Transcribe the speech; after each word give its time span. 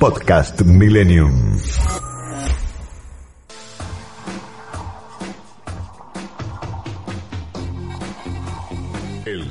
Podcast 0.00 0.64
Millennium. 0.64 2.09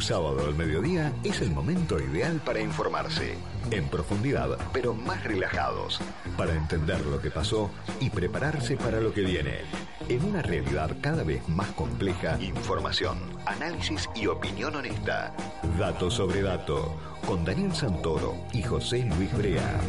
Sábado 0.09 0.43
al 0.43 0.55
mediodía 0.55 1.13
es 1.23 1.39
el 1.41 1.51
momento 1.51 1.99
ideal 1.99 2.41
para 2.43 2.59
informarse, 2.59 3.35
en 3.69 3.87
profundidad, 3.89 4.57
pero 4.73 4.95
más 4.95 5.23
relajados, 5.23 6.01
para 6.35 6.55
entender 6.55 6.99
lo 7.05 7.21
que 7.21 7.29
pasó 7.29 7.69
y 7.99 8.09
prepararse 8.09 8.75
para 8.75 9.01
lo 9.01 9.13
que 9.13 9.21
viene. 9.21 9.59
En 10.07 10.23
una 10.25 10.41
realidad 10.41 10.97
cada 10.99 11.23
vez 11.23 11.47
más 11.47 11.67
compleja, 11.73 12.41
información, 12.41 13.19
análisis 13.45 14.09
y 14.15 14.25
opinión 14.25 14.75
honesta. 14.75 15.31
Dato 15.77 16.09
sobre 16.09 16.41
dato, 16.41 16.99
con 17.27 17.45
Daniel 17.45 17.75
Santoro 17.75 18.35
y 18.51 18.63
José 18.63 19.07
Luis 19.15 19.31
Brea. 19.37 19.79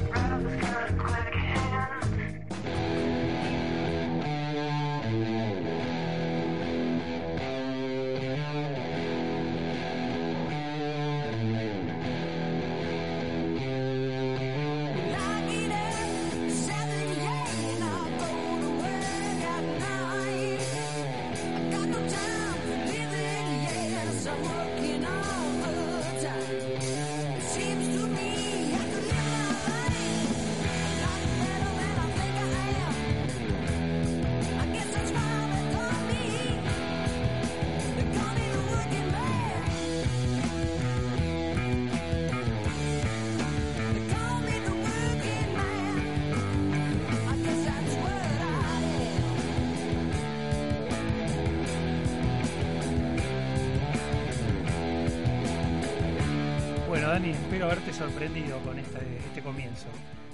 Dani, 57.20 57.32
espero 57.32 57.66
haberte 57.66 57.92
sorprendido 57.92 58.58
con 58.60 58.78
este, 58.78 58.98
este 59.18 59.42
comienzo. 59.42 59.84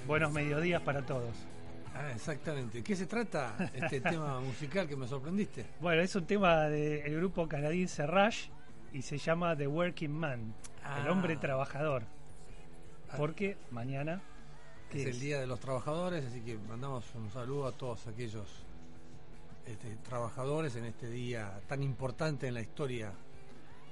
Buenos 0.07 0.31
mediodías 0.31 0.81
para 0.81 1.05
todos. 1.05 1.35
Ah, 1.93 2.11
exactamente. 2.15 2.81
¿Qué 2.81 2.95
se 2.95 3.05
trata 3.07 3.57
este 3.73 3.99
tema 4.01 4.39
musical 4.39 4.87
que 4.87 4.95
me 4.95 5.05
sorprendiste? 5.05 5.65
Bueno, 5.81 6.01
es 6.01 6.15
un 6.15 6.25
tema 6.25 6.69
del 6.69 7.13
grupo 7.17 7.45
canadiense 7.49 8.07
Rush 8.07 8.47
y 8.93 9.01
se 9.01 9.17
llama 9.17 9.53
The 9.57 9.67
Working 9.67 10.11
Man, 10.13 10.53
el 11.01 11.07
Ah. 11.07 11.11
hombre 11.11 11.35
trabajador. 11.35 12.03
Porque 13.17 13.57
mañana 13.69 14.21
¿qué 14.89 15.01
Es 15.01 15.07
el 15.07 15.19
Día 15.19 15.41
de 15.41 15.47
los 15.47 15.59
Trabajadores, 15.59 16.25
así 16.25 16.39
que 16.39 16.57
mandamos 16.57 17.03
un 17.15 17.29
saludo 17.31 17.67
a 17.67 17.73
todos 17.73 18.07
aquellos 18.07 18.63
este, 19.65 19.93
trabajadores 20.07 20.77
en 20.77 20.85
este 20.85 21.09
día 21.09 21.59
tan 21.67 21.83
importante 21.83 22.47
en 22.47 22.53
la 22.53 22.61
historia 22.61 23.11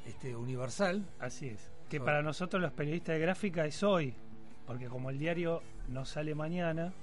este, 0.06 0.34
universal. 0.34 1.06
Así 1.20 1.50
es. 1.50 1.75
Que 2.00 2.06
para 2.06 2.22
nosotros 2.22 2.62
los 2.62 2.72
periodistas 2.72 3.16
de 3.16 3.20
gráfica 3.20 3.66
es 3.66 3.82
hoy, 3.84 4.14
porque 4.68 4.88
como 4.88 5.10
el 5.10 5.18
diario 5.20 5.62
no 5.90 6.06
sale 6.06 6.34
mañana, 6.36 6.94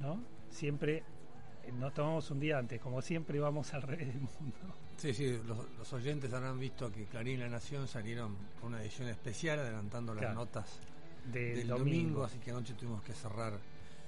¿no? 0.00 0.20
Siempre 0.50 1.02
nos 1.78 1.94
tomamos 1.94 2.30
un 2.30 2.40
día 2.40 2.58
antes, 2.58 2.80
como 2.80 3.00
siempre 3.02 3.38
vamos 3.40 3.72
al 3.74 3.82
revés 3.82 4.08
del 4.08 4.20
mundo. 4.20 4.56
Sí, 4.96 5.14
sí, 5.14 5.40
los, 5.46 5.58
los 5.78 5.92
oyentes 5.92 6.32
habrán 6.32 6.58
visto 6.60 6.90
que 6.92 7.04
Clarín 7.06 7.34
y 7.34 7.36
La 7.38 7.48
Nación 7.48 7.88
salieron 7.88 8.36
con 8.60 8.72
una 8.74 8.82
edición 8.82 9.08
especial 9.08 9.58
adelantando 9.60 10.14
las 10.14 10.34
notas 10.34 10.78
Del, 11.32 11.56
del 11.58 11.68
domingo. 11.68 12.24
así 12.24 12.38
que 12.38 12.50
anoche 12.50 12.74
tuvimos 12.74 13.02
que 13.02 13.12
cerrar 13.12 13.54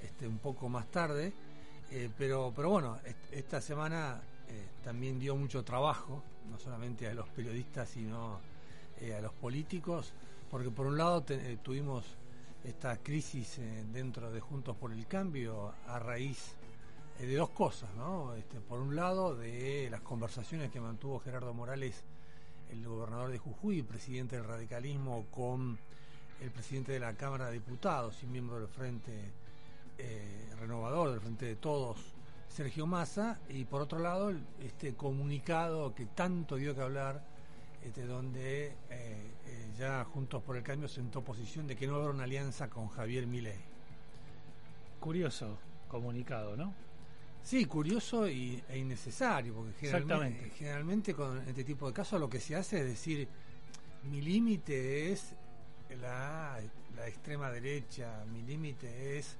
este 0.02 0.26
un 0.28 0.38
poco 0.38 0.68
más 0.68 0.86
tarde. 0.90 1.32
Eh, 1.90 2.10
pero, 2.18 2.52
pero 2.54 2.70
bueno, 2.70 2.98
est- 3.04 3.32
esta 3.32 3.60
semana 3.60 4.20
eh, 4.48 4.66
también 4.84 5.18
dio 5.18 5.34
mucho 5.36 5.64
trabajo, 5.64 6.22
no 6.50 6.58
solamente 6.58 7.08
a 7.08 7.14
los 7.14 7.28
periodistas, 7.28 7.88
sino 7.88 8.40
eh, 9.00 9.14
a 9.14 9.20
los 9.20 9.32
políticos, 9.32 10.12
porque 10.50 10.70
por 10.70 10.86
un 10.86 10.96
lado 10.96 11.24
eh, 11.28 11.58
tuvimos 11.62 12.04
esta 12.62 12.96
crisis 12.98 13.58
eh, 13.58 13.84
dentro 13.92 14.30
de 14.30 14.40
Juntos 14.40 14.76
por 14.76 14.92
el 14.92 15.06
Cambio 15.06 15.74
a 15.86 15.98
raíz 15.98 16.54
de 17.18 17.34
dos 17.34 17.50
cosas, 17.50 17.90
¿no? 17.96 18.34
Este, 18.34 18.60
por 18.60 18.80
un 18.80 18.96
lado, 18.96 19.34
de 19.34 19.88
las 19.90 20.00
conversaciones 20.00 20.70
que 20.70 20.80
mantuvo 20.80 21.20
Gerardo 21.20 21.54
Morales, 21.54 22.02
el 22.70 22.86
gobernador 22.86 23.30
de 23.30 23.38
Jujuy, 23.38 23.82
presidente 23.82 24.36
del 24.36 24.44
radicalismo, 24.46 25.26
con 25.30 25.78
el 26.40 26.50
presidente 26.50 26.92
de 26.92 27.00
la 27.00 27.14
Cámara 27.14 27.46
de 27.46 27.52
Diputados 27.54 28.22
y 28.22 28.26
miembro 28.26 28.58
del 28.58 28.68
Frente 28.68 29.32
Renovador, 30.58 31.10
del 31.10 31.20
Frente 31.20 31.46
de 31.46 31.56
Todos, 31.56 31.98
Sergio 32.48 32.86
Massa, 32.86 33.40
y 33.48 33.64
por 33.64 33.82
otro 33.82 33.98
lado, 33.98 34.32
este 34.60 34.94
comunicado 34.94 35.94
que 35.94 36.06
tanto 36.06 36.56
dio 36.56 36.74
que 36.74 36.82
hablar, 36.82 37.33
este, 37.84 38.06
donde 38.06 38.66
eh, 38.68 38.72
eh, 38.90 39.68
ya 39.78 40.04
Juntos 40.04 40.42
por 40.42 40.56
el 40.56 40.62
Cambio 40.62 40.88
sentó 40.88 41.22
posición 41.22 41.66
de 41.66 41.76
que 41.76 41.86
no 41.86 41.96
haber 41.96 42.10
una 42.10 42.24
alianza 42.24 42.68
con 42.68 42.88
Javier 42.88 43.26
Milei. 43.26 43.60
Curioso 45.00 45.58
comunicado, 45.88 46.56
¿no? 46.56 46.74
Sí, 47.42 47.66
curioso 47.66 48.26
y, 48.26 48.62
e 48.70 48.78
innecesario, 48.78 49.52
porque 49.52 49.88
generalmente 50.56 51.14
con 51.14 51.46
este 51.46 51.62
tipo 51.62 51.86
de 51.86 51.92
casos 51.92 52.18
lo 52.18 52.28
que 52.28 52.40
se 52.40 52.56
hace 52.56 52.80
es 52.80 52.86
decir, 52.86 53.28
mi 54.04 54.22
límite 54.22 55.12
es 55.12 55.34
la, 56.00 56.58
la 56.96 57.06
extrema 57.06 57.50
derecha, 57.50 58.24
mi 58.32 58.42
límite 58.42 59.18
es 59.18 59.36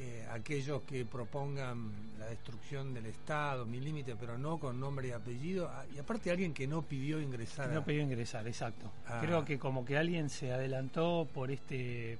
eh, 0.00 0.24
aquellos 0.30 0.82
que 0.82 1.04
propongan 1.04 1.90
la 2.20 2.26
destrucción 2.26 2.94
del 2.94 3.06
Estado, 3.06 3.66
mi 3.66 3.80
límite, 3.80 4.14
pero 4.14 4.38
no 4.38 4.58
con 4.58 4.78
nombre 4.78 5.08
y 5.08 5.10
apellido, 5.10 5.68
ah, 5.68 5.84
y 5.92 5.98
aparte 5.98 6.30
alguien 6.30 6.54
que 6.54 6.68
no 6.68 6.82
pidió 6.82 7.20
ingresar. 7.20 7.68
No 7.70 7.84
pidió 7.84 8.02
ingresar, 8.02 8.46
exacto. 8.46 8.92
Ah. 9.08 9.18
Creo 9.20 9.44
que 9.44 9.58
como 9.58 9.84
que 9.84 9.98
alguien 9.98 10.30
se 10.30 10.52
adelantó 10.52 11.26
por 11.34 11.50
este 11.50 12.16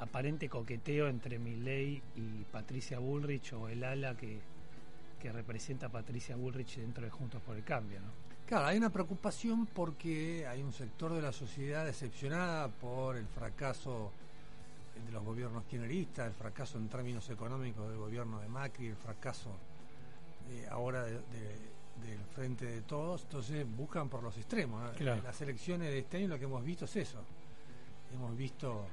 aparente 0.00 0.48
coqueteo 0.48 1.06
entre 1.06 1.38
Milley 1.38 2.02
y 2.16 2.44
Patricia 2.50 2.98
Bullrich 2.98 3.52
o 3.52 3.68
el 3.68 3.84
ala 3.84 4.16
que, 4.16 4.40
que 5.20 5.30
representa 5.30 5.86
a 5.86 5.90
Patricia 5.90 6.34
Bullrich 6.34 6.78
dentro 6.78 7.04
de 7.04 7.10
Juntos 7.10 7.40
por 7.42 7.56
el 7.56 7.62
Cambio, 7.62 8.00
¿no? 8.00 8.28
Claro, 8.44 8.66
hay 8.66 8.78
una 8.78 8.90
preocupación 8.90 9.66
porque 9.66 10.48
hay 10.48 10.62
un 10.62 10.72
sector 10.72 11.12
de 11.12 11.22
la 11.22 11.32
sociedad 11.32 11.84
decepcionada 11.84 12.66
por 12.66 13.16
el 13.16 13.26
fracaso 13.28 14.10
de 15.06 15.12
los 15.12 15.24
gobiernos 15.24 15.64
kirchneristas, 15.64 16.28
el 16.28 16.34
fracaso 16.34 16.78
en 16.78 16.88
términos 16.88 17.28
económicos 17.30 17.88
del 17.88 17.98
gobierno 17.98 18.40
de 18.40 18.48
Macri, 18.48 18.88
el 18.88 18.96
fracaso 18.96 19.50
eh, 20.50 20.66
ahora 20.70 21.04
de- 21.04 21.12
de- 21.20 21.78
del 22.02 22.18
frente 22.32 22.64
de 22.64 22.82
todos, 22.82 23.22
entonces 23.24 23.66
buscan 23.76 24.08
por 24.08 24.22
los 24.22 24.36
extremos. 24.36 24.80
¿no? 24.82 24.92
Claro. 24.92 25.20
Las 25.22 25.40
elecciones 25.42 25.88
de 25.90 25.98
este 25.98 26.18
año 26.18 26.28
lo 26.28 26.38
que 26.38 26.44
hemos 26.44 26.64
visto 26.64 26.84
es 26.84 26.94
eso. 26.96 27.18
Hemos 28.14 28.36
visto 28.36 28.86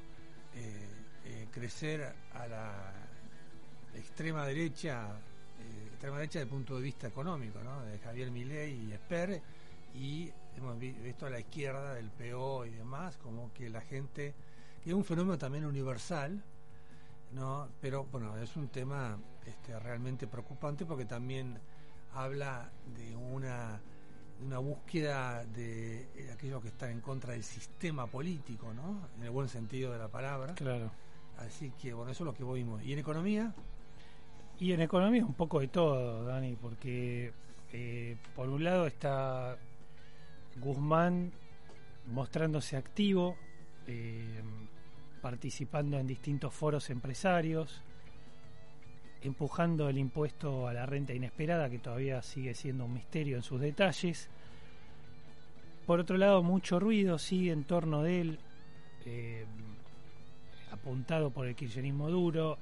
eh, 0.55 0.87
eh, 1.25 1.47
crecer 1.51 2.13
a 2.33 2.47
la 2.47 2.93
extrema 3.95 4.45
derecha, 4.45 5.07
extrema 5.91 6.17
derecha 6.17 6.39
desde 6.39 6.49
el 6.49 6.49
punto 6.49 6.75
de 6.77 6.81
vista 6.83 7.07
económico, 7.07 7.59
¿no? 7.63 7.81
de 7.83 7.99
Javier 7.99 8.31
Milei 8.31 8.87
y 8.87 8.91
Esper, 8.93 9.41
y 9.93 10.29
hemos 10.57 10.77
vi- 10.79 10.91
visto 10.91 11.25
a 11.25 11.29
la 11.29 11.39
izquierda 11.39 11.93
del 11.93 12.09
PO 12.09 12.65
y 12.65 12.71
demás, 12.71 13.17
como 13.17 13.53
que 13.53 13.69
la 13.69 13.81
gente, 13.81 14.33
que 14.85 14.91
es 14.91 14.95
un 14.95 15.03
fenómeno 15.03 15.35
también 15.35 15.65
universal, 15.65 16.43
¿no? 17.31 17.67
pero 17.81 18.05
bueno, 18.05 18.37
es 18.37 18.55
un 18.55 18.67
tema 18.67 19.17
este, 19.43 19.79
realmente 19.79 20.27
preocupante 20.27 20.85
porque 20.85 21.05
también 21.05 21.57
habla 22.13 22.71
de 22.95 23.15
una 23.15 23.81
de 24.37 24.45
una 24.45 24.59
búsqueda 24.59 25.43
de 25.45 26.03
eh, 26.15 26.31
aquellos 26.31 26.61
que 26.61 26.67
están 26.67 26.91
en 26.91 27.01
contra 27.01 27.33
del 27.33 27.43
sistema 27.43 28.05
político, 28.05 28.73
¿no? 28.73 29.07
En 29.17 29.23
el 29.23 29.31
buen 29.31 29.47
sentido 29.47 29.93
de 29.93 29.97
la 29.97 30.09
palabra 30.09 30.53
Claro. 30.53 30.91
Así 31.37 31.71
que 31.81 31.93
bueno, 31.93 32.11
eso 32.11 32.23
es 32.23 32.25
lo 32.25 32.33
que 32.33 32.43
vimos. 32.43 32.83
¿Y 32.83 32.93
en 32.93 32.99
economía? 32.99 33.55
Y 34.59 34.73
en 34.73 34.81
economía 34.81 35.25
un 35.25 35.33
poco 35.33 35.61
de 35.61 35.69
todo, 35.69 36.25
Dani, 36.25 36.57
porque 36.57 37.33
eh, 37.71 38.17
por 38.35 38.49
un 38.49 38.63
lado 38.63 38.85
está 38.85 39.57
Guzmán 40.57 41.31
mostrándose 42.07 42.77
activo, 42.77 43.35
eh, 43.87 44.41
participando 45.25 45.97
en 45.97 46.05
distintos 46.05 46.53
foros 46.53 46.91
empresarios, 46.91 47.81
empujando 49.23 49.89
el 49.89 49.97
impuesto 49.97 50.67
a 50.67 50.73
la 50.73 50.85
renta 50.85 51.15
inesperada, 51.15 51.67
que 51.67 51.79
todavía 51.79 52.21
sigue 52.21 52.53
siendo 52.53 52.85
un 52.85 52.93
misterio 52.93 53.35
en 53.35 53.41
sus 53.41 53.59
detalles. 53.59 54.29
Por 55.87 55.99
otro 55.99 56.17
lado, 56.17 56.43
mucho 56.43 56.79
ruido 56.79 57.17
sigue 57.17 57.51
en 57.51 57.63
torno 57.63 58.03
de 58.03 58.21
él, 58.21 58.39
eh, 59.07 59.45
apuntado 60.71 61.31
por 61.31 61.47
el 61.47 61.55
kirchnerismo 61.55 62.07
duro, 62.11 62.59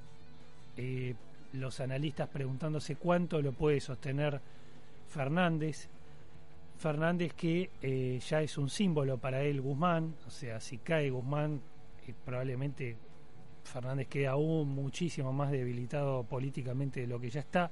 eh, 0.78 1.16
los 1.52 1.82
analistas 1.82 2.30
preguntándose 2.30 2.96
cuánto 2.96 3.42
lo 3.42 3.52
puede 3.52 3.82
sostener 3.82 4.40
Fernández. 5.10 5.90
Fernández 6.78 7.34
que 7.34 7.72
eh, 7.82 8.22
ya 8.26 8.42
es 8.42 8.58
un 8.58 8.70
símbolo 8.70 9.18
para 9.18 9.42
él 9.44 9.60
Guzmán, 9.60 10.16
o 10.26 10.30
sea, 10.30 10.62
si 10.62 10.78
cae 10.78 11.10
Guzmán, 11.10 11.60
probablemente 12.26 12.98
Fernández 13.64 14.08
queda 14.08 14.32
aún 14.32 14.70
muchísimo 14.70 15.32
más 15.32 15.52
debilitado 15.52 16.24
políticamente 16.24 17.02
de 17.02 17.08
lo 17.08 17.20
que 17.20 17.30
ya 17.30 17.40
está. 17.40 17.72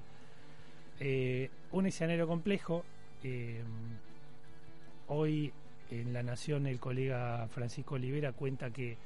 un 1.72 1.86
escenario 1.86 2.28
complejo. 2.28 2.86
hoy 5.08 5.52
en 5.92 6.14
La 6.14 6.24
Nación 6.24 6.68
el 6.68 6.80
colega 6.80 7.48
Francisco 7.50 7.96
Olivera 7.96 8.32
cuenta 8.32 8.72
que 8.72 8.98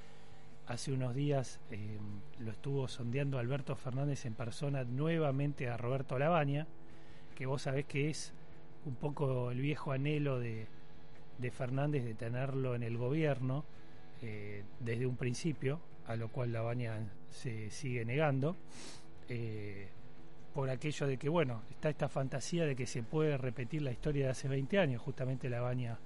hace 0.68 0.92
unos 0.92 1.14
días 1.14 1.60
eh, 1.72 1.98
lo 2.40 2.52
estuvo 2.52 2.88
sondeando 2.88 3.40
Alberto 3.40 3.76
Fernández 3.76 4.26
en 4.26 4.34
persona 4.34 4.84
nuevamente 4.84 5.70
a 5.70 5.78
Roberto 5.78 6.18
Labaña, 6.18 6.68
que 7.36 7.46
vos 7.46 7.64
sabés 7.64 7.86
que 7.86 8.10
es 8.10 8.34
un 8.86 8.96
poco 8.96 9.52
el 9.52 9.62
viejo 9.62 9.92
anhelo 9.92 10.40
de, 10.40 10.68
Fernández 11.52 12.04
de 12.04 12.14
tenerlo 12.14 12.76
en 12.76 12.84
el 12.84 12.98
gobierno 12.98 13.66
eh, 14.28 14.64
desde 14.80 15.06
un 15.06 15.16
principio, 15.18 15.80
a 16.08 16.16
lo 16.16 16.30
cual 16.30 16.52
Labaña 16.52 16.98
se 17.30 17.70
sigue 17.70 18.04
negando. 18.06 18.56
Eh, 19.30 19.88
por 20.52 20.70
aquello 20.70 21.06
de 21.06 21.18
que, 21.18 21.30
bueno, 21.30 21.62
está 21.70 21.90
esta 21.90 22.10
fantasía 22.10 22.66
de 22.66 22.76
que 22.76 22.88
se 22.88 23.04
puede 23.04 23.38
repetir 23.38 23.84
la 23.84 23.92
historia 23.92 24.26
de 24.26 24.32
hace 24.32 24.48
20 24.48 24.80
años, 24.80 25.02
justamente 25.02 25.48
Labaña 25.48 26.00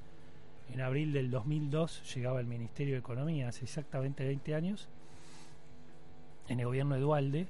en 0.73 0.81
abril 0.81 1.13
del 1.13 1.31
2002 1.31 2.13
llegaba 2.13 2.39
al 2.39 2.45
Ministerio 2.45 2.95
de 2.95 2.99
Economía, 2.99 3.47
hace 3.47 3.63
exactamente 3.63 4.25
20 4.25 4.53
años, 4.53 4.89
en 6.49 6.59
el 6.59 6.65
gobierno 6.65 6.95
de 6.95 7.01
Dualde. 7.01 7.47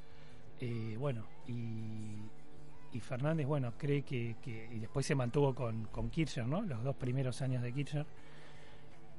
Eh, 0.60 0.98
bueno, 1.00 1.26
y, 1.48 3.00
Fernández, 3.00 3.48
bueno, 3.48 3.74
cree 3.78 4.04
que, 4.04 4.36
y 4.46 4.80
después 4.80 5.06
se 5.06 5.16
mantuvo 5.16 5.56
con, 5.56 5.86
con, 5.86 6.10
Kirchner, 6.10 6.46
¿no? 6.46 6.62
Los 6.62 6.84
dos 6.84 6.96
primeros 6.96 7.42
años 7.42 7.64
de 7.64 7.74
Kirchner. 7.74 8.06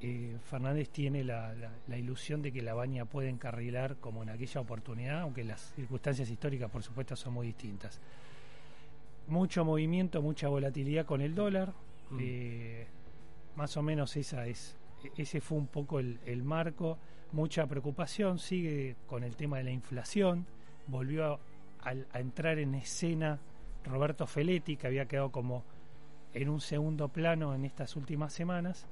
Eh, 0.03 0.35
Fernández 0.49 0.89
tiene 0.89 1.23
la, 1.23 1.53
la, 1.87 1.97
ilusión 1.97 2.41
de 2.41 2.51
que 2.51 2.63
la 2.63 2.73
baña 2.73 3.05
puede 3.05 3.29
encarrilar 3.29 3.97
como 3.97 4.23
en 4.23 4.29
aquella 4.29 4.59
oportunidad, 4.59 5.21
aunque 5.21 5.43
las 5.43 5.73
circunstancias 5.75 6.27
históricas, 6.29 6.71
por 6.71 6.81
supuesto, 6.81 7.15
son 7.15 7.33
muy 7.33 7.47
distintas. 7.47 7.99
Mucho 9.27 9.63
movimiento, 9.63 10.21
mucha 10.23 10.47
volatilidad 10.47 11.05
con 11.05 11.21
el 11.21 11.35
dólar. 11.35 11.73
Mm. 12.09 12.17
Eh, 12.19 12.87
más 13.55 13.77
o 13.77 13.83
menos 13.83 14.15
esa 14.17 14.47
es, 14.47 14.75
ese 15.17 15.41
fue 15.41 15.57
un 15.57 15.67
poco 15.67 15.99
el, 15.99 16.43
marco, 16.43 16.97
mucha 17.31 17.65
preocupación, 17.67 18.39
sigue 18.39 18.95
con 19.07 19.23
el 19.23 19.35
tema 19.35 19.57
de 19.57 19.65
la 19.65 19.71
inflación, 19.71 20.45
volvió 20.87 21.39
a, 21.81 22.19
entrar 22.19 22.59
en 22.59 22.75
escena 22.75 23.39
Roberto 23.83 24.27
Feletti, 24.27 24.77
que 24.77 24.87
había 24.87 25.07
quedado 25.07 25.31
como 25.31 25.63
en 26.33 26.49
un 26.49 26.61
segundo 26.61 27.09
plano 27.09 27.53
en 27.55 27.65
estas 27.65 27.95
últimas 27.95 28.33
semanas, 28.33 28.85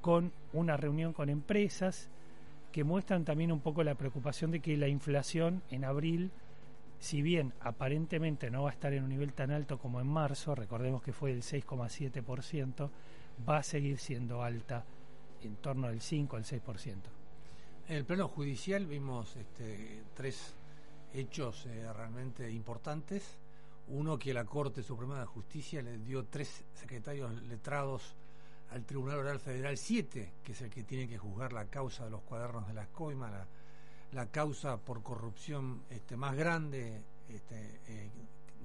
con 0.00 0.32
una 0.52 0.76
reunión 0.76 1.12
con 1.12 1.28
empresas 1.28 2.08
que 2.72 2.84
muestran 2.84 3.24
también 3.24 3.52
un 3.52 3.60
poco 3.60 3.82
la 3.82 3.94
preocupación 3.94 4.50
de 4.50 4.60
que 4.60 4.76
la 4.76 4.88
inflación 4.88 5.62
en 5.70 5.84
abril, 5.84 6.30
si 6.98 7.22
bien 7.22 7.52
aparentemente 7.60 8.50
no 8.50 8.64
va 8.64 8.70
a 8.70 8.72
estar 8.72 8.92
en 8.92 9.04
un 9.04 9.10
nivel 9.10 9.32
tan 9.32 9.50
alto 9.50 9.78
como 9.78 10.00
en 10.00 10.06
marzo, 10.06 10.54
recordemos 10.54 11.02
que 11.02 11.12
fue 11.12 11.30
del 11.30 11.42
6,7%, 11.42 12.90
va 13.48 13.58
a 13.58 13.62
seguir 13.62 13.98
siendo 13.98 14.42
alta 14.42 14.84
en 15.42 15.56
torno 15.56 15.86
al 15.86 16.00
5 16.00 16.36
al 16.36 16.44
6%. 16.44 16.94
En 17.88 17.96
el 17.96 18.04
plano 18.04 18.28
judicial 18.28 18.86
vimos 18.86 19.34
este, 19.36 20.02
tres 20.14 20.54
hechos 21.14 21.64
eh, 21.66 21.90
realmente 21.92 22.50
importantes. 22.50 23.38
Uno 23.88 24.18
que 24.18 24.34
la 24.34 24.44
Corte 24.44 24.82
Suprema 24.82 25.18
de 25.20 25.26
Justicia 25.26 25.80
le 25.80 25.96
dio 25.98 26.24
tres 26.26 26.64
secretarios 26.74 27.32
letrados 27.44 28.14
al 28.70 28.84
Tribunal 28.84 29.18
Oral 29.18 29.40
Federal 29.40 29.76
7, 29.76 30.32
que 30.42 30.52
es 30.52 30.60
el 30.60 30.70
que 30.70 30.84
tiene 30.84 31.08
que 31.08 31.18
juzgar 31.18 31.52
la 31.52 31.66
causa 31.66 32.04
de 32.04 32.10
los 32.10 32.22
cuadernos 32.22 32.66
de 32.66 32.74
las 32.74 32.88
coimas, 32.88 33.32
la, 34.12 34.26
causa 34.26 34.78
por 34.78 35.02
corrupción 35.02 35.82
este, 35.90 36.16
más 36.16 36.36
grande 36.36 37.02
este, 37.28 37.80
eh, 37.86 38.10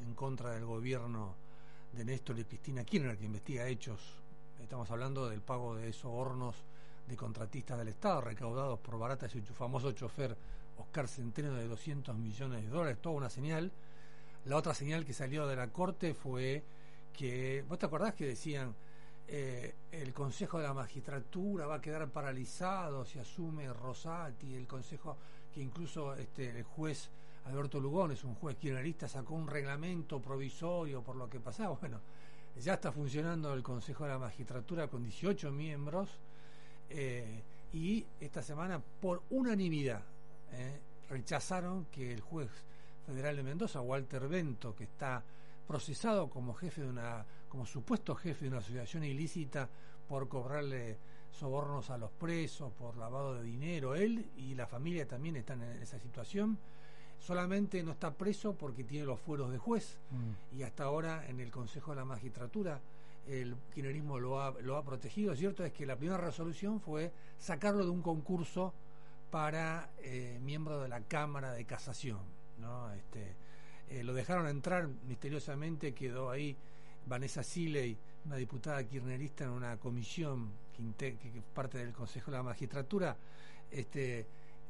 en 0.01 0.13
contra 0.13 0.51
del 0.51 0.65
gobierno 0.65 1.35
de 1.93 2.05
Néstor 2.05 2.39
y 2.39 2.45
Cristina 2.45 2.83
Kirchner, 2.83 3.17
que 3.17 3.25
investiga 3.25 3.67
hechos 3.67 4.23
Estamos 4.63 4.89
hablando 4.91 5.29
del 5.29 5.41
pago 5.41 5.75
de 5.75 5.89
esos 5.89 6.05
hornos 6.05 6.55
de 7.07 7.17
contratistas 7.17 7.77
del 7.77 7.89
Estado 7.89 8.21
recaudados 8.21 8.79
por 8.79 8.97
Barata 8.97 9.27
y 9.27 9.41
su 9.41 9.53
famoso 9.53 9.91
chofer 9.91 10.37
Oscar 10.77 11.07
Centeno 11.07 11.53
de 11.53 11.67
200 11.67 12.15
millones 12.15 12.63
de 12.63 12.69
dólares, 12.69 12.97
toda 13.01 13.15
una 13.15 13.29
señal. 13.29 13.71
La 14.45 14.55
otra 14.55 14.73
señal 14.73 15.05
que 15.05 15.13
salió 15.13 15.47
de 15.47 15.57
la 15.57 15.67
Corte 15.67 16.13
fue 16.13 16.63
que, 17.11 17.65
¿vos 17.67 17.77
te 17.77 17.85
acordás 17.85 18.13
que 18.13 18.25
decían 18.25 18.73
eh, 19.35 19.73
el 19.91 20.13
Consejo 20.13 20.59
de 20.59 20.65
la 20.65 20.75
Magistratura 20.75 21.65
va 21.65 21.77
a 21.77 21.81
quedar 21.81 22.07
paralizado 22.11 23.03
si 23.03 23.17
asume 23.17 23.73
Rosati, 23.73 24.53
el 24.53 24.67
Consejo 24.67 25.17
que 25.51 25.59
incluso 25.59 26.13
este, 26.13 26.51
el 26.51 26.61
juez 26.61 27.09
Alberto 27.45 27.79
Lugones, 27.79 28.23
un 28.25 28.35
juez 28.35 28.57
kirchnerista, 28.57 29.07
sacó 29.07 29.33
un 29.33 29.47
reglamento 29.47 30.21
provisorio 30.21 31.01
por 31.01 31.15
lo 31.15 31.27
que 31.27 31.39
pasaba? 31.39 31.75
Bueno, 31.81 31.99
ya 32.61 32.75
está 32.75 32.91
funcionando 32.91 33.51
el 33.55 33.63
Consejo 33.63 34.03
de 34.03 34.11
la 34.11 34.19
Magistratura 34.19 34.87
con 34.87 35.01
18 35.01 35.51
miembros 35.51 36.09
eh, 36.91 37.41
y 37.73 38.05
esta 38.19 38.43
semana 38.43 38.79
por 39.01 39.23
unanimidad 39.31 40.03
eh, 40.51 40.79
rechazaron 41.09 41.85
que 41.85 42.13
el 42.13 42.21
juez 42.21 42.51
federal 43.03 43.35
de 43.35 43.41
Mendoza, 43.41 43.81
Walter 43.81 44.27
Bento, 44.27 44.75
que 44.75 44.83
está 44.83 45.23
procesado 45.67 46.29
como 46.29 46.53
jefe 46.53 46.81
de 46.81 46.89
una, 46.89 47.25
como 47.53 47.67
supuesto 47.67 48.15
jefe 48.15 48.45
de 48.45 48.49
una 48.49 48.57
asociación 48.57 49.03
ilícita 49.03 49.69
por 50.09 50.27
cobrarle 50.27 50.97
sobornos 51.29 51.91
a 51.91 51.99
los 51.99 52.09
presos, 52.09 52.73
por 52.73 52.97
lavado 52.97 53.35
de 53.35 53.43
dinero, 53.43 53.93
él 53.93 54.25
y 54.37 54.55
la 54.55 54.65
familia 54.65 55.07
también 55.07 55.35
están 55.35 55.61
en 55.61 55.79
esa 55.79 55.99
situación 55.99 56.57
solamente 57.19 57.83
no 57.83 57.91
está 57.91 58.11
preso 58.11 58.55
porque 58.55 58.83
tiene 58.83 59.05
los 59.05 59.19
fueros 59.19 59.51
de 59.51 59.59
juez 59.59 59.99
mm. 60.09 60.57
y 60.57 60.63
hasta 60.63 60.85
ahora 60.85 61.27
en 61.27 61.39
el 61.39 61.51
Consejo 61.51 61.91
de 61.91 61.97
la 61.97 62.05
Magistratura 62.05 62.81
el 63.27 63.55
kirchnerismo 63.71 64.19
lo 64.19 64.41
ha, 64.41 64.51
lo 64.61 64.75
ha 64.75 64.83
protegido. 64.83 65.35
Cierto 65.35 65.63
es 65.63 65.71
que 65.71 65.85
la 65.85 65.95
primera 65.95 66.17
resolución 66.17 66.81
fue 66.81 67.11
sacarlo 67.37 67.85
de 67.85 67.91
un 67.91 68.01
concurso 68.01 68.73
para 69.29 69.91
eh, 69.99 70.39
miembro 70.41 70.81
de 70.81 70.89
la 70.89 71.01
Cámara 71.01 71.51
de 71.53 71.65
Casación. 71.65 72.19
¿no? 72.57 72.91
Este, 72.93 73.35
eh, 73.89 74.03
lo 74.03 74.15
dejaron 74.15 74.47
entrar 74.47 74.87
misteriosamente, 75.07 75.93
quedó 75.93 76.31
ahí 76.31 76.57
Vanessa 77.05 77.43
Siley, 77.43 77.97
una 78.25 78.35
diputada 78.35 78.83
kirchnerista 78.83 79.43
en 79.43 79.51
una 79.51 79.77
comisión 79.77 80.51
que, 80.95 81.41
parte 81.53 81.77
del 81.77 81.93
Consejo 81.93 82.31
de 82.31 82.37
la 82.37 82.43
Magistratura. 82.43 83.15
Este, 83.69 84.25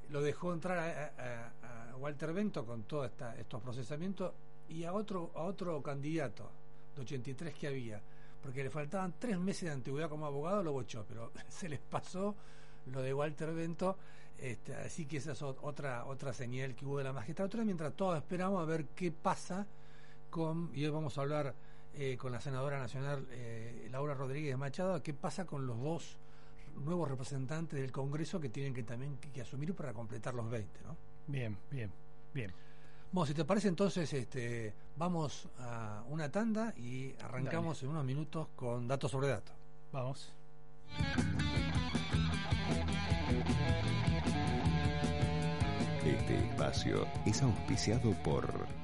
lo 0.09 0.21
dejó 0.21 0.53
entrar 0.53 0.77
a, 0.77 1.53
Walter 1.97 2.33
Bento 2.33 2.65
con 2.65 2.83
todos 2.83 3.09
estos 3.37 3.61
procesamientos 3.61 4.33
y 4.67 4.83
a 4.83 4.93
otro, 4.93 5.31
a 5.35 5.43
otro 5.43 5.81
candidato 5.81 6.49
de 6.95 7.01
83 7.01 7.53
que 7.53 7.67
había, 7.67 8.01
porque 8.41 8.63
le 8.63 8.69
faltaban 8.69 9.13
tres 9.17 9.39
meses 9.39 9.69
de 9.69 9.71
antigüedad 9.71 10.09
como 10.09 10.25
abogado, 10.25 10.63
lo 10.63 10.73
bochó, 10.73 11.05
pero 11.07 11.31
se 11.47 11.69
les 11.69 11.79
pasó 11.79 12.35
lo 12.87 13.01
de 13.01 13.13
Walter 13.13 13.53
Bento, 13.53 13.97
este, 14.37 14.75
así 14.75 15.05
que 15.05 15.17
esa 15.17 15.31
es 15.31 15.41
otra, 15.41 16.05
otra 16.05 16.33
señal 16.33 16.75
que 16.75 16.85
hubo 16.85 16.97
de 16.97 17.05
la 17.05 17.13
magistratura, 17.13 17.63
mientras 17.63 17.93
todos 17.95 18.17
esperamos 18.17 18.61
a 18.61 18.65
ver 18.65 18.87
qué 18.87 19.11
pasa 19.11 19.65
con, 20.29 20.71
y 20.73 20.83
hoy 20.83 20.91
vamos 20.91 21.17
a 21.17 21.21
hablar 21.21 21.55
eh, 21.95 22.17
con 22.17 22.31
la 22.31 22.41
senadora 22.41 22.79
nacional 22.79 23.27
eh, 23.31 23.87
Laura 23.91 24.13
Rodríguez 24.13 24.57
Machado, 24.57 25.01
qué 25.03 25.13
pasa 25.13 25.45
con 25.45 25.67
los 25.67 25.79
dos 25.79 26.17
nuevos 26.75 27.07
representantes 27.07 27.79
del 27.79 27.91
Congreso 27.91 28.39
que 28.39 28.49
tienen 28.49 28.73
que 28.73 28.83
también 28.83 29.17
que, 29.17 29.41
asumir 29.41 29.75
para 29.75 29.93
completar 29.93 30.33
los 30.33 30.49
20, 30.49 30.81
¿no? 30.83 30.97
Bien, 31.27 31.57
bien, 31.69 31.91
bien. 32.33 32.51
Bueno, 33.11 33.27
si 33.27 33.35
te 33.35 33.45
parece 33.45 33.67
entonces, 33.67 34.11
este, 34.11 34.73
vamos 34.97 35.47
a 35.59 36.03
una 36.09 36.31
tanda 36.31 36.73
y 36.75 37.13
arrancamos 37.21 37.83
en 37.83 37.89
unos 37.89 38.03
minutos 38.05 38.47
con 38.55 38.87
datos 38.87 39.11
sobre 39.11 39.27
datos. 39.27 39.55
Vamos. 39.91 40.33
Este 46.03 46.37
espacio 46.37 47.07
es 47.25 47.41
auspiciado 47.43 48.11
por... 48.23 48.82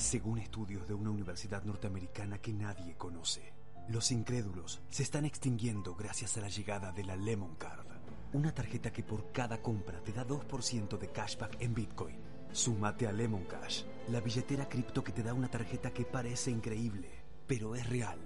Según 0.00 0.38
estudios 0.38 0.88
de 0.88 0.94
una 0.94 1.10
universidad 1.10 1.62
norteamericana 1.62 2.38
que 2.38 2.54
nadie 2.54 2.96
conoce, 2.96 3.52
los 3.90 4.10
incrédulos 4.10 4.80
se 4.88 5.02
están 5.02 5.26
extinguiendo 5.26 5.94
gracias 5.94 6.38
a 6.38 6.40
la 6.40 6.48
llegada 6.48 6.90
de 6.90 7.04
la 7.04 7.16
Lemon 7.16 7.54
Card, 7.56 7.86
una 8.32 8.52
tarjeta 8.54 8.90
que 8.90 9.02
por 9.02 9.30
cada 9.30 9.60
compra 9.60 10.02
te 10.02 10.14
da 10.14 10.26
2% 10.26 10.98
de 10.98 11.12
cashback 11.12 11.60
en 11.60 11.74
Bitcoin. 11.74 12.16
Súmate 12.50 13.06
a 13.06 13.12
Lemon 13.12 13.44
Cash, 13.44 13.84
la 14.08 14.22
billetera 14.22 14.70
cripto 14.70 15.04
que 15.04 15.12
te 15.12 15.22
da 15.22 15.34
una 15.34 15.50
tarjeta 15.50 15.92
que 15.92 16.06
parece 16.06 16.50
increíble, 16.50 17.10
pero 17.46 17.74
es 17.74 17.86
real. 17.86 18.18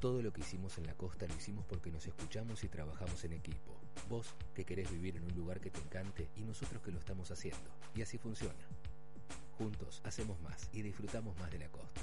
Todo 0.00 0.22
lo 0.22 0.32
que 0.32 0.40
hicimos 0.40 0.78
en 0.78 0.86
la 0.86 0.94
costa 0.94 1.26
lo 1.28 1.36
hicimos 1.36 1.66
porque 1.66 1.90
nos 1.90 2.06
escuchamos 2.06 2.64
y 2.64 2.68
trabajamos 2.68 3.22
en 3.24 3.34
equipo. 3.34 3.78
Vos 4.08 4.34
que 4.54 4.64
querés 4.64 4.90
vivir 4.90 5.18
en 5.18 5.24
un 5.24 5.34
lugar 5.34 5.60
que 5.60 5.70
te 5.70 5.80
encante 5.80 6.30
y 6.34 6.44
nosotros 6.44 6.82
que 6.82 6.92
lo 6.92 6.98
estamos 6.98 7.30
haciendo. 7.30 7.70
Y 7.94 8.00
así 8.00 8.16
funciona. 8.16 8.66
Juntos 9.60 10.00
hacemos 10.04 10.40
más 10.40 10.70
y 10.72 10.80
disfrutamos 10.80 11.38
más 11.38 11.50
de 11.50 11.58
la 11.58 11.68
costa. 11.68 12.00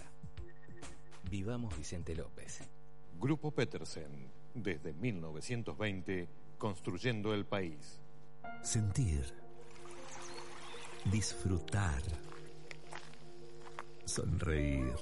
Vivamos 1.28 1.76
Vicente 1.76 2.14
López. 2.14 2.60
Grupo 3.20 3.50
Petersen, 3.50 4.32
desde 4.54 4.94
1920, 4.94 6.30
construyendo 6.60 7.34
el 7.34 7.48
país. 7.48 8.00
Sentir. 8.62 9.34
Disfrutar. 11.06 12.04
Sonreír. 14.06 14.94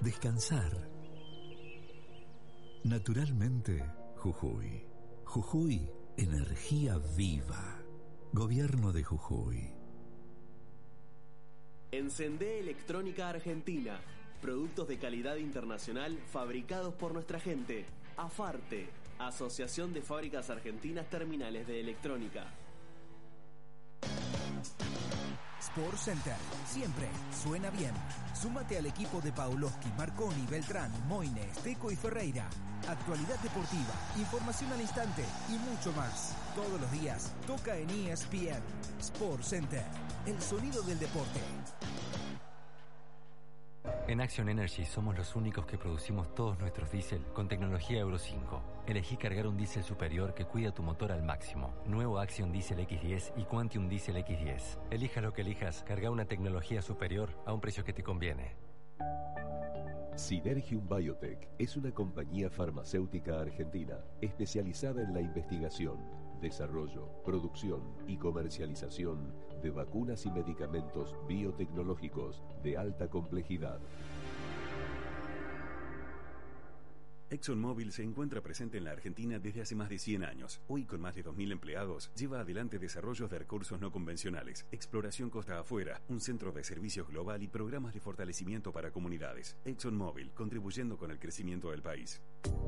Descansar. 0.00 0.88
Naturalmente, 2.84 3.84
Jujuy. 4.18 4.86
Jujuy, 5.24 5.90
energía 6.16 6.96
viva. 7.16 7.82
Gobierno 8.32 8.92
de 8.92 9.02
Jujuy. 9.02 9.79
Encendé 11.92 12.60
Electrónica 12.60 13.28
Argentina. 13.28 13.98
Productos 14.40 14.86
de 14.86 14.98
calidad 14.98 15.34
internacional 15.36 16.16
fabricados 16.30 16.94
por 16.94 17.12
nuestra 17.12 17.40
gente. 17.40 17.84
AFARTE, 18.16 18.86
Asociación 19.18 19.92
de 19.92 20.00
Fábricas 20.00 20.50
Argentinas 20.50 21.10
Terminales 21.10 21.66
de 21.66 21.80
Electrónica. 21.80 22.46
Sport 25.76 25.96
Center. 25.96 26.34
Siempre 26.66 27.08
suena 27.44 27.70
bien. 27.70 27.92
Súmate 28.34 28.78
al 28.78 28.86
equipo 28.86 29.20
de 29.20 29.30
Pauloski, 29.30 29.88
Marconi, 29.96 30.44
Beltrán, 30.50 30.90
Moine, 31.06 31.42
Esteco 31.42 31.92
y 31.92 31.96
Ferreira. 31.96 32.48
Actualidad 32.88 33.38
deportiva, 33.40 33.94
información 34.16 34.72
al 34.72 34.80
instante 34.80 35.24
y 35.48 35.52
mucho 35.70 35.92
más. 35.92 36.34
Todos 36.56 36.80
los 36.80 36.90
días 36.90 37.32
toca 37.46 37.76
en 37.76 37.88
ESPN. 37.88 38.60
Sport 38.98 39.44
Center. 39.44 39.84
El 40.26 40.40
sonido 40.42 40.82
del 40.82 40.98
deporte. 40.98 41.40
En 44.10 44.20
Action 44.20 44.48
Energy 44.48 44.84
somos 44.84 45.16
los 45.16 45.36
únicos 45.36 45.66
que 45.66 45.78
producimos 45.78 46.34
todos 46.34 46.58
nuestros 46.58 46.90
diésel 46.90 47.22
con 47.32 47.46
tecnología 47.46 48.00
Euro 48.00 48.18
5. 48.18 48.60
Elegí 48.88 49.16
cargar 49.16 49.46
un 49.46 49.56
diésel 49.56 49.84
superior 49.84 50.34
que 50.34 50.46
cuida 50.46 50.74
tu 50.74 50.82
motor 50.82 51.12
al 51.12 51.22
máximo. 51.22 51.72
Nuevo 51.86 52.18
Action 52.18 52.50
Diesel 52.50 52.80
X10 52.80 53.34
y 53.36 53.44
Quantium 53.44 53.88
Diesel 53.88 54.16
X10. 54.16 54.80
Elijas 54.90 55.22
lo 55.22 55.32
que 55.32 55.42
elijas, 55.42 55.84
carga 55.84 56.10
una 56.10 56.24
tecnología 56.24 56.82
superior 56.82 57.30
a 57.46 57.52
un 57.52 57.60
precio 57.60 57.84
que 57.84 57.92
te 57.92 58.02
conviene. 58.02 58.56
Synergium 60.16 60.88
Biotech 60.88 61.48
es 61.56 61.76
una 61.76 61.92
compañía 61.92 62.50
farmacéutica 62.50 63.38
argentina 63.40 64.00
especializada 64.20 65.02
en 65.02 65.14
la 65.14 65.20
investigación, 65.20 65.98
desarrollo, 66.40 67.22
producción 67.24 67.94
y 68.08 68.16
comercialización 68.16 69.32
de 69.62 69.70
vacunas 69.70 70.26
y 70.26 70.30
medicamentos 70.30 71.14
biotecnológicos 71.28 72.42
de 72.62 72.76
alta 72.76 73.08
complejidad. 73.08 73.78
ExxonMobil 77.30 77.92
se 77.92 78.02
encuentra 78.02 78.40
presente 78.40 78.78
en 78.78 78.84
la 78.84 78.90
Argentina 78.90 79.38
desde 79.38 79.62
hace 79.62 79.76
más 79.76 79.88
de 79.88 80.00
100 80.00 80.24
años. 80.24 80.60
Hoy, 80.66 80.84
con 80.84 81.00
más 81.00 81.14
de 81.14 81.24
2.000 81.24 81.52
empleados, 81.52 82.10
lleva 82.16 82.40
adelante 82.40 82.80
desarrollos 82.80 83.30
de 83.30 83.38
recursos 83.38 83.80
no 83.80 83.92
convencionales, 83.92 84.66
exploración 84.72 85.30
costa 85.30 85.60
afuera, 85.60 86.02
un 86.08 86.20
centro 86.20 86.50
de 86.50 86.64
servicios 86.64 87.06
global 87.06 87.40
y 87.44 87.46
programas 87.46 87.94
de 87.94 88.00
fortalecimiento 88.00 88.72
para 88.72 88.90
comunidades. 88.90 89.56
ExxonMobil, 89.64 90.32
contribuyendo 90.32 90.98
con 90.98 91.12
el 91.12 91.20
crecimiento 91.20 91.70
del 91.70 91.82
país. 91.82 92.20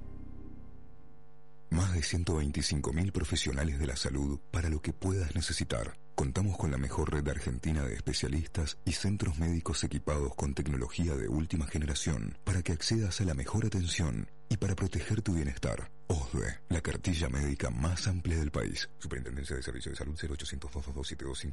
Más 1.70 1.92
de 1.92 2.00
125.000 2.00 3.12
profesionales 3.12 3.78
de 3.78 3.86
la 3.86 3.94
salud 3.96 4.38
para 4.50 4.68
lo 4.68 4.82
que 4.82 4.92
puedas 4.92 5.34
necesitar. 5.34 5.96
Contamos 6.14 6.58
con 6.58 6.70
la 6.70 6.76
mejor 6.78 7.12
red 7.12 7.28
argentina 7.28 7.82
de 7.84 7.94
especialistas 7.94 8.78
y 8.84 8.92
centros 8.92 9.38
médicos 9.38 9.82
equipados 9.84 10.34
con 10.34 10.54
tecnología 10.54 11.14
de 11.14 11.28
última 11.28 11.66
generación 11.66 12.38
para 12.44 12.62
que 12.62 12.72
accedas 12.72 13.20
a 13.20 13.24
la 13.24 13.34
mejor 13.34 13.66
atención 13.66 14.30
y 14.48 14.56
para 14.56 14.74
proteger 14.74 15.22
tu 15.22 15.34
bienestar. 15.34 15.90
OSDE, 16.08 16.60
la 16.70 16.80
cartilla 16.80 17.28
médica 17.28 17.68
más 17.70 18.08
amplia 18.08 18.38
del 18.38 18.50
país. 18.50 18.88
Superintendencia 18.98 19.54
de 19.56 19.62
Servicios 19.62 19.92
de 19.92 19.96
Salud 19.96 20.16
0800 20.18 20.70
222 20.72 21.44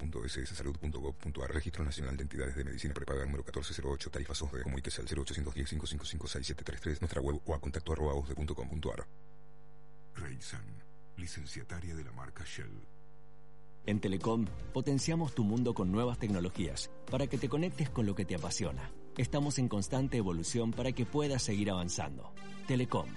www.sssalud.gov.ar 0.00 1.54
Registro 1.54 1.84
Nacional 1.84 2.16
de 2.16 2.22
Entidades 2.22 2.56
de 2.56 2.64
Medicina 2.64 2.94
Prepaga 2.94 3.24
número 3.24 3.44
1408 3.44 4.10
Tarifas 4.10 4.40
OSDE. 4.42 4.62
Comuníquese 4.62 5.02
al 5.02 5.08
0810 5.08 5.68
555 5.68 6.26
6733 6.26 7.00
Nuestra 7.02 7.20
web 7.20 7.40
o 7.44 7.54
a 7.54 7.60
contacto 7.60 7.92
arroba 7.92 8.14
osde.com.ar 8.14 9.06
Reisen, 10.14 10.82
licenciataria 11.16 11.94
de 11.94 12.04
la 12.04 12.12
marca 12.12 12.44
Shell. 12.44 12.80
En 13.86 14.00
Telecom 14.00 14.46
potenciamos 14.72 15.34
tu 15.34 15.44
mundo 15.44 15.74
con 15.74 15.90
nuevas 15.90 16.18
tecnologías 16.18 16.90
para 17.10 17.26
que 17.26 17.38
te 17.38 17.48
conectes 17.48 17.90
con 17.90 18.06
lo 18.06 18.14
que 18.14 18.24
te 18.24 18.34
apasiona. 18.34 18.90
Estamos 19.16 19.58
en 19.58 19.68
constante 19.68 20.18
evolución 20.18 20.70
para 20.70 20.92
que 20.92 21.04
puedas 21.04 21.42
seguir 21.42 21.70
avanzando. 21.70 22.30
Telecom. 22.66 23.08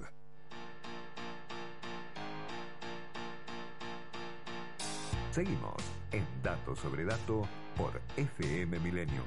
Seguimos 5.33 5.83
en 6.13 6.25
Dato 6.41 6.77
sobre 6.77 7.05
Dato 7.05 7.49
por 7.77 8.01
FM 8.17 8.79
Millennium. 8.79 9.27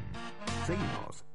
Seguimos. 0.66 1.26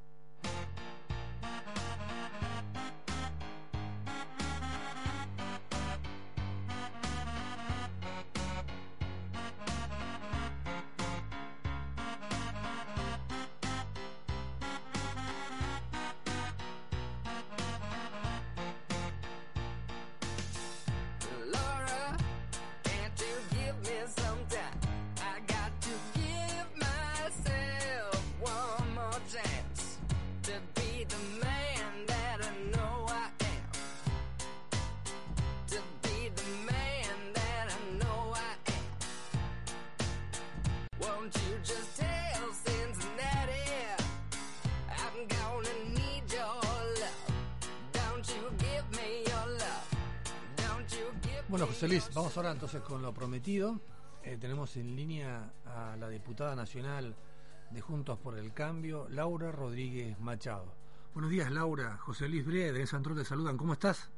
Entonces 52.69 52.87
con 52.87 53.01
lo 53.01 53.15
prometido. 53.15 53.81
Eh, 54.23 54.37
tenemos 54.39 54.77
en 54.77 54.95
línea 54.95 55.55
a 55.65 55.97
la 55.97 56.11
diputada 56.11 56.55
nacional 56.55 57.17
de 57.71 57.81
Juntos 57.81 58.19
por 58.19 58.37
el 58.37 58.53
Cambio, 58.53 59.07
Laura 59.09 59.51
Rodríguez 59.51 60.19
Machado. 60.21 60.75
Buenos 61.15 61.31
días, 61.31 61.51
Laura. 61.51 61.97
José 61.97 62.29
Luis 62.29 62.45
Bre, 62.45 62.73
de 62.73 62.87
Santro 62.87 63.15
te 63.15 63.25
saludan. 63.25 63.57
¿Cómo 63.57 63.73
estás? 63.73 64.11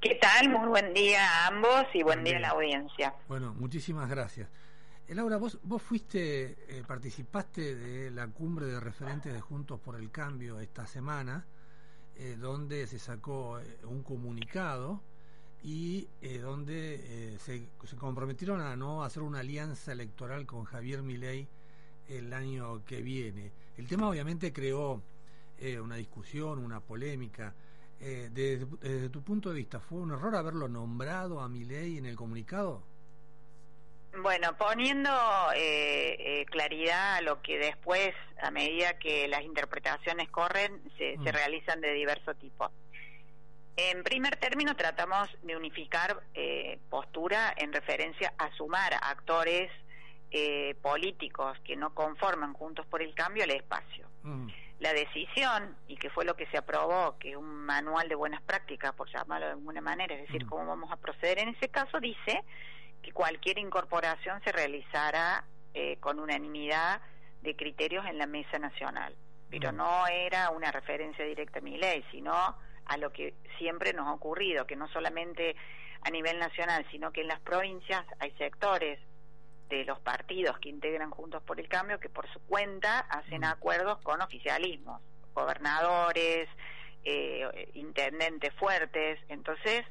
¿Qué 0.00 0.14
tal? 0.14 0.48
Muy 0.48 0.68
buen 0.68 0.94
día 0.94 1.20
a 1.28 1.48
ambos 1.48 1.84
y 1.92 2.02
buen 2.02 2.24
día 2.24 2.38
a 2.38 2.40
la 2.40 2.48
audiencia. 2.48 3.14
Bueno, 3.28 3.52
muchísimas 3.52 4.08
gracias. 4.08 4.48
Eh, 5.06 5.14
Laura, 5.14 5.36
vos, 5.36 5.58
vos 5.62 5.82
fuiste, 5.82 6.56
eh, 6.68 6.82
participaste 6.86 7.74
de 7.74 8.10
la 8.10 8.28
cumbre 8.28 8.64
de 8.64 8.80
referentes 8.80 9.30
de 9.30 9.42
Juntos 9.42 9.78
por 9.78 9.96
el 9.96 10.10
Cambio 10.10 10.58
esta 10.58 10.86
semana, 10.86 11.44
eh, 12.16 12.38
donde 12.38 12.86
se 12.86 12.98
sacó 12.98 13.60
un 13.82 14.02
comunicado 14.02 15.02
y 15.62 16.08
eh, 16.22 16.38
donde 16.38 16.94
eh, 16.94 17.38
se, 17.38 17.68
se 17.84 17.96
comprometieron 17.96 18.60
a 18.60 18.76
no 18.76 19.04
hacer 19.04 19.22
una 19.22 19.40
alianza 19.40 19.92
electoral 19.92 20.46
con 20.46 20.64
Javier 20.64 21.02
Milei 21.02 21.46
el 22.08 22.32
año 22.32 22.84
que 22.84 23.02
viene. 23.02 23.52
El 23.76 23.86
tema 23.86 24.08
obviamente 24.08 24.52
creó 24.52 25.02
eh, 25.58 25.78
una 25.78 25.96
discusión, 25.96 26.58
una 26.58 26.80
polémica. 26.80 27.54
Eh, 28.00 28.30
desde, 28.32 28.66
desde 28.80 29.08
tu 29.10 29.22
punto 29.22 29.50
de 29.50 29.56
vista, 29.56 29.78
¿fue 29.78 29.98
un 29.98 30.12
error 30.12 30.34
haberlo 30.34 30.68
nombrado 30.68 31.40
a 31.40 31.48
Milei 31.48 31.98
en 31.98 32.06
el 32.06 32.16
comunicado? 32.16 32.82
Bueno, 34.22 34.56
poniendo 34.56 35.10
eh, 35.54 36.16
eh, 36.18 36.46
claridad 36.46 37.16
a 37.16 37.20
lo 37.20 37.40
que 37.42 37.58
después, 37.58 38.12
a 38.42 38.50
medida 38.50 38.98
que 38.98 39.28
las 39.28 39.42
interpretaciones 39.42 40.28
corren, 40.30 40.82
se, 40.98 41.16
se 41.22 41.32
realizan 41.32 41.80
de 41.80 41.92
diverso 41.92 42.34
tipo. 42.34 42.70
En 43.88 44.02
primer 44.02 44.36
término, 44.36 44.76
tratamos 44.76 45.30
de 45.42 45.56
unificar 45.56 46.22
eh, 46.34 46.78
postura 46.90 47.54
en 47.56 47.72
referencia 47.72 48.34
a 48.36 48.54
sumar 48.54 48.92
actores 49.00 49.70
eh, 50.30 50.74
políticos 50.82 51.56
que 51.64 51.76
no 51.76 51.94
conforman 51.94 52.52
Juntos 52.52 52.84
por 52.86 53.00
el 53.00 53.14
Cambio 53.14 53.42
al 53.42 53.50
espacio. 53.50 54.06
La 54.80 54.92
decisión, 54.92 55.76
y 55.88 55.96
que 55.96 56.10
fue 56.10 56.26
lo 56.26 56.36
que 56.36 56.46
se 56.48 56.58
aprobó, 56.58 57.16
que 57.18 57.30
es 57.30 57.36
un 57.36 57.64
manual 57.64 58.08
de 58.10 58.14
buenas 58.14 58.42
prácticas, 58.42 58.92
por 58.92 59.10
llamarlo 59.10 59.46
de 59.46 59.52
alguna 59.52 59.80
manera, 59.80 60.14
es 60.14 60.26
decir, 60.26 60.46
cómo 60.46 60.66
vamos 60.66 60.92
a 60.92 60.96
proceder 60.96 61.38
en 61.38 61.48
ese 61.48 61.68
caso, 61.68 62.00
dice 62.00 62.44
que 63.02 63.12
cualquier 63.12 63.58
incorporación 63.58 64.42
se 64.44 64.52
realizará 64.52 65.44
eh, 65.72 65.96
con 66.00 66.18
unanimidad 66.18 67.00
de 67.40 67.56
criterios 67.56 68.04
en 68.04 68.18
la 68.18 68.26
mesa 68.26 68.58
nacional. 68.58 69.16
Pero 69.48 69.72
no 69.72 70.06
era 70.06 70.50
una 70.50 70.70
referencia 70.70 71.24
directa 71.24 71.60
a 71.60 71.62
mi 71.62 71.78
ley, 71.78 72.04
sino 72.10 72.56
a 72.90 72.96
lo 72.96 73.12
que 73.12 73.34
siempre 73.56 73.92
nos 73.92 74.08
ha 74.08 74.12
ocurrido, 74.12 74.66
que 74.66 74.74
no 74.74 74.88
solamente 74.88 75.54
a 76.02 76.10
nivel 76.10 76.40
nacional, 76.40 76.84
sino 76.90 77.12
que 77.12 77.20
en 77.20 77.28
las 77.28 77.38
provincias 77.38 78.04
hay 78.18 78.32
sectores 78.32 78.98
de 79.68 79.84
los 79.84 80.00
partidos 80.00 80.58
que 80.58 80.70
integran 80.70 81.10
Juntos 81.10 81.40
por 81.44 81.60
el 81.60 81.68
Cambio 81.68 82.00
que 82.00 82.08
por 82.08 82.28
su 82.32 82.40
cuenta 82.40 82.98
hacen 82.98 83.44
acuerdos 83.44 83.98
con 84.02 84.20
oficialismos, 84.20 85.00
gobernadores, 85.32 86.48
eh, 87.04 87.70
intendentes 87.74 88.52
fuertes. 88.54 89.20
Entonces, 89.28 89.84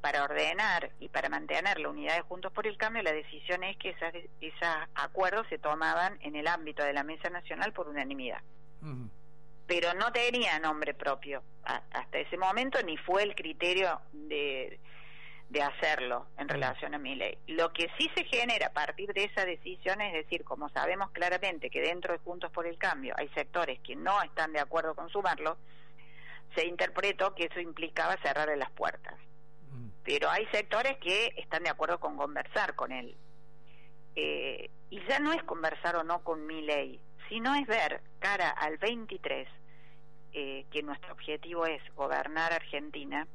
para 0.00 0.24
ordenar 0.24 0.90
y 1.00 1.10
para 1.10 1.28
mantener 1.28 1.78
la 1.78 1.90
unidad 1.90 2.16
de 2.16 2.22
Juntos 2.22 2.50
por 2.50 2.66
el 2.66 2.78
Cambio, 2.78 3.02
la 3.02 3.12
decisión 3.12 3.62
es 3.62 3.76
que 3.76 3.90
esos 3.90 4.68
acuerdos 4.94 5.46
se 5.48 5.58
tomaban 5.58 6.16
en 6.22 6.34
el 6.34 6.46
ámbito 6.46 6.82
de 6.82 6.94
la 6.94 7.02
Mesa 7.02 7.28
Nacional 7.28 7.74
por 7.74 7.88
unanimidad. 7.88 8.40
Pero 9.68 9.94
no 9.94 10.10
tenía 10.10 10.58
nombre 10.58 10.94
propio 10.94 11.44
hasta 11.62 12.18
ese 12.18 12.36
momento, 12.36 12.82
ni 12.82 12.96
fue 12.96 13.22
el 13.22 13.36
criterio 13.36 14.00
de, 14.12 14.80
de 15.50 15.62
hacerlo 15.62 16.26
en 16.38 16.48
relación 16.48 16.94
a 16.94 16.98
mi 16.98 17.14
ley. 17.14 17.38
Lo 17.46 17.72
que 17.72 17.90
sí 17.98 18.10
se 18.16 18.24
genera 18.24 18.68
a 18.68 18.72
partir 18.72 19.12
de 19.12 19.24
esa 19.24 19.44
decisión 19.44 20.00
es 20.00 20.12
decir, 20.12 20.42
como 20.44 20.68
sabemos 20.70 21.10
claramente 21.10 21.70
que 21.70 21.80
dentro 21.80 22.12
de 22.12 22.18
Juntos 22.18 22.50
por 22.50 22.66
el 22.66 22.78
Cambio 22.78 23.14
hay 23.16 23.28
sectores 23.30 23.78
que 23.80 23.94
no 23.94 24.22
están 24.22 24.52
de 24.52 24.60
acuerdo 24.60 24.94
con 24.94 25.08
sumarlo, 25.10 25.58
se 26.54 26.66
interpretó 26.66 27.34
que 27.34 27.44
eso 27.44 27.60
implicaba 27.60 28.16
cerrarle 28.22 28.56
las 28.56 28.70
puertas. 28.70 29.14
Pero 30.02 30.30
hay 30.30 30.46
sectores 30.46 30.96
que 30.98 31.34
están 31.36 31.62
de 31.62 31.70
acuerdo 31.70 32.00
con 32.00 32.16
conversar 32.16 32.74
con 32.74 32.92
él. 32.92 33.14
Eh, 34.16 34.70
y 34.90 35.06
ya 35.06 35.18
no 35.18 35.32
es 35.32 35.42
conversar 35.42 35.96
o 35.96 36.04
no 36.04 36.24
con 36.24 36.46
mi 36.46 36.62
ley, 36.62 36.98
sino 37.28 37.54
es 37.54 37.66
ver 37.66 38.00
cara 38.18 38.50
al 38.50 38.78
23 38.78 39.48
eh, 40.32 40.66
que 40.70 40.82
nuestro 40.82 41.12
objetivo 41.12 41.66
es 41.66 41.82
gobernar 41.94 42.52
Argentina, 42.52 43.26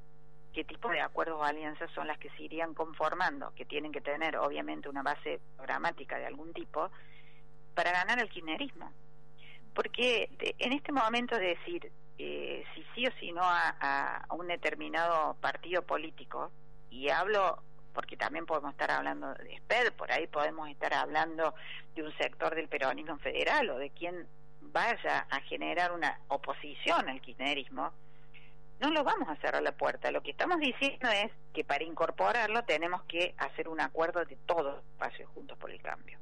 qué 0.53 0.63
tipo 0.63 0.89
de 0.89 1.01
acuerdos 1.01 1.39
o 1.39 1.43
alianzas 1.43 1.89
son 1.91 2.07
las 2.07 2.17
que 2.19 2.29
se 2.31 2.43
irían 2.43 2.73
conformando, 2.73 3.53
que 3.55 3.65
tienen 3.65 3.91
que 3.91 4.01
tener 4.01 4.37
obviamente 4.37 4.89
una 4.89 5.01
base 5.01 5.39
programática 5.57 6.17
de 6.19 6.27
algún 6.27 6.53
tipo, 6.53 6.91
para 7.73 7.91
ganar 7.91 8.19
el 8.19 8.29
kirchnerismo. 8.29 8.91
Porque 9.73 10.29
de- 10.37 10.55
en 10.59 10.73
este 10.73 10.91
momento 10.91 11.35
de 11.37 11.47
decir 11.57 11.91
eh, 12.19 12.63
si 12.75 12.85
sí 12.93 13.07
o 13.07 13.11
si 13.19 13.31
no 13.31 13.41
a- 13.41 13.69
a 14.29 14.33
un 14.35 14.45
determinado 14.47 15.35
partido 15.41 15.81
político, 15.81 16.51
y 16.91 17.09
hablo 17.09 17.57
porque 17.93 18.17
también 18.17 18.45
podemos 18.45 18.71
estar 18.71 18.91
hablando 18.91 19.33
de 19.35 19.57
SPED, 19.57 19.93
por 19.93 20.11
ahí 20.11 20.27
podemos 20.27 20.69
estar 20.69 20.93
hablando 20.93 21.53
de 21.95 22.03
un 22.03 22.17
sector 22.17 22.55
del 22.55 22.67
peronismo 22.67 23.17
federal 23.19 23.69
o 23.69 23.77
de 23.77 23.89
quien 23.91 24.27
vaya 24.61 25.27
a 25.29 25.39
generar 25.41 25.91
una 25.91 26.19
oposición 26.27 27.07
al 27.07 27.21
kirchnerismo, 27.21 27.91
no 28.79 28.89
lo 28.89 29.03
vamos 29.03 29.29
a 29.29 29.35
cerrar 29.37 29.61
la 29.61 29.71
puerta. 29.71 30.11
Lo 30.11 30.21
que 30.21 30.31
estamos 30.31 30.59
diciendo 30.59 31.07
es 31.09 31.31
que 31.53 31.63
para 31.63 31.83
incorporarlo 31.83 32.63
tenemos 32.63 33.03
que 33.03 33.33
hacer 33.37 33.69
un 33.69 33.79
acuerdo 33.79 34.25
de 34.25 34.35
todos 34.45 34.75
los 34.75 34.85
espacios 34.85 35.29
juntos 35.29 35.57
por 35.57 35.71
el 35.71 35.81
cambio. 35.81 36.17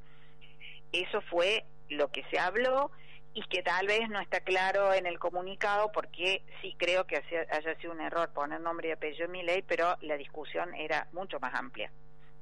Eso 0.91 1.21
fue 1.21 1.65
lo 1.89 2.12
que 2.12 2.23
se 2.25 2.39
habló 2.39 2.91
y 3.34 3.44
que 3.44 3.63
tal 3.63 3.88
vez 3.88 4.10
no 4.10 4.20
está 4.20 4.41
claro 4.41 4.94
en 4.94 5.06
el 5.06 5.17
comunicado 5.17 5.91
porque 5.94 6.44
sí 6.62 6.76
creo 6.78 7.06
que 7.08 7.17
haya, 7.17 7.76
sido 7.80 7.94
un 7.94 8.02
error 8.02 8.30
poner 8.34 8.60
nombre 8.60 8.89
y 8.89 8.91
apellido 8.91 9.26
en 9.26 9.32
mi 9.32 9.44
ley, 9.44 9.63
pero 9.65 9.98
la 10.02 10.17
discusión 10.17 10.74
era 10.76 11.08
mucho 11.13 11.39
más 11.39 11.54
amplia. 11.54 11.91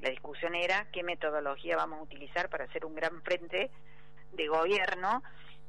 La 0.01 0.09
discusión 0.09 0.55
era 0.55 0.87
qué 0.91 1.03
metodología 1.03 1.75
vamos 1.75 1.99
a 1.99 2.03
utilizar 2.03 2.49
para 2.49 2.65
hacer 2.65 2.85
un 2.85 2.95
gran 2.95 3.21
frente 3.21 3.69
de 4.33 4.47
gobierno 4.47 5.21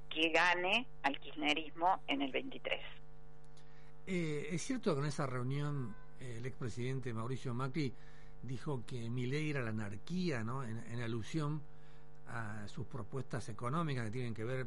que 0.08 0.30
gane 0.30 0.86
al 1.02 1.18
kirchnerismo 1.18 2.02
en 2.06 2.22
el 2.22 2.32
23. 2.32 2.80
Eh, 4.06 4.48
es 4.50 4.62
cierto 4.62 4.94
que 4.94 5.00
en 5.00 5.06
esa 5.06 5.26
reunión 5.26 5.94
eh, 6.20 6.36
el 6.38 6.46
expresidente 6.46 7.12
Mauricio 7.12 7.54
Macri 7.54 7.92
dijo 8.42 8.82
que 8.86 9.10
Milei 9.10 9.50
era 9.50 9.62
la 9.62 9.70
anarquía, 9.70 10.42
¿no? 10.42 10.64
En, 10.64 11.00
alusión 11.00 11.62
a 12.28 12.66
sus 12.68 12.86
propuestas 12.86 13.48
económicas 13.48 14.04
que 14.06 14.10
tienen 14.10 14.34
que 14.34 14.44
ver, 14.44 14.66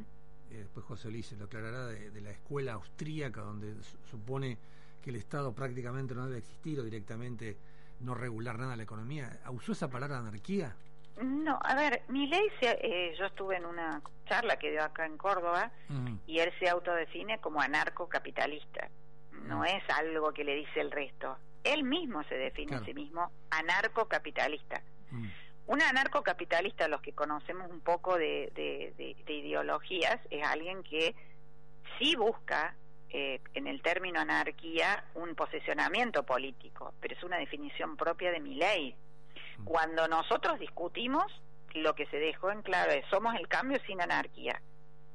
después 0.58 0.86
José 0.86 1.10
Luis 1.12 1.26
se 1.28 1.36
lo 1.38 1.46
aclarará, 1.46 1.86
de, 1.88 2.10
de 2.12 2.22
la 2.22 2.32
escuela 2.32 2.74
austríaca, 2.74 3.42
donde 3.42 3.74
su- 3.84 3.98
supone 4.10 4.58
que 5.02 5.10
el 5.10 5.16
Estado 5.18 5.54
prácticamente 5.54 6.14
no 6.16 6.26
debe 6.26 6.38
existir 6.40 6.80
o 6.80 6.84
directamente 6.84 7.58
no 8.00 8.16
regular 8.16 8.58
nada 8.58 8.76
la 8.76 8.84
economía. 8.84 9.40
¿Usó 9.52 9.72
esa 9.74 9.90
palabra 9.90 10.18
anarquía? 10.20 10.76
No, 11.22 11.60
a 11.64 11.76
ver, 11.76 12.02
mi 12.08 12.28
ley, 12.28 12.48
eh, 12.62 13.14
yo 13.20 13.26
estuve 13.26 13.58
en 13.58 13.66
una 13.66 14.02
charla 14.28 14.58
que 14.58 14.72
dio 14.72 14.84
acá 14.84 15.06
en 15.06 15.18
Córdoba 15.18 15.72
y 16.26 16.40
él 16.40 16.52
se 16.60 16.68
autodefine 16.70 17.40
como 17.40 17.62
anarcocapitalista. 17.62 18.90
No 19.48 19.64
es 19.66 19.84
algo 19.90 20.34
que 20.34 20.44
le 20.44 20.56
dice 20.56 20.80
el 20.80 20.90
resto. 20.92 21.38
Él 21.64 21.84
mismo 21.84 22.24
se 22.24 22.36
define 22.36 22.68
Claro. 22.70 22.84
a 22.84 22.86
sí 22.86 22.94
mismo 22.94 23.32
anarcocapitalista. 23.52 24.82
Un 25.66 25.82
anarcocapitalista, 25.82 26.88
los 26.88 27.02
que 27.02 27.14
conocemos 27.14 27.70
un 27.70 27.82
poco 27.82 28.18
de, 28.18 28.52
de- 28.54 28.94
de- 28.98 29.16
de 29.26 29.34
ideologías, 29.34 30.20
es 30.30 30.46
alguien 30.46 30.84
que 30.84 31.16
sí 31.98 32.16
busca, 32.16 32.76
eh, 33.10 33.40
en 33.54 33.68
el 33.68 33.82
término 33.82 34.20
anarquía, 34.20 35.06
un 35.16 35.36
posesionamiento 35.36 36.24
político, 36.24 36.94
pero 37.00 37.16
es 37.16 37.24
una 37.24 37.38
definición 37.38 37.96
propia 37.96 38.32
de 38.32 38.40
mi 38.40 38.56
ley. 38.56 38.96
Cuando 39.64 40.08
nosotros 40.08 40.60
discutimos, 40.60 41.26
lo 41.76 41.94
que 41.96 42.08
se 42.08 42.18
dejó 42.18 42.52
en 42.52 42.62
claro 42.62 42.92
es 42.92 43.06
somos 43.10 43.36
el 43.36 43.48
cambio 43.48 43.80
sin 43.86 44.02
anarquía, 44.02 44.62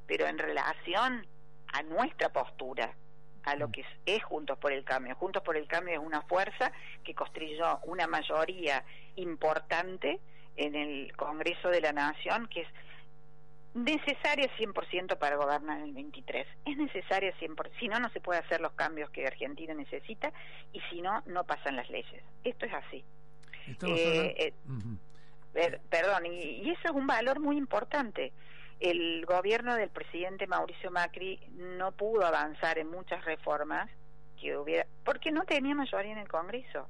pero 0.07 0.25
en 0.27 0.37
relación 0.39 1.27
a 1.73 1.83
nuestra 1.83 2.29
postura, 2.29 2.95
a 3.43 3.55
lo 3.55 3.71
que 3.71 3.81
es, 3.81 3.87
es 4.05 4.23
Juntos 4.23 4.57
por 4.57 4.71
el 4.73 4.83
Cambio. 4.83 5.15
Juntos 5.15 5.43
por 5.43 5.55
el 5.55 5.67
Cambio 5.67 5.93
es 5.93 5.99
una 6.05 6.21
fuerza 6.23 6.71
que 7.03 7.13
construyó 7.15 7.79
una 7.83 8.07
mayoría 8.07 8.83
importante 9.15 10.19
en 10.59 10.75
el 10.75 11.15
Congreso 11.15 11.69
de 11.69 11.79
la 11.79 11.93
Nación, 11.93 12.47
que 12.47 12.61
es 12.61 12.67
necesaria 13.73 14.49
100% 14.57 15.17
para 15.17 15.37
gobernar 15.37 15.81
el 15.81 15.93
23. 15.93 16.45
Es 16.65 16.77
necesaria 16.77 17.33
100%. 17.39 17.71
Si 17.79 17.87
no, 17.87 17.99
no 17.99 18.09
se 18.09 18.19
puede 18.19 18.39
hacer 18.39 18.59
los 18.59 18.73
cambios 18.73 19.09
que 19.09 19.25
Argentina 19.25 19.73
necesita 19.73 20.33
y 20.73 20.81
si 20.89 21.01
no, 21.01 21.23
no 21.27 21.45
pasan 21.45 21.77
las 21.77 21.89
leyes. 21.89 22.21
Esto 22.43 22.65
es 22.65 22.73
así. 22.73 23.03
Eh, 23.67 24.35
eh, 24.37 24.53
ver, 25.53 25.79
perdón, 25.89 26.25
y, 26.25 26.61
y 26.63 26.71
eso 26.71 26.81
es 26.85 26.91
un 26.91 27.07
valor 27.07 27.39
muy 27.39 27.57
importante. 27.57 28.33
El 28.81 29.25
gobierno 29.25 29.75
del 29.75 29.89
presidente 29.89 30.45
Mauricio 30.47 30.91
Macri 30.91 31.39
no 31.51 31.91
pudo 31.93 32.25
avanzar 32.25 32.79
en 32.79 32.89
muchas 32.89 33.23
reformas 33.23 33.89
que 34.39 34.57
hubiera, 34.57 34.87
porque 35.05 35.31
no 35.31 35.43
tenía 35.43 35.75
mayoría 35.75 36.11
en 36.11 36.17
el 36.17 36.27
Congreso. 36.27 36.87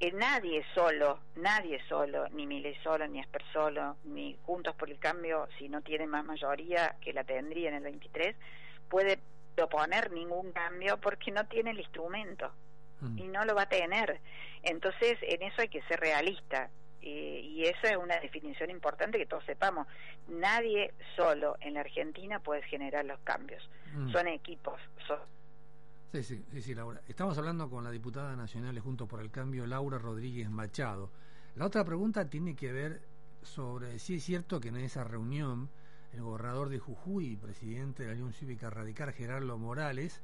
Eh, 0.00 0.12
nadie 0.12 0.64
solo, 0.74 1.20
nadie 1.36 1.80
solo, 1.88 2.28
ni 2.28 2.46
Milei 2.46 2.76
solo, 2.82 3.06
ni 3.08 3.18
Esper 3.20 3.42
solo, 3.52 3.96
ni 4.04 4.36
Juntos 4.44 4.74
por 4.76 4.88
el 4.88 4.98
Cambio, 4.98 5.48
si 5.58 5.68
no 5.68 5.82
tiene 5.82 6.06
más 6.06 6.24
mayoría 6.24 6.96
que 7.00 7.12
la 7.12 7.24
tendría 7.24 7.68
en 7.68 7.74
el 7.76 7.82
23, 7.82 8.36
puede 8.88 9.18
proponer 9.56 10.12
ningún 10.12 10.52
cambio 10.52 10.98
porque 10.98 11.32
no 11.32 11.46
tiene 11.46 11.72
el 11.72 11.80
instrumento 11.80 12.52
y 13.16 13.28
no 13.28 13.44
lo 13.44 13.54
va 13.54 13.62
a 13.62 13.68
tener. 13.68 14.20
Entonces, 14.62 15.18
en 15.22 15.42
eso 15.42 15.62
hay 15.62 15.68
que 15.68 15.82
ser 15.82 16.00
realista. 16.00 16.68
Eh, 17.00 17.40
y 17.44 17.64
esa 17.64 17.90
es 17.90 17.96
una 17.96 18.18
definición 18.18 18.70
importante 18.70 19.18
que 19.18 19.26
todos 19.26 19.44
sepamos. 19.44 19.86
Nadie 20.26 20.92
solo 21.16 21.56
en 21.60 21.74
la 21.74 21.80
Argentina 21.80 22.40
puede 22.40 22.62
generar 22.62 23.04
los 23.04 23.20
cambios. 23.20 23.68
Son 24.12 24.26
equipos. 24.26 24.80
Son... 25.06 25.18
Sí, 26.12 26.22
sí, 26.22 26.42
sí, 26.50 26.62
sí, 26.62 26.74
Laura. 26.74 27.02
Estamos 27.06 27.36
hablando 27.36 27.68
con 27.68 27.84
la 27.84 27.90
diputada 27.90 28.34
nacional 28.34 28.74
de 28.74 28.80
Juntos 28.80 29.06
por 29.06 29.20
el 29.20 29.30
Cambio, 29.30 29.66
Laura 29.66 29.98
Rodríguez 29.98 30.48
Machado. 30.48 31.10
La 31.54 31.66
otra 31.66 31.84
pregunta 31.84 32.30
tiene 32.30 32.56
que 32.56 32.72
ver 32.72 33.02
sobre 33.42 33.98
si 33.98 34.14
es 34.14 34.24
cierto 34.24 34.58
que 34.58 34.68
en 34.68 34.78
esa 34.78 35.04
reunión 35.04 35.68
el 36.14 36.22
gobernador 36.22 36.70
de 36.70 36.78
Jujuy 36.78 37.36
presidente 37.36 38.04
de 38.04 38.08
la 38.08 38.14
Unión 38.14 38.32
Cívica 38.32 38.70
Radical, 38.70 39.12
Gerardo 39.12 39.58
Morales, 39.58 40.22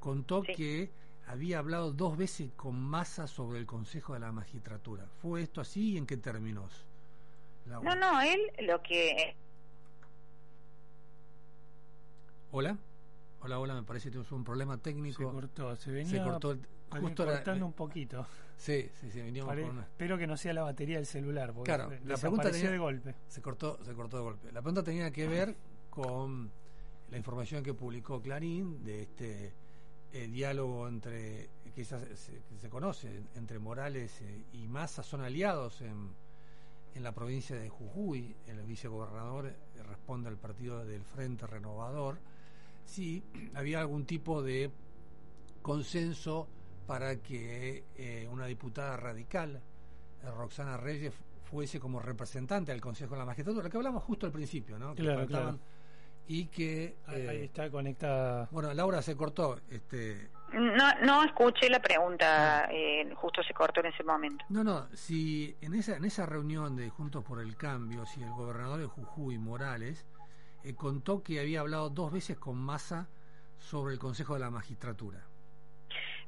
contó 0.00 0.42
que 0.42 0.90
había 1.26 1.60
hablado 1.60 1.92
dos 1.92 2.18
veces 2.18 2.50
con 2.54 2.78
Massa 2.78 3.26
sobre 3.26 3.58
el 3.58 3.64
Consejo 3.64 4.12
de 4.12 4.20
la 4.20 4.32
Magistratura. 4.32 5.06
¿Fue 5.22 5.40
esto 5.40 5.62
así 5.62 5.92
y 5.92 5.96
en 5.96 6.06
qué 6.06 6.18
términos? 6.18 6.84
Laura? 7.66 7.94
No, 7.94 8.00
no, 8.12 8.20
él 8.20 8.40
lo 8.66 8.82
que... 8.82 9.34
Hola. 12.50 12.76
Hola, 13.44 13.58
hola, 13.58 13.74
me 13.74 13.82
parece 13.82 14.04
que 14.08 14.12
tuvimos 14.12 14.32
un 14.32 14.44
problema 14.44 14.78
técnico. 14.78 15.18
Se 15.24 15.24
cortó, 15.32 15.76
se 15.76 15.90
venía 15.90 16.22
cortó 16.24 16.52
el- 16.52 16.60
justo 17.00 17.24
cortando 17.24 17.66
un 17.66 17.72
poquito. 17.72 18.26
Sí, 18.56 18.88
sí, 19.00 19.10
sí, 19.10 19.20
veníamos 19.20 19.48
Pare- 19.50 19.62
con 19.62 19.70
una- 19.72 19.82
Espero 19.82 20.16
que 20.18 20.26
no 20.26 20.36
sea 20.36 20.52
la 20.52 20.62
batería 20.62 20.96
del 20.96 21.06
celular, 21.06 21.52
porque 21.52 21.66
Claro, 21.74 21.90
la 22.04 22.16
pregunta 22.16 22.50
tenía, 22.50 22.70
de 22.70 22.78
golpe. 22.78 23.14
Se 23.26 23.42
cortó, 23.42 23.82
se 23.84 23.94
cortó 23.94 24.18
de 24.18 24.22
golpe. 24.22 24.52
La 24.52 24.60
pregunta 24.62 24.82
tenía 24.84 25.10
que 25.10 25.26
ver 25.26 25.56
con 25.90 26.50
la 27.10 27.16
información 27.16 27.62
que 27.64 27.74
publicó 27.74 28.20
Clarín 28.22 28.84
de 28.84 29.02
este 29.02 29.52
eh, 30.12 30.28
diálogo 30.28 30.86
entre 30.88 31.48
que 31.74 31.84
se, 31.84 32.16
se- 32.16 32.42
que 32.42 32.58
se 32.58 32.68
conoce 32.68 33.22
entre 33.34 33.58
Morales 33.58 34.20
eh, 34.20 34.44
y 34.52 34.68
Massa 34.68 35.02
son 35.02 35.22
aliados 35.22 35.80
en, 35.80 36.10
en 36.94 37.02
la 37.02 37.12
provincia 37.12 37.56
de 37.56 37.68
Jujuy. 37.70 38.36
El 38.46 38.60
vicegobernador 38.62 39.52
responde 39.88 40.28
al 40.28 40.36
partido 40.36 40.84
del 40.84 41.02
Frente 41.02 41.46
Renovador. 41.46 42.18
Si 42.84 43.22
había 43.54 43.80
algún 43.80 44.04
tipo 44.06 44.42
de 44.42 44.70
consenso 45.62 46.48
para 46.86 47.16
que 47.16 47.84
eh, 47.96 48.28
una 48.30 48.46
diputada 48.46 48.96
radical, 48.96 49.60
eh, 50.22 50.30
Roxana 50.36 50.76
Reyes, 50.76 51.14
fuese 51.44 51.78
como 51.78 52.00
representante 52.00 52.72
del 52.72 52.80
Consejo 52.80 53.14
de 53.14 53.20
la 53.20 53.26
Magistratura, 53.26 53.64
lo 53.64 53.70
que 53.70 53.76
hablamos 53.76 54.02
justo 54.02 54.26
al 54.26 54.32
principio, 54.32 54.78
¿no? 54.78 54.94
Que 54.94 55.02
Claro, 55.02 55.20
faltaban- 55.20 55.28
claro. 55.58 55.58
Y 56.28 56.46
que... 56.46 56.96
Ahí- 57.06 57.20
eh, 57.20 57.28
ahí 57.28 57.44
está 57.44 57.68
conectada. 57.70 58.48
Bueno, 58.52 58.72
Laura 58.72 59.02
se 59.02 59.16
cortó. 59.16 59.60
Este, 59.68 60.30
No, 60.52 60.94
no 61.04 61.24
escuché 61.24 61.68
la 61.68 61.80
pregunta, 61.80 62.68
eh, 62.70 63.08
justo 63.16 63.42
se 63.42 63.52
cortó 63.52 63.80
en 63.80 63.86
ese 63.86 64.04
momento. 64.04 64.44
no, 64.48 64.62
no, 64.62 64.86
si 64.94 65.56
en 65.60 65.74
esa, 65.74 65.96
en 65.96 66.04
esa 66.04 66.24
reunión 66.24 66.76
de 66.76 66.88
Juntos 66.90 67.24
por 67.24 67.40
el 67.40 67.56
Cambio, 67.56 68.06
si 68.06 68.22
el 68.22 68.30
gobernador 68.30 68.78
de 68.80 68.86
Jujuy, 68.86 69.36
Morales, 69.38 70.06
eh, 70.64 70.74
contó 70.74 71.22
que 71.22 71.40
había 71.40 71.60
hablado 71.60 71.90
dos 71.90 72.12
veces 72.12 72.38
con 72.38 72.56
Massa 72.56 73.08
sobre 73.58 73.94
el 73.94 73.98
Consejo 74.00 74.34
de 74.34 74.40
la 74.40 74.50
Magistratura. 74.50 75.24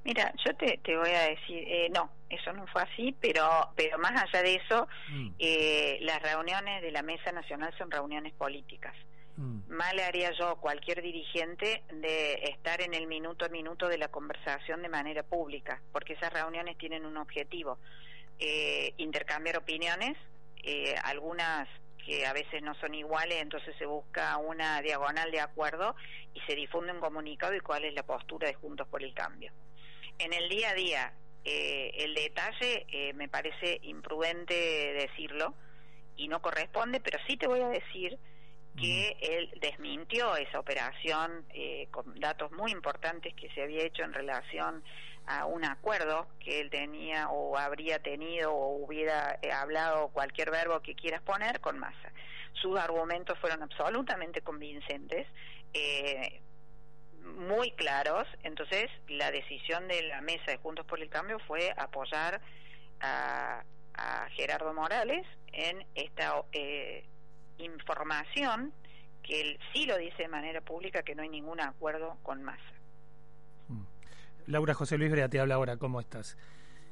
Mira, 0.05 0.33
yo 0.44 0.55
te, 0.57 0.79
te 0.85 0.97
voy 0.97 1.11
a 1.11 1.23
decir, 1.23 1.64
eh, 1.66 1.88
no, 1.94 2.11
eso 2.29 2.53
no 2.53 2.66
fue 2.66 2.83
así, 2.83 3.16
pero, 3.20 3.70
pero 3.75 3.99
más 3.99 4.12
allá 4.23 4.42
de 4.42 4.57
eso, 4.57 4.87
Mm. 5.11 5.29
eh, 5.38 5.99
las 6.03 6.20
reuniones 6.23 6.83
de 6.83 6.90
la 6.90 7.03
Mesa 7.03 7.33
Nacional 7.33 7.73
son 7.79 7.90
reuniones 7.90 8.35
políticas. 8.35 8.94
Mm. 9.37 9.61
Mal 9.68 9.99
haría 10.01 10.31
yo 10.38 10.57
cualquier 10.57 11.01
dirigente 11.01 11.83
de 11.90 12.35
estar 12.51 12.83
en 12.83 12.92
el 12.92 13.07
minuto 13.07 13.47
a 13.47 13.49
minuto 13.49 13.88
de 13.88 13.97
la 13.99 14.09
conversación 14.09 14.83
de 14.83 14.88
manera 14.90 15.23
pública, 15.23 15.81
porque 15.90 16.12
esas 16.12 16.33
reuniones 16.33 16.77
tienen 16.77 17.07
un 17.07 17.16
objetivo, 17.16 17.79
eh, 18.38 18.92
intercambiar 18.99 19.57
opiniones, 19.57 20.18
eh, 20.62 20.94
algunas 21.03 21.66
que 22.05 22.27
a 22.27 22.33
veces 22.33 22.62
no 22.62 22.75
son 22.75 22.95
iguales, 22.95 23.40
entonces 23.40 23.75
se 23.79 23.87
busca 23.87 24.37
una 24.38 24.81
diagonal 24.83 25.31
de 25.31 25.40
acuerdo 25.40 25.97
y 26.35 26.40
se 26.40 26.55
difunde 26.55 26.93
un 26.93 27.01
comunicado 27.01 27.55
y 27.55 27.61
cuál 27.61 27.85
es 27.85 27.95
la 27.95 28.03
postura 28.05 28.49
de 28.49 28.55
Juntos 28.55 28.87
por 28.88 29.03
el 29.03 29.14
Cambio. 29.14 29.53
En 30.19 30.33
el 30.33 30.49
día 30.49 30.71
a 30.71 30.75
día, 30.75 31.12
eh, 31.45 31.90
el 31.95 32.14
detalle 32.14 32.87
eh, 32.88 33.12
me 33.14 33.29
parece 33.29 33.81
imprudente 33.83 34.55
decirlo 34.55 35.55
y 36.17 36.29
no 36.29 36.40
corresponde, 36.40 37.01
pero 37.01 37.19
sí 37.27 37.37
te 37.37 37.47
voy 37.47 37.61
a 37.61 37.69
decir 37.69 38.19
que 38.77 39.17
él 39.21 39.51
desmintió 39.61 40.37
esa 40.37 40.59
operación 40.59 41.45
eh, 41.55 41.87
con 41.90 42.19
datos 42.19 42.51
muy 42.53 42.73
importantes 42.73 43.33
que 43.35 43.49
se 43.51 43.62
había 43.62 43.85
hecho 43.85 44.03
en 44.03 44.12
relación 44.12 44.83
a 45.27 45.47
un 45.47 45.65
acuerdo 45.65 46.27
que 46.39 46.61
él 46.61 46.71
tenía 46.71 47.29
o 47.29 47.57
habría 47.57 47.99
tenido 47.99 48.53
o 48.53 48.85
hubiera 48.85 49.39
eh, 49.43 49.53
hablado 49.53 50.09
cualquier 50.09 50.51
verbo 50.51 50.81
que 50.81 50.95
quieras 50.95 51.23
poner 51.23 51.61
con 51.61 51.79
masa. 51.79 52.13
Sus 52.53 52.79
argumentos 52.79 53.39
fueron 53.39 53.63
absolutamente 53.63 54.43
convincentes, 54.43 55.27
eh, 55.73 56.41
muy 57.37 57.71
claros, 57.73 58.29
entonces 58.43 58.91
la 59.09 59.31
decisión 59.31 59.89
de 59.89 60.03
la 60.03 60.21
mesa 60.21 60.51
de 60.51 60.59
Juntos 60.59 60.85
por 60.87 61.01
el 61.01 61.09
Cambio 61.09 61.39
fue 61.41 61.73
apoyar 61.77 62.41
a, 63.01 63.65
a 63.95 64.29
Gerardo 64.31 64.73
Morales 64.75 65.27
en 65.53 65.87
esta 65.95 66.43
eh, 66.53 67.07
información 67.59 68.73
que 69.23 69.41
él 69.41 69.59
sí 69.73 69.87
lo 69.87 69.97
dice 69.97 70.25
de 70.25 70.29
manera 70.29 70.61
pública 70.61 71.03
que 71.03 71.15
no 71.15 71.23
hay 71.23 71.31
ningún 71.31 71.61
acuerdo 71.61 72.19
con 72.23 72.43
Massa. 72.43 72.74
Laura 74.46 74.74
José 74.74 74.98
Luis 74.98 75.11
Brea 75.11 75.28
te 75.28 75.40
habla 75.40 75.54
ahora, 75.57 75.76
¿cómo 75.76 76.00
estás? 76.00 76.37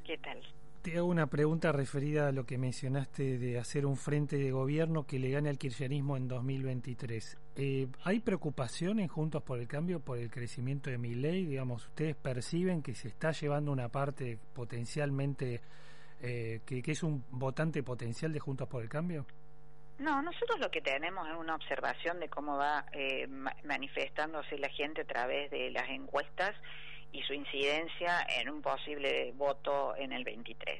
¿Qué 0.03 0.17
tal? 0.17 0.41
Te 0.81 0.97
hago 0.97 1.07
una 1.07 1.27
pregunta 1.27 1.71
referida 1.71 2.27
a 2.27 2.31
lo 2.33 2.45
que 2.45 2.57
mencionaste 2.57 3.37
de 3.37 3.57
hacer 3.57 3.85
un 3.85 3.95
frente 3.95 4.35
de 4.37 4.51
gobierno 4.51 5.05
que 5.07 5.17
le 5.17 5.29
gane 5.31 5.49
al 5.49 5.57
kirchnerismo 5.57 6.17
en 6.17 6.27
2023. 6.27 7.37
Eh, 7.55 7.87
¿Hay 8.03 8.19
preocupación 8.19 8.99
en 8.99 9.07
Juntos 9.07 9.43
por 9.43 9.59
el 9.59 9.67
Cambio 9.67 10.01
por 10.01 10.17
el 10.17 10.29
crecimiento 10.29 10.89
de 10.89 10.97
mi 10.97 11.15
ley? 11.15 11.45
Digamos, 11.45 11.87
¿ustedes 11.87 12.17
perciben 12.17 12.81
que 12.83 12.95
se 12.95 13.07
está 13.07 13.31
llevando 13.31 13.71
una 13.71 13.87
parte 13.87 14.37
potencialmente, 14.53 15.61
eh, 16.21 16.59
que, 16.65 16.81
que 16.81 16.91
es 16.91 17.01
un 17.01 17.23
votante 17.29 17.81
potencial 17.81 18.33
de 18.33 18.39
Juntos 18.41 18.67
por 18.67 18.83
el 18.83 18.89
Cambio? 18.89 19.25
No, 19.99 20.21
nosotros 20.21 20.59
lo 20.59 20.69
que 20.69 20.81
tenemos 20.81 21.25
es 21.29 21.35
una 21.37 21.55
observación 21.55 22.19
de 22.19 22.27
cómo 22.27 22.57
va 22.57 22.83
eh, 22.91 23.25
ma- 23.27 23.55
manifestándose 23.63 24.57
la 24.57 24.67
gente 24.67 25.01
a 25.03 25.05
través 25.05 25.49
de 25.49 25.71
las 25.71 25.87
encuestas 25.89 26.55
y 27.13 27.21
su 27.21 27.33
incidencia 27.33 28.25
en 28.37 28.49
un 28.49 28.61
posible 28.61 29.31
voto 29.35 29.95
en 29.95 30.11
el 30.11 30.25
23. 30.25 30.79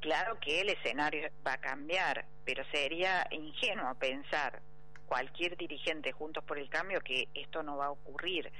Claro 0.00 0.38
que 0.38 0.60
el 0.60 0.68
escenario 0.68 1.28
va 1.44 1.54
a 1.54 1.60
cambiar, 1.60 2.26
pero 2.44 2.62
sería 2.70 3.26
ingenuo 3.30 3.94
pensar 3.94 4.60
cualquier 5.06 5.56
dirigente 5.56 6.12
juntos 6.12 6.44
por 6.44 6.58
el 6.58 6.68
cambio 6.68 7.00
que 7.00 7.28
esto 7.34 7.62
no 7.62 7.78
va 7.78 7.86
a 7.86 7.90
ocurrir. 7.90 8.52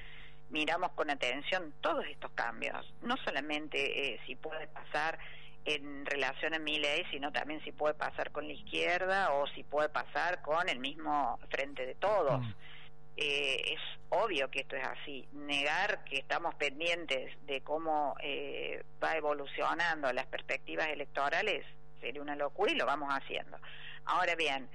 Miramos 0.48 0.92
con 0.92 1.10
atención 1.10 1.74
todos 1.80 2.06
estos 2.06 2.30
cambios, 2.32 2.92
no 3.02 3.16
solamente 3.24 4.14
eh, 4.14 4.20
si 4.26 4.36
puede 4.36 4.66
pasar 4.68 5.18
en 5.64 6.06
relación 6.06 6.54
a 6.54 6.58
mi 6.60 6.78
ley, 6.78 7.04
sino 7.10 7.32
también 7.32 7.62
si 7.64 7.72
puede 7.72 7.94
pasar 7.94 8.30
con 8.30 8.46
la 8.46 8.54
izquierda 8.54 9.32
o 9.32 9.46
si 9.48 9.64
puede 9.64 9.88
pasar 9.88 10.40
con 10.42 10.68
el 10.68 10.78
mismo 10.78 11.38
frente 11.50 11.84
de 11.84 11.96
todos. 11.96 12.44
Eh, 13.16 13.74
es 13.74 13.80
obvio 14.10 14.50
que 14.50 14.60
esto 14.60 14.76
es 14.76 14.84
así. 14.86 15.26
Negar 15.32 16.04
que 16.04 16.18
estamos 16.18 16.54
pendientes 16.56 17.32
de 17.46 17.62
cómo 17.62 18.14
eh, 18.20 18.82
va 19.02 19.16
evolucionando 19.16 20.12
las 20.12 20.26
perspectivas 20.26 20.88
electorales 20.88 21.64
sería 22.00 22.20
una 22.22 22.36
locura 22.36 22.72
y 22.72 22.76
lo 22.76 22.84
vamos 22.86 23.08
haciendo. 23.10 23.58
Ahora 24.04 24.34
bien, 24.36 24.68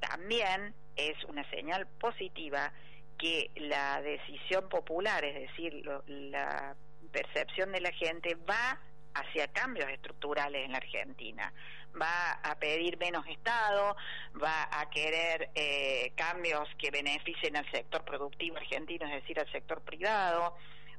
también 0.00 0.74
es 0.96 1.22
una 1.24 1.48
señal 1.50 1.86
positiva 1.86 2.72
que 3.18 3.50
la 3.56 4.00
decisión 4.02 4.68
popular, 4.68 5.24
es 5.24 5.34
decir, 5.48 5.72
lo- 5.84 6.04
la 6.06 6.76
percepción 7.10 7.72
de 7.72 7.80
la 7.80 7.90
gente 7.92 8.36
va 8.48 8.78
hacia 9.20 9.48
cambios 9.48 9.90
estructurales 9.90 10.64
en 10.64 10.72
la 10.72 10.78
Argentina. 10.78 11.52
Va 12.00 12.32
a 12.42 12.58
pedir 12.58 12.98
menos 12.98 13.26
Estado, 13.26 13.96
va 14.42 14.68
a 14.70 14.88
querer 14.90 15.50
eh, 15.54 16.12
cambios 16.16 16.68
que 16.78 16.90
beneficien 16.90 17.56
al 17.56 17.70
sector 17.70 18.04
productivo 18.04 18.56
argentino, 18.56 19.06
es 19.06 19.22
decir, 19.22 19.38
al 19.40 19.50
sector 19.50 19.80
privado, 19.82 20.56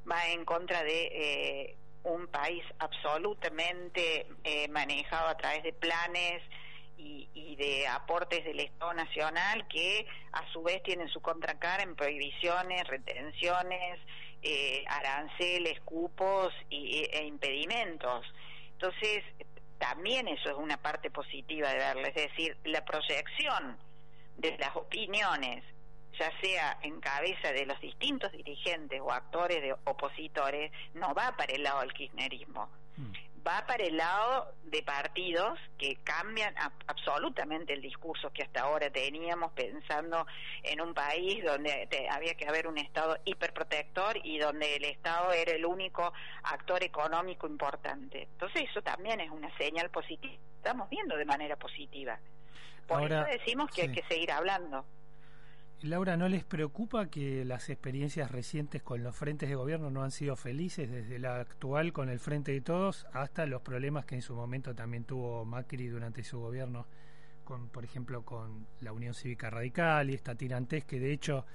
va 0.10 0.28
en 0.28 0.46
contra 0.46 0.84
de 0.84 1.08
eh, 1.12 1.76
un 2.04 2.28
país 2.28 2.64
absolutamente 2.80 4.28
eh, 4.44 4.68
manejado 4.70 5.28
a 5.28 5.38
través 5.38 5.64
de 5.64 5.74
planes 5.74 6.42
y, 6.98 7.30
y 7.34 7.56
de 7.56 7.88
aportes 7.88 8.44
del 8.44 8.60
Estado 8.60 8.94
Nacional 8.94 9.68
que 9.68 10.06
a 10.34 10.52
su 10.52 10.64
vez 10.64 10.82
tienen 10.84 11.08
su 11.10 11.22
contracara 11.22 11.84
en 11.84 11.96
prohibiciones, 11.96 12.88
retenciones, 12.88 14.00
eh, 14.42 14.84
aranceles, 14.88 15.80
cupos 15.82 16.54
y, 16.70 17.06
e 17.12 17.26
impedimentos. 17.26 18.26
Entonces, 18.74 19.24
también 19.78 20.28
eso 20.28 20.50
es 20.50 20.56
una 20.56 20.78
parte 20.78 21.10
positiva 21.10 21.70
de 21.70 21.78
verlo, 21.78 22.06
es 22.08 22.16
decir, 22.16 22.58
la 22.66 22.84
proyección 22.86 23.78
de 24.38 24.58
las 24.58 24.76
opiniones, 24.76 25.64
ya 26.18 26.32
sea 26.42 26.78
en 26.82 27.00
cabeza 27.00 27.52
de 27.52 27.66
los 27.66 27.80
distintos 27.80 28.32
dirigentes 28.32 29.00
o 29.02 29.12
actores 29.12 29.62
de 29.62 29.74
opositores, 29.86 30.72
no 30.94 31.14
va 31.14 31.36
para 31.38 31.54
el 31.54 31.64
lado 31.64 31.82
del 31.82 31.94
kirchnerismo, 31.94 32.70
va 33.48 33.66
para 33.66 33.84
el 33.84 33.98
lado 33.98 34.54
de 34.64 34.82
partidos 34.84 35.58
que 35.78 35.96
cambian 36.04 36.56
a- 36.58 36.72
absolutamente 36.88 37.74
el 37.74 37.82
discurso 37.82 38.32
que 38.32 38.44
hasta 38.44 38.62
ahora 38.62 38.90
teníamos 38.90 39.52
pensando 39.54 40.26
en 40.64 40.82
un 40.82 40.94
país 40.94 41.44
donde 41.44 41.88
te- 41.90 42.10
había 42.10 42.36
que 42.36 42.48
haber 42.48 42.68
un 42.68 42.78
Estado 42.78 43.18
hiperprotector 43.26 44.18
y 44.24 44.38
donde 44.40 44.76
el 44.76 44.86
Estado 44.86 45.32
era 45.32 45.52
el 45.54 45.66
único 45.66 46.12
actor 46.44 46.84
económico 46.84 47.48
importante. 47.48 48.24
Entonces 48.24 48.64
eso 48.70 48.82
también 48.82 49.20
es 49.22 49.30
una 49.32 49.56
señal 49.58 49.90
positiva, 49.90 50.34
estamos 50.58 50.90
viendo 50.90 51.16
de 51.18 51.26
manera 51.26 51.56
positiva. 51.56 52.20
Por 52.88 53.02
Ahora, 53.02 53.22
eso 53.30 53.38
decimos 53.40 53.70
que 53.72 53.84
hay 53.84 53.92
que 53.92 54.04
seguir 54.08 54.32
hablando. 54.32 54.86
Laura, 55.82 56.18
¿no 56.18 56.28
les 56.28 56.44
preocupa 56.44 57.08
que 57.10 57.46
las 57.46 57.70
experiencias 57.70 58.32
recientes 58.32 58.84
con 58.84 59.02
los 59.02 59.16
frentes 59.16 59.48
de 59.48 59.56
gobierno 59.56 59.90
no 59.90 60.04
han 60.04 60.12
sido 60.12 60.36
felices, 60.36 60.92
desde 60.92 61.20
la 61.20 61.40
actual 61.40 61.94
con 61.94 62.10
el 62.10 62.20
Frente 62.20 62.52
de 62.52 62.60
Todos 62.60 63.08
hasta 63.14 63.46
los 63.46 63.62
problemas 63.62 64.06
que 64.06 64.16
en 64.16 64.22
su 64.22 64.36
momento 64.36 64.76
también 64.76 65.06
tuvo 65.06 65.46
Macri 65.46 65.88
durante 65.88 66.22
su 66.24 66.38
gobierno, 66.40 66.86
con, 67.46 67.70
por 67.70 67.86
ejemplo, 67.86 68.24
con 68.24 68.68
la 68.82 68.92
Unión 68.92 69.14
Cívica 69.14 69.50
Radical 69.50 70.10
y 70.10 70.16
esta 70.16 70.36
tirantez 70.36 70.84
que 70.84 71.00
de 71.00 71.14
hecho 71.14 71.46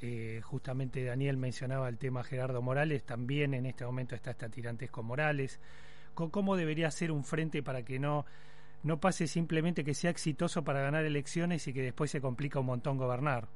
eh, 0.00 0.40
justamente 0.42 1.04
Daniel 1.04 1.36
mencionaba 1.36 1.90
el 1.90 1.98
tema 1.98 2.24
Gerardo 2.24 2.62
Morales, 2.62 3.04
también 3.04 3.52
en 3.52 3.66
este 3.66 3.84
momento 3.84 4.14
está 4.14 4.30
esta 4.30 4.48
tirantez 4.48 4.90
con 4.90 5.04
Morales. 5.04 5.60
Co- 6.14 6.30
¿Cómo 6.30 6.56
debería 6.56 6.90
ser 6.90 7.12
un 7.12 7.24
frente 7.24 7.62
para 7.62 7.82
que 7.82 7.98
no, 7.98 8.24
no 8.84 9.00
pase 9.00 9.26
simplemente 9.26 9.84
que 9.84 9.92
sea 9.94 10.10
exitoso 10.10 10.64
para 10.64 10.80
ganar 10.80 11.04
elecciones 11.04 11.68
y 11.68 11.74
que 11.74 11.82
después 11.82 12.10
se 12.10 12.22
complica 12.22 12.58
un 12.60 12.66
montón 12.66 12.96
gobernar? 12.96 13.48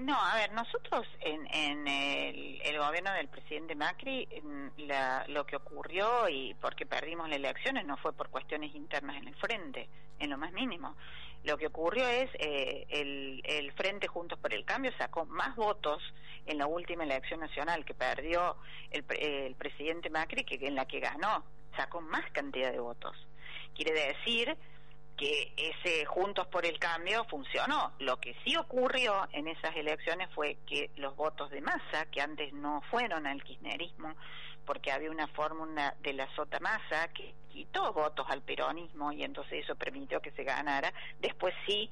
No, 0.00 0.18
a 0.18 0.34
ver, 0.36 0.52
nosotros 0.52 1.06
en, 1.20 1.46
en 1.52 1.86
el, 1.86 2.60
el 2.62 2.78
gobierno 2.78 3.12
del 3.12 3.28
presidente 3.28 3.74
Macri, 3.74 4.26
en 4.30 4.72
la- 4.88 5.26
lo 5.28 5.44
que 5.44 5.56
ocurrió 5.56 6.26
y 6.28 6.54
porque 6.54 6.86
perdimos 6.86 7.28
las 7.28 7.36
elecciones 7.36 7.84
no 7.84 7.98
fue 7.98 8.14
por 8.14 8.30
cuestiones 8.30 8.74
internas 8.74 9.16
en 9.16 9.28
el 9.28 9.34
frente, 9.34 9.88
en 10.18 10.30
lo 10.30 10.38
más 10.38 10.52
mínimo. 10.52 10.96
Lo 11.44 11.58
que 11.58 11.66
ocurrió 11.66 12.08
es 12.08 12.30
eh, 12.38 12.86
el, 12.88 13.72
Frente 13.72 14.06
Juntos 14.08 14.38
por 14.38 14.54
el 14.54 14.64
Cambio 14.64 14.90
sacó 14.96 15.26
más 15.26 15.54
votos 15.56 16.02
en 16.46 16.56
la 16.58 16.66
última 16.66 17.04
elección 17.04 17.40
nacional 17.40 17.84
que 17.84 17.94
perdió 17.94 18.56
el, 18.90 19.04
el 19.18 19.54
presidente 19.54 20.08
Macri 20.08 20.44
que 20.44 20.66
en 20.66 20.76
la 20.76 20.86
que 20.86 21.00
ganó, 21.00 21.44
sacó 21.76 22.00
más 22.00 22.24
cantidad 22.32 22.72
de 22.72 22.80
votos. 22.80 23.16
Quiere 23.74 23.92
decir 23.92 24.56
que 25.20 25.52
ese 25.54 26.06
Juntos 26.06 26.46
por 26.46 26.64
el 26.64 26.78
Cambio 26.78 27.24
funcionó. 27.24 27.92
Lo 27.98 28.18
que 28.18 28.34
sí 28.42 28.56
ocurrió 28.56 29.28
en 29.32 29.48
esas 29.48 29.76
elecciones 29.76 30.30
fue 30.34 30.56
que 30.66 30.90
los 30.96 31.14
votos 31.14 31.50
de 31.50 31.60
masa, 31.60 32.06
que 32.10 32.22
antes 32.22 32.54
no 32.54 32.80
fueron 32.90 33.26
al 33.26 33.44
kirchnerismo, 33.44 34.14
porque 34.64 34.90
había 34.90 35.10
una 35.10 35.28
fórmula 35.28 35.94
de 36.00 36.14
la 36.14 36.26
sota 36.34 36.58
masa 36.60 37.08
que 37.08 37.34
quitó 37.52 37.92
votos 37.92 38.26
al 38.30 38.40
peronismo 38.40 39.12
y 39.12 39.22
entonces 39.22 39.62
eso 39.64 39.74
permitió 39.74 40.22
que 40.22 40.30
se 40.30 40.42
ganara, 40.42 40.90
después 41.20 41.52
sí 41.66 41.90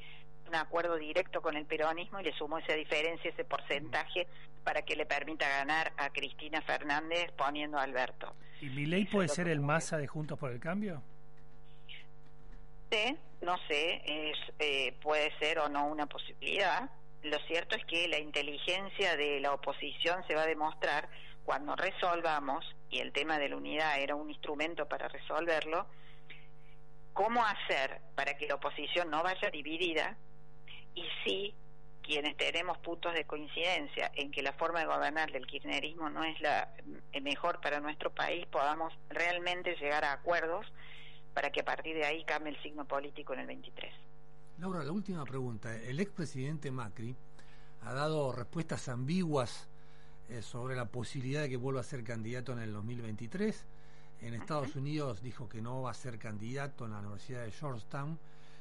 un 0.48 0.54
acuerdo 0.54 0.96
directo 0.96 1.42
con 1.42 1.54
el 1.54 1.66
peronismo 1.66 2.20
y 2.20 2.24
le 2.24 2.32
sumó 2.32 2.56
esa 2.56 2.72
diferencia, 2.72 3.30
ese 3.30 3.44
porcentaje, 3.44 4.26
para 4.64 4.80
que 4.80 4.96
le 4.96 5.04
permita 5.04 5.46
ganar 5.46 5.92
a 5.98 6.08
Cristina 6.08 6.62
Fernández 6.62 7.30
poniendo 7.36 7.76
a 7.76 7.82
Alberto. 7.82 8.34
¿Y 8.62 8.70
Milei 8.70 9.04
puede 9.04 9.28
ser 9.28 9.48
el 9.48 9.60
masa 9.60 9.98
de 9.98 10.06
Juntos 10.06 10.38
por 10.38 10.50
el 10.50 10.60
Cambio? 10.60 11.02
No 13.40 13.56
sé, 13.68 14.02
es, 14.04 14.38
eh, 14.58 14.92
puede 15.00 15.36
ser 15.38 15.58
o 15.58 15.68
no 15.68 15.86
una 15.86 16.06
posibilidad. 16.06 16.90
Lo 17.22 17.38
cierto 17.46 17.76
es 17.76 17.84
que 17.84 18.08
la 18.08 18.18
inteligencia 18.18 19.16
de 19.16 19.40
la 19.40 19.52
oposición 19.52 20.24
se 20.26 20.34
va 20.34 20.42
a 20.42 20.46
demostrar 20.46 21.08
cuando 21.44 21.74
resolvamos, 21.76 22.64
y 22.90 23.00
el 23.00 23.12
tema 23.12 23.38
de 23.38 23.48
la 23.48 23.56
unidad 23.56 23.98
era 24.00 24.14
un 24.14 24.28
instrumento 24.28 24.86
para 24.86 25.08
resolverlo, 25.08 25.86
cómo 27.12 27.44
hacer 27.44 28.00
para 28.14 28.36
que 28.36 28.46
la 28.46 28.56
oposición 28.56 29.10
no 29.10 29.22
vaya 29.22 29.50
dividida 29.50 30.16
y 30.94 31.04
sí 31.24 31.54
quienes 32.02 32.36
tenemos 32.36 32.78
puntos 32.78 33.12
de 33.12 33.24
coincidencia 33.24 34.10
en 34.14 34.30
que 34.30 34.42
la 34.42 34.52
forma 34.52 34.80
de 34.80 34.86
gobernar 34.86 35.30
del 35.30 35.46
kirchnerismo 35.46 36.08
no 36.08 36.24
es 36.24 36.40
la 36.40 36.68
eh, 37.12 37.20
mejor 37.20 37.60
para 37.60 37.80
nuestro 37.80 38.10
país, 38.14 38.46
podamos 38.46 38.94
realmente 39.10 39.74
llegar 39.76 40.04
a 40.04 40.12
acuerdos 40.12 40.66
para 41.38 41.52
que 41.52 41.60
a 41.60 41.64
partir 41.64 41.94
de 41.94 42.04
ahí 42.04 42.24
cambie 42.24 42.52
el 42.52 42.60
signo 42.64 42.84
político 42.84 43.32
en 43.32 43.38
el 43.38 43.46
23. 43.46 43.94
Laura, 44.58 44.82
la 44.82 44.90
última 44.90 45.24
pregunta. 45.24 45.72
El 45.76 46.00
expresidente 46.00 46.72
Macri 46.72 47.14
ha 47.82 47.92
dado 47.92 48.32
respuestas 48.32 48.88
ambiguas 48.88 49.68
eh, 50.28 50.42
sobre 50.42 50.74
la 50.74 50.86
posibilidad 50.86 51.42
de 51.42 51.48
que 51.48 51.56
vuelva 51.56 51.80
a 51.80 51.84
ser 51.84 52.02
candidato 52.02 52.54
en 52.54 52.58
el 52.58 52.72
2023. 52.72 53.66
En 54.22 54.34
Estados 54.34 54.74
Unidos 54.74 55.22
dijo 55.22 55.48
que 55.48 55.62
no 55.62 55.82
va 55.82 55.92
a 55.92 55.94
ser 55.94 56.18
candidato 56.18 56.86
en 56.86 56.90
la 56.90 56.98
Universidad 56.98 57.44
de 57.44 57.52
Georgetown 57.52 58.18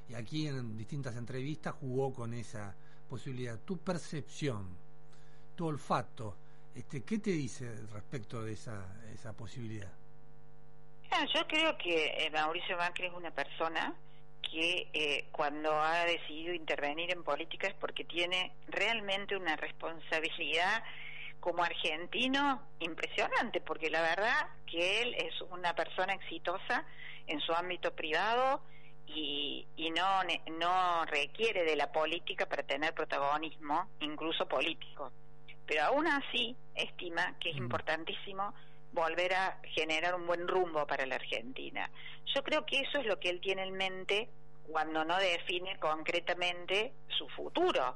y 0.07 0.13
aquí 0.13 0.47
en 0.47 0.77
distintas 0.77 1.15
entrevistas 1.15 1.73
jugó 1.79 2.13
con 2.13 2.35
esa 2.35 2.75
posibilidad. 3.09 3.59
Tu 3.59 3.79
percepción, 3.79 4.67
tu 5.55 5.65
olfato, 5.65 6.37
este, 6.75 7.01
¿qué 7.01 7.17
te 7.17 7.31
dice 7.31 7.75
respecto 7.91 8.43
de 8.43 8.53
esa, 8.53 9.03
esa 9.11 9.33
posibilidad? 9.33 9.91
Ah, 11.11 11.25
Yo 11.33 11.47
creo 11.47 11.77
que 11.77 12.25
eh, 12.25 12.29
Mauricio 12.31 12.77
Macri 12.77 13.07
es 13.07 13.13
una 13.13 13.31
persona 13.31 13.93
que 14.41 14.89
eh, 14.93 15.27
cuando 15.31 15.71
ha 15.71 16.05
decidido 16.05 16.53
intervenir 16.53 17.11
en 17.11 17.23
política 17.23 17.67
es 17.67 17.73
porque 17.75 18.05
tiene 18.05 18.53
realmente 18.67 19.35
una 19.35 19.55
responsabilidad 19.55 20.83
como 21.39 21.63
argentino 21.63 22.61
impresionante, 22.79 23.61
porque 23.61 23.89
la 23.89 24.01
verdad 24.01 24.47
que 24.65 25.01
él 25.01 25.15
es 25.15 25.39
una 25.49 25.73
persona 25.75 26.13
exitosa 26.13 26.85
en 27.27 27.39
su 27.41 27.53
ámbito 27.53 27.93
privado 27.93 28.61
y, 29.05 29.65
y 29.75 29.89
no, 29.91 30.23
no 30.59 31.05
requiere 31.05 31.63
de 31.63 31.75
la 31.75 31.91
política 31.91 32.45
para 32.47 32.63
tener 32.63 32.93
protagonismo, 32.93 33.89
incluso 33.99 34.47
político. 34.47 35.11
Pero 35.65 35.83
aún 35.83 36.07
así 36.07 36.55
estima 36.75 37.35
que 37.39 37.49
es 37.51 37.57
importantísimo 37.57 38.53
volver 38.91 39.33
a 39.33 39.59
generar 39.63 40.15
un 40.15 40.25
buen 40.25 40.47
rumbo 40.47 40.85
para 40.87 41.05
la 41.05 41.15
Argentina. 41.15 41.89
Yo 42.33 42.43
creo 42.43 42.65
que 42.65 42.79
eso 42.81 42.99
es 42.99 43.05
lo 43.05 43.19
que 43.19 43.29
él 43.29 43.41
tiene 43.41 43.63
en 43.63 43.73
mente 43.73 44.29
cuando 44.67 45.05
no 45.05 45.17
define 45.17 45.77
concretamente 45.79 46.93
su 47.07 47.27
futuro. 47.29 47.95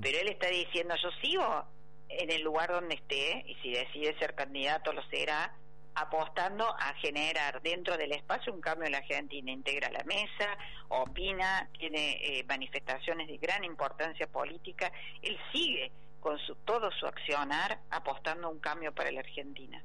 Pero 0.00 0.18
él 0.18 0.28
está 0.28 0.46
diciendo, 0.46 0.94
yo 1.02 1.10
sigo 1.20 1.64
en 2.08 2.30
el 2.30 2.42
lugar 2.42 2.70
donde 2.70 2.94
esté 2.94 3.42
y 3.48 3.56
si 3.56 3.72
decide 3.72 4.16
ser 4.16 4.36
candidato 4.36 4.92
lo 4.92 5.02
será, 5.08 5.56
apostando 5.94 6.68
a 6.78 6.94
generar 6.94 7.60
dentro 7.62 7.96
del 7.96 8.12
espacio 8.12 8.52
un 8.52 8.60
cambio 8.60 8.86
en 8.86 8.92
la 8.92 8.98
Argentina. 8.98 9.50
Integra 9.50 9.90
la 9.90 10.04
mesa, 10.04 10.56
opina, 10.88 11.68
tiene 11.78 12.12
eh, 12.22 12.44
manifestaciones 12.44 13.26
de 13.26 13.38
gran 13.38 13.64
importancia 13.64 14.26
política. 14.26 14.92
Él 15.20 15.36
sigue 15.52 15.90
con 16.20 16.38
su, 16.38 16.54
todo 16.56 16.90
su 16.92 17.06
accionar 17.06 17.80
apostando 17.90 18.46
a 18.46 18.50
un 18.50 18.60
cambio 18.60 18.92
para 18.94 19.10
la 19.10 19.20
Argentina. 19.20 19.82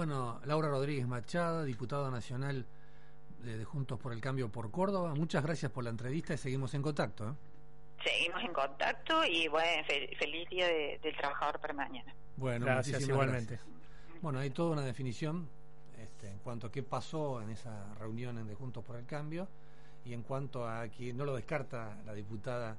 Bueno, 0.00 0.42
Laura 0.44 0.68
Rodríguez 0.68 1.06
Machado, 1.08 1.64
diputada 1.64 2.10
nacional 2.10 2.66
de, 3.42 3.56
de 3.56 3.64
Juntos 3.64 3.98
por 3.98 4.12
el 4.12 4.20
Cambio 4.20 4.50
por 4.52 4.70
Córdoba, 4.70 5.14
muchas 5.14 5.42
gracias 5.42 5.72
por 5.72 5.84
la 5.84 5.88
entrevista 5.88 6.34
y 6.34 6.36
seguimos 6.36 6.74
en 6.74 6.82
contacto. 6.82 7.30
¿eh? 7.30 7.32
Seguimos 8.04 8.42
en 8.44 8.52
contacto 8.52 9.24
y 9.24 9.48
bueno, 9.48 9.82
fe- 9.86 10.14
feliz 10.18 10.50
día 10.50 10.66
de- 10.66 11.00
del 11.02 11.16
trabajador 11.16 11.58
para 11.60 11.72
mañana. 11.72 12.14
Bueno, 12.36 12.66
Gracias, 12.66 12.96
muchísimas 12.96 13.14
igualmente. 13.24 13.54
gracias. 13.54 14.20
Bueno, 14.20 14.38
hay 14.40 14.50
toda 14.50 14.72
una 14.72 14.82
definición 14.82 15.48
este, 15.98 16.28
en 16.30 16.40
cuanto 16.40 16.66
a 16.66 16.70
qué 16.70 16.82
pasó 16.82 17.40
en 17.40 17.48
esa 17.48 17.94
reunión 17.94 18.36
en 18.36 18.46
de 18.48 18.54
Juntos 18.54 18.84
por 18.84 18.96
el 18.96 19.06
Cambio 19.06 19.48
y 20.04 20.12
en 20.12 20.20
cuanto 20.24 20.68
a 20.68 20.88
que 20.90 21.14
no 21.14 21.24
lo 21.24 21.34
descarta 21.34 21.96
la 22.04 22.12
diputada 22.12 22.76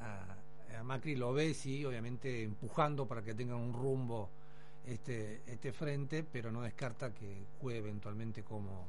a, 0.00 0.76
a 0.76 0.82
Macri, 0.82 1.14
lo 1.14 1.32
ve, 1.32 1.54
sí, 1.54 1.84
obviamente 1.84 2.42
empujando 2.42 3.06
para 3.06 3.22
que 3.22 3.32
tenga 3.32 3.54
un 3.54 3.72
rumbo 3.72 4.28
este, 4.92 5.42
este 5.46 5.72
frente, 5.72 6.24
pero 6.24 6.50
no 6.50 6.62
descarta 6.62 7.12
que 7.14 7.44
juegue 7.60 7.78
eventualmente 7.78 8.42
como 8.42 8.88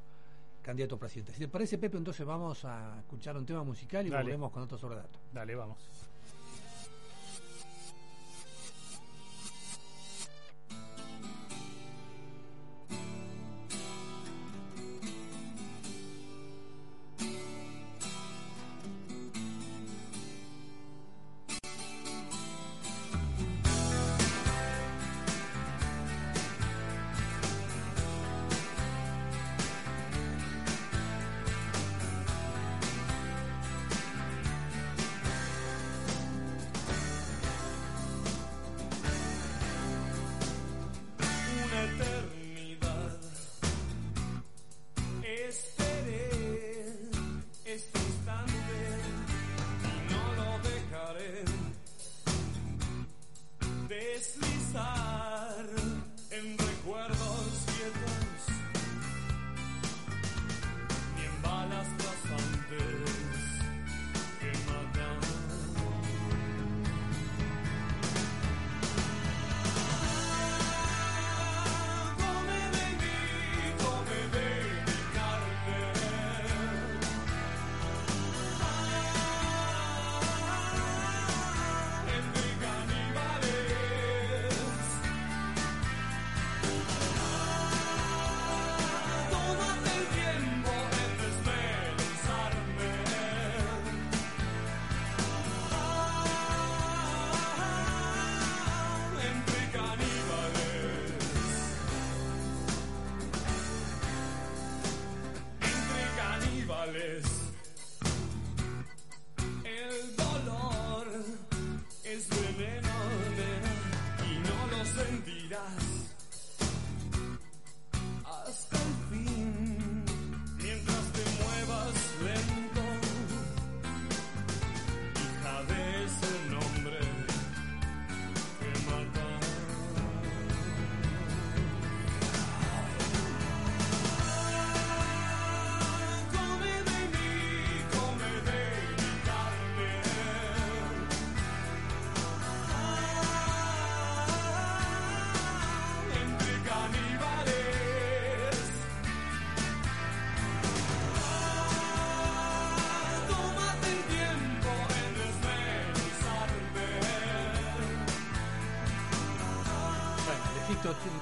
candidato 0.62 0.96
a 0.96 1.00
presidente. 1.00 1.34
Si 1.34 1.40
te 1.40 1.48
parece, 1.48 1.78
Pepe, 1.78 1.98
entonces 1.98 2.26
vamos 2.26 2.64
a 2.66 3.00
escuchar 3.00 3.38
un 3.38 3.46
tema 3.46 3.64
musical 3.64 4.06
y 4.06 4.10
Dale. 4.10 4.24
volvemos 4.24 4.52
con 4.52 4.64
otro 4.64 4.78
sobre 4.78 4.96
datos. 4.98 5.22
Dale, 5.34 5.56
vamos. 5.56 5.78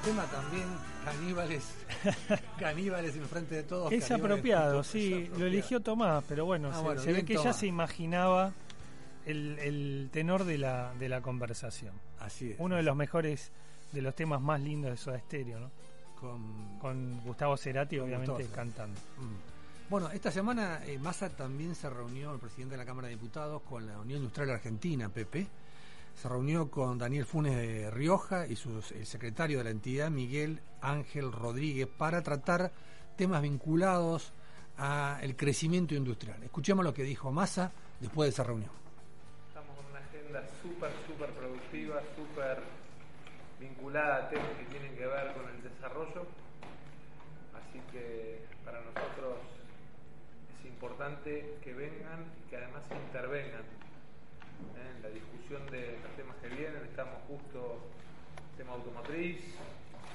Tema 0.08 0.24
también, 0.26 0.66
caníbales, 1.04 1.64
caníbales 2.58 3.16
en 3.16 3.26
frente 3.28 3.54
de 3.56 3.62
todos. 3.62 3.92
Es 3.92 4.10
apropiado, 4.10 4.82
sí, 4.82 5.28
es 5.32 5.38
lo 5.38 5.46
eligió 5.46 5.80
Tomás, 5.80 6.24
pero 6.28 6.44
bueno, 6.44 6.70
Ah, 6.72 6.76
se, 6.76 6.82
bueno, 6.82 7.00
se 7.02 7.12
ve 7.12 7.24
que 7.24 7.34
Tomás. 7.34 7.56
se 7.56 7.66
imaginaba 7.66 8.52
el, 9.26 9.58
el 9.58 10.08
tenor 10.12 10.44
de 10.44 10.58
la, 10.58 10.92
de 10.98 11.08
la 11.08 11.20
conversación. 11.20 11.92
Así 12.20 12.52
es. 12.52 12.56
Uno 12.58 12.76
de 12.76 12.82
los 12.82 12.96
mejores, 12.96 13.52
de 13.92 14.02
los 14.02 14.14
temas 14.14 14.40
más 14.40 14.60
lindos 14.60 14.90
de 14.90 14.96
Soda 14.96 15.18
Stereo, 15.20 15.60
¿no? 15.60 15.70
Con, 16.20 16.78
Con 16.78 17.20
Gustavo 17.20 17.56
Cerati, 17.56 17.96
Con 17.96 18.06
obviamente, 18.06 18.32
Gustavo. 18.32 18.54
cantando. 18.56 19.00
Mm. 19.18 19.90
Bueno, 19.90 20.10
esta 20.10 20.30
semana 20.30 20.80
eh, 20.84 20.98
Massa 20.98 21.30
también 21.30 21.74
se 21.74 21.88
reunió, 21.88 22.32
el 22.34 22.38
presidente 22.40 22.72
de 22.74 22.78
la 22.78 22.84
Cámara 22.84 23.08
de 23.08 23.14
Diputados, 23.14 23.62
con 23.62 23.86
la 23.86 23.98
Unión 23.98 24.18
Industrial 24.18 24.50
Argentina, 24.50 25.08
PP. 25.08 25.46
Se 26.20 26.28
reunió 26.28 26.68
con 26.68 26.98
Daniel 26.98 27.24
Funes 27.24 27.54
de 27.54 27.92
Rioja 27.92 28.48
y 28.48 28.56
su, 28.56 28.82
el 28.92 29.06
secretario 29.06 29.58
de 29.58 29.64
la 29.64 29.70
entidad, 29.70 30.10
Miguel 30.10 30.60
Ángel 30.80 31.30
Rodríguez, 31.30 31.86
para 31.86 32.24
tratar 32.24 32.72
temas 33.16 33.40
vinculados 33.40 34.32
al 34.78 35.36
crecimiento 35.36 35.94
industrial. 35.94 36.42
Escuchemos 36.42 36.84
lo 36.84 36.92
que 36.92 37.04
dijo 37.04 37.30
Massa 37.30 37.70
después 38.00 38.26
de 38.26 38.30
esa 38.30 38.42
reunión. 38.42 38.72
Estamos 39.46 39.76
con 39.76 39.86
una 39.86 40.00
agenda 40.00 40.42
súper, 40.60 40.90
súper 41.06 41.30
productiva, 41.30 42.02
súper 42.16 42.64
vinculada 43.60 44.26
a 44.26 44.28
temas 44.28 44.48
que 44.58 44.64
tienen 44.64 44.96
que 44.96 45.06
ver 45.06 45.34
con 45.34 45.48
el 45.54 45.62
desarrollo. 45.62 46.26
Así 47.54 47.80
que 47.92 48.42
para 48.64 48.80
nosotros 48.80 49.38
es 50.58 50.66
importante 50.66 51.58
que 51.62 51.74
vengan 51.74 52.26
y 52.44 52.50
que 52.50 52.56
además 52.56 52.82
intervengan. 53.06 53.62
En 54.76 55.02
la 55.02 55.08
discusión 55.08 55.64
de 55.70 55.98
los 56.02 56.12
temas 56.16 56.36
que 56.42 56.48
vienen. 56.48 56.82
Estamos 56.84 57.18
justo 57.28 57.80
tema 58.56 58.72
automotriz, 58.72 59.38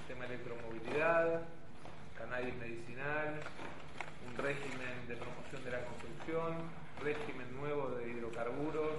tema 0.08 0.26
electromovilidad, 0.26 1.42
cannabis 2.18 2.56
medicinal, 2.56 3.40
un 4.28 4.38
régimen 4.38 5.08
de 5.08 5.16
promoción 5.16 5.64
de 5.64 5.72
la 5.72 5.86
construcción, 5.86 6.70
régimen 7.02 7.56
nuevo 7.56 7.92
de 7.92 8.10
hidrocarburos 8.10 8.94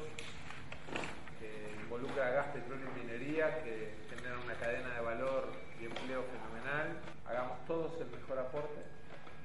que 1.40 1.74
involucra 1.82 2.30
gas, 2.30 2.46
petróleo 2.48 2.88
y 2.96 3.00
minería 3.00 3.62
que 3.62 3.94
generan 4.10 4.38
una 4.44 4.54
cadena 4.54 4.94
de 4.94 5.00
valor 5.00 5.52
y 5.80 5.84
empleo 5.84 6.24
fenomenal. 6.24 7.00
Hagamos 7.26 7.64
todos 7.66 8.00
el 8.00 8.08
mejor 8.10 8.38
aporte. 8.38 8.93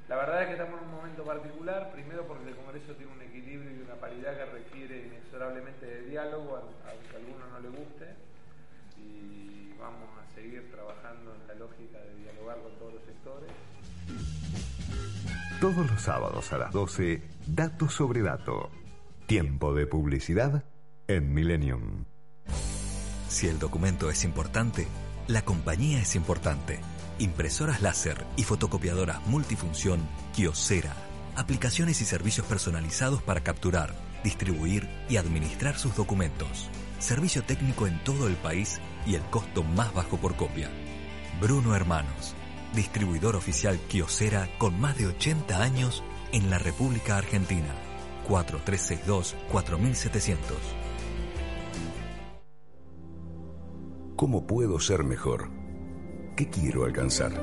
La 0.10 0.16
verdad 0.16 0.42
es 0.42 0.48
que 0.48 0.54
estamos 0.54 0.82
en 0.82 0.88
un 0.90 0.96
momento 0.96 1.24
particular, 1.24 1.92
primero 1.94 2.26
porque 2.28 2.50
el 2.50 2.56
Congreso 2.56 2.94
tiene 2.96 3.12
un 3.14 3.22
equilibrio 3.22 3.70
y 3.72 3.82
una 3.84 3.94
paridad 3.96 4.36
que 4.36 4.46
requiere 4.46 5.06
inexorablemente 5.06 5.86
de 5.86 6.02
diálogo, 6.10 6.56
a- 6.58 6.62
aunque 6.90 7.16
a 7.16 7.20
alguno 7.20 7.46
no 7.54 7.60
le 7.60 7.70
guste, 7.70 8.06
y 8.98 9.72
vamos 9.80 10.10
a 10.18 10.34
seguir 10.36 10.70
trabajando 10.72 11.36
en 11.36 11.48
la 11.48 11.54
lógica 11.54 12.00
de 12.00 12.16
dialogar 12.24 12.58
con 12.64 12.74
todos 12.80 12.94
los 12.96 13.04
sectores. 13.04 13.52
Todos 15.62 15.92
los 15.92 16.02
sábados 16.02 16.52
a 16.54 16.58
las 16.58 16.72
12, 16.72 17.22
Dato 17.46 17.88
sobre 17.90 18.22
Dato. 18.24 18.72
Tiempo 19.28 19.76
de 19.76 19.86
publicidad 19.86 20.64
en 21.08 21.34
Millennium. 21.36 22.06
Si 23.28 23.48
el 23.48 23.60
documento 23.60 24.10
es 24.10 24.24
importante, 24.24 24.88
la 25.28 25.44
compañía 25.44 26.00
es 26.02 26.16
importante. 26.16 26.80
Impresoras 27.20 27.82
láser 27.82 28.26
y 28.38 28.44
fotocopiadoras 28.44 29.28
multifunción 29.28 30.08
Kiosera. 30.34 30.96
Aplicaciones 31.36 32.00
y 32.00 32.06
servicios 32.06 32.48
personalizados 32.48 33.22
para 33.22 33.42
capturar, 33.42 33.94
distribuir 34.24 34.88
y 35.10 35.18
administrar 35.18 35.78
sus 35.78 35.98
documentos. 35.98 36.70
Servicio 36.98 37.44
técnico 37.44 37.88
en 37.88 38.02
todo 38.06 38.28
el 38.28 38.36
país 38.36 38.80
y 39.06 39.16
el 39.16 39.22
costo 39.24 39.64
más 39.64 39.94
bajo 39.94 40.16
por 40.16 40.38
copia. 40.38 40.70
Bruno 41.42 41.76
Hermanos, 41.76 42.36
distribuidor 42.74 43.36
oficial 43.36 43.78
Kiosera 43.90 44.48
con 44.58 44.80
más 44.80 44.98
de 44.98 45.08
80 45.08 45.62
años 45.62 46.06
en 46.32 46.50
la 46.50 46.58
República 46.58 47.18
Argentina. 47.18 47.76
4362-4700. 48.30 50.38
¿Cómo 54.16 54.48
puedo 54.48 54.80
ser 54.80 55.04
mejor? 55.04 55.59
¿Qué 56.40 56.48
quiero 56.48 56.86
alcanzar? 56.86 57.34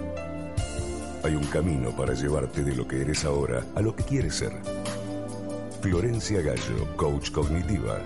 Hay 1.22 1.34
un 1.34 1.44
camino 1.48 1.94
para 1.94 2.14
llevarte 2.14 2.64
de 2.64 2.74
lo 2.74 2.88
que 2.88 3.02
eres 3.02 3.26
ahora 3.26 3.62
a 3.74 3.82
lo 3.82 3.94
que 3.94 4.02
quieres 4.02 4.36
ser. 4.36 4.52
Florencia 5.82 6.40
Gallo, 6.40 6.96
coach 6.96 7.30
cognitiva. 7.30 8.00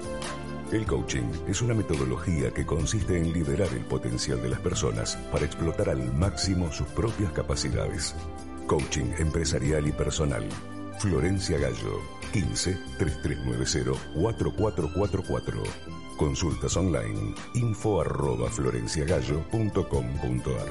El 0.73 0.85
coaching 0.87 1.31
es 1.47 1.63
una 1.63 1.75
metodología 1.75 2.51
que 2.51 2.67
consiste 2.67 3.17
en 3.17 3.33
liberar 3.33 3.69
el 3.73 3.85
potencial 3.85 4.43
de 4.43 4.49
las 4.49 4.59
personas 4.59 5.15
para 5.31 5.45
explotar 5.45 5.91
al 5.91 6.13
máximo 6.13 6.73
sus 6.73 6.89
propias 6.89 7.31
capacidades. 7.31 8.17
Coaching 8.67 9.13
empresarial 9.17 9.87
y 9.87 9.93
personal. 9.93 10.43
Florencia 10.99 11.57
Gallo, 11.57 12.01
15 12.33 12.79
3390 12.99 13.99
4444. 14.15 15.63
Consultas 16.17 16.77
online 16.77 17.35
info 17.55 18.01
arroba 18.01 18.51
florenciagallo.com.ar 18.51 20.71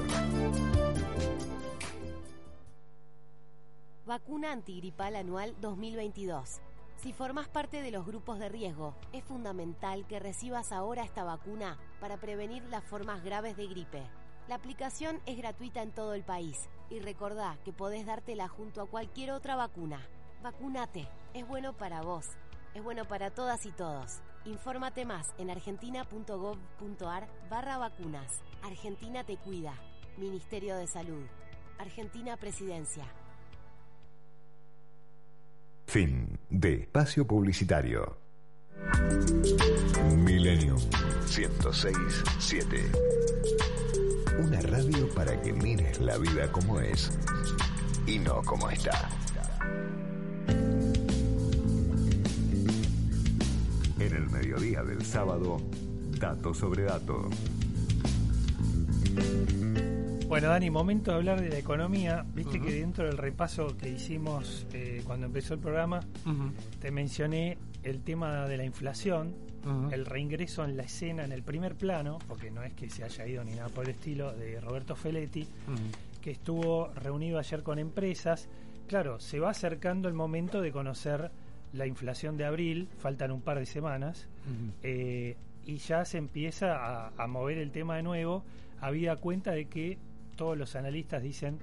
Vacuna 4.06 4.52
antigripal 4.52 5.14
anual 5.14 5.54
2022. 5.60 6.60
Si 6.96 7.12
formas 7.12 7.48
parte 7.48 7.80
de 7.80 7.90
los 7.90 8.04
grupos 8.04 8.38
de 8.38 8.48
riesgo, 8.48 8.94
es 9.12 9.24
fundamental 9.24 10.06
que 10.06 10.18
recibas 10.18 10.72
ahora 10.72 11.04
esta 11.04 11.24
vacuna 11.24 11.78
para 12.00 12.16
prevenir 12.16 12.62
las 12.64 12.84
formas 12.84 13.22
graves 13.22 13.56
de 13.56 13.68
gripe. 13.68 14.02
La 14.48 14.56
aplicación 14.56 15.20
es 15.26 15.36
gratuita 15.36 15.82
en 15.82 15.92
todo 15.92 16.14
el 16.14 16.24
país 16.24 16.68
y 16.90 16.98
recordá 16.98 17.56
que 17.64 17.72
podés 17.72 18.04
dártela 18.04 18.48
junto 18.48 18.82
a 18.82 18.86
cualquier 18.86 19.30
otra 19.30 19.54
vacuna. 19.54 20.04
Vacunate, 20.42 21.08
es 21.34 21.46
bueno 21.46 21.72
para 21.72 22.02
vos, 22.02 22.26
es 22.74 22.82
bueno 22.82 23.06
para 23.06 23.30
todas 23.30 23.64
y 23.66 23.72
todos. 23.72 24.20
Infórmate 24.44 25.04
más 25.04 25.32
en 25.38 25.50
argentina.gov.ar 25.50 27.28
barra 27.50 27.78
vacunas. 27.78 28.40
Argentina 28.62 29.24
te 29.24 29.36
cuida. 29.36 29.74
Ministerio 30.16 30.76
de 30.76 30.86
Salud. 30.86 31.24
Argentina 31.78 32.36
Presidencia. 32.36 33.04
Fin 35.86 36.38
de 36.48 36.82
espacio 36.82 37.26
publicitario. 37.26 38.16
Millennium 40.16 40.78
1067. 40.78 42.90
Una 44.38 44.60
radio 44.62 45.08
para 45.14 45.40
que 45.42 45.52
mires 45.52 46.00
la 46.00 46.16
vida 46.18 46.50
como 46.50 46.80
es 46.80 47.10
y 48.06 48.18
no 48.18 48.42
como 48.42 48.70
está. 48.70 49.10
En 54.00 54.14
el 54.14 54.30
mediodía 54.30 54.82
del 54.82 55.04
sábado, 55.04 55.58
dato 56.18 56.54
sobre 56.54 56.84
dato. 56.84 57.28
Bueno, 60.26 60.48
Dani, 60.48 60.70
momento 60.70 61.10
de 61.10 61.16
hablar 61.18 61.42
de 61.42 61.50
la 61.50 61.58
economía. 61.58 62.24
Viste 62.34 62.62
que 62.62 62.72
dentro 62.72 63.04
del 63.04 63.18
repaso 63.18 63.76
que 63.76 63.90
hicimos 63.90 64.66
eh, 64.72 65.02
cuando 65.04 65.26
empezó 65.26 65.52
el 65.52 65.60
programa, 65.60 66.00
te 66.80 66.90
mencioné 66.90 67.58
el 67.82 68.00
tema 68.00 68.46
de 68.46 68.56
la 68.56 68.64
inflación, 68.64 69.34
el 69.90 70.06
reingreso 70.06 70.64
en 70.64 70.78
la 70.78 70.84
escena, 70.84 71.24
en 71.24 71.32
el 71.32 71.42
primer 71.42 71.74
plano, 71.74 72.20
porque 72.26 72.50
no 72.50 72.62
es 72.62 72.72
que 72.72 72.88
se 72.88 73.04
haya 73.04 73.26
ido 73.26 73.44
ni 73.44 73.52
nada 73.54 73.68
por 73.68 73.84
el 73.84 73.90
estilo, 73.90 74.32
de 74.32 74.62
Roberto 74.62 74.96
Feletti, 74.96 75.46
que 76.22 76.30
estuvo 76.30 76.88
reunido 76.94 77.38
ayer 77.38 77.62
con 77.62 77.78
empresas. 77.78 78.48
Claro, 78.86 79.20
se 79.20 79.40
va 79.40 79.50
acercando 79.50 80.08
el 80.08 80.14
momento 80.14 80.62
de 80.62 80.72
conocer 80.72 81.30
la 81.72 81.86
inflación 81.86 82.36
de 82.36 82.44
abril, 82.44 82.88
faltan 82.98 83.30
un 83.30 83.42
par 83.42 83.58
de 83.58 83.66
semanas, 83.66 84.28
eh, 84.82 85.36
y 85.64 85.76
ya 85.76 86.04
se 86.04 86.18
empieza 86.18 86.76
a, 86.76 87.12
a 87.16 87.26
mover 87.26 87.58
el 87.58 87.70
tema 87.70 87.96
de 87.96 88.02
nuevo. 88.02 88.44
había 88.80 89.14
cuenta 89.16 89.52
de 89.52 89.66
que 89.66 89.98
todos 90.36 90.56
los 90.56 90.74
analistas 90.74 91.22
dicen 91.22 91.58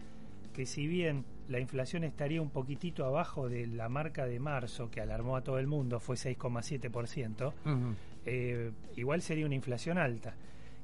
que 0.54 0.66
si 0.66 0.88
bien 0.88 1.26
la 1.50 1.60
inflación 1.60 2.04
estaría 2.04 2.42
un 2.42 2.50
poquitito 2.50 3.06
abajo 3.06 3.48
de 3.50 3.68
la 3.68 3.90
marca 3.90 4.26
de 4.26 4.40
marzo, 4.40 4.90
que 4.92 5.02
alarmó 5.02 5.36
a 5.36 5.42
todo 5.42 5.60
el 5.60 5.68
mundo, 5.68 6.00
fue 6.00 6.16
6,7%, 6.16 7.48
Ujú. 7.66 7.96
eh, 8.26 8.72
igual 8.96 9.22
sería 9.22 9.46
una 9.46 9.56
inflación 9.56 9.98
alta. 9.98 10.36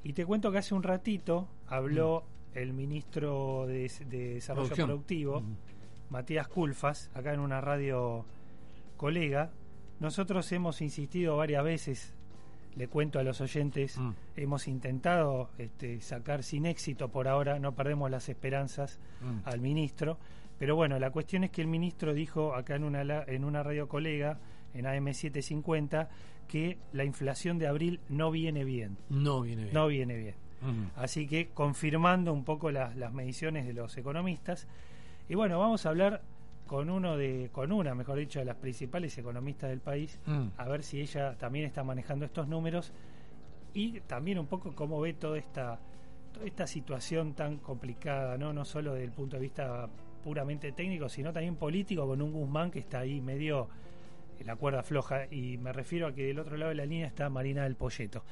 Y 0.02 0.12
te 0.12 0.24
cuento 0.26 0.50
que 0.52 0.58
hace 0.58 0.74
un 0.74 0.82
ratito 0.82 1.48
habló 1.66 2.24
el 2.54 2.72
ministro 2.72 3.66
de, 3.66 3.90
de 4.08 4.34
Desarrollo 4.34 4.66
Producción. 4.68 4.88
Productivo, 4.88 5.42
Matías 6.10 6.46
Culfas, 6.48 7.10
acá 7.14 7.32
en 7.32 7.40
una 7.40 7.60
radio 7.60 8.24
colega. 8.96 9.50
Nosotros 10.00 10.50
hemos 10.52 10.80
insistido 10.80 11.36
varias 11.36 11.62
veces, 11.64 12.12
le 12.76 12.88
cuento 12.88 13.18
a 13.18 13.22
los 13.22 13.40
oyentes, 13.40 13.98
hemos 14.36 14.66
intentado 14.66 15.50
este, 15.58 16.00
sacar 16.00 16.42
sin 16.42 16.66
éxito 16.66 17.08
por 17.08 17.28
ahora, 17.28 17.58
no 17.60 17.72
perdemos 17.74 18.10
las 18.10 18.28
esperanzas 18.28 18.98
Mm. 19.20 19.38
al 19.48 19.60
ministro, 19.60 20.18
pero 20.58 20.74
bueno, 20.76 20.98
la 20.98 21.10
cuestión 21.10 21.44
es 21.44 21.50
que 21.50 21.60
el 21.62 21.68
ministro 21.68 22.12
dijo 22.12 22.54
acá 22.54 22.74
en 22.74 22.84
una, 22.84 23.22
en 23.26 23.44
una 23.44 23.62
radio 23.62 23.88
colega, 23.88 24.38
en 24.74 24.86
AM750, 24.86 26.08
que 26.48 26.78
la 26.92 27.04
inflación 27.04 27.58
de 27.58 27.68
abril 27.68 28.00
no 28.08 28.30
viene 28.30 28.64
bien. 28.64 28.96
No 29.08 29.40
viene 29.42 29.62
bien. 29.64 29.74
No 29.74 29.86
viene 29.86 30.16
bien. 30.16 30.34
Ujú. 30.62 30.90
Así 30.96 31.26
que 31.28 31.48
confirmando 31.48 32.32
un 32.32 32.44
poco 32.44 32.70
las 32.70 33.12
mediciones 33.12 33.66
de 33.66 33.72
los 33.72 33.96
economistas. 33.96 34.66
Y 35.28 35.36
bueno, 35.36 35.58
vamos 35.58 35.86
a 35.86 35.90
hablar 35.90 36.22
con 36.66 36.88
uno 36.90 37.16
de, 37.16 37.50
con 37.52 37.72
una, 37.72 37.94
mejor 37.94 38.16
dicho, 38.18 38.38
de 38.38 38.44
las 38.46 38.56
principales 38.56 39.16
economistas 39.18 39.70
del 39.70 39.80
país, 39.80 40.18
Mm. 40.26 40.48
a 40.56 40.68
ver 40.68 40.82
si 40.82 41.00
ella 41.00 41.36
también 41.36 41.66
está 41.66 41.84
manejando 41.84 42.24
estos 42.24 42.48
números 42.48 42.92
y 43.74 44.00
también 44.00 44.38
un 44.38 44.46
poco 44.46 44.74
cómo 44.74 45.00
ve 45.00 45.12
toda 45.14 45.36
esta, 45.38 45.78
toda 46.32 46.46
esta 46.46 46.66
situación 46.66 47.34
tan 47.34 47.58
complicada, 47.58 48.38
¿no? 48.38 48.52
No 48.52 48.64
solo 48.64 48.94
desde 48.94 49.04
el 49.06 49.12
punto 49.12 49.36
de 49.36 49.42
vista 49.42 49.88
puramente 50.22 50.72
técnico, 50.72 51.08
sino 51.08 51.32
también 51.32 51.56
político, 51.56 52.06
con 52.06 52.22
un 52.22 52.32
Guzmán 52.32 52.70
que 52.70 52.78
está 52.78 53.00
ahí 53.00 53.20
medio 53.20 53.68
en 54.40 54.46
la 54.46 54.56
cuerda 54.56 54.82
floja. 54.82 55.26
Y 55.30 55.58
me 55.58 55.72
refiero 55.72 56.06
a 56.06 56.14
que 56.14 56.26
del 56.26 56.38
otro 56.38 56.56
lado 56.56 56.70
de 56.70 56.76
la 56.76 56.86
línea 56.86 57.06
está 57.06 57.28
Marina 57.28 57.64
del 57.64 57.76
Polleto. 57.76 58.24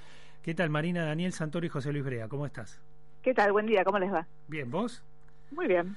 ¿Qué 0.43 0.55
tal, 0.55 0.71
Marina, 0.71 1.05
Daniel 1.05 1.33
Santoro 1.33 1.67
y 1.67 1.69
José 1.69 1.93
Luis 1.93 2.05
Brea? 2.05 2.29
¿Cómo 2.29 2.47
estás? 2.47 2.81
¿Qué 3.21 3.35
tal? 3.35 3.53
Buen 3.53 3.67
día, 3.67 3.85
¿cómo 3.85 3.99
les 3.99 4.13
va? 4.13 4.27
Bien, 4.49 4.71
¿vos? 4.71 5.05
Muy 5.51 5.67
bien. 5.69 5.95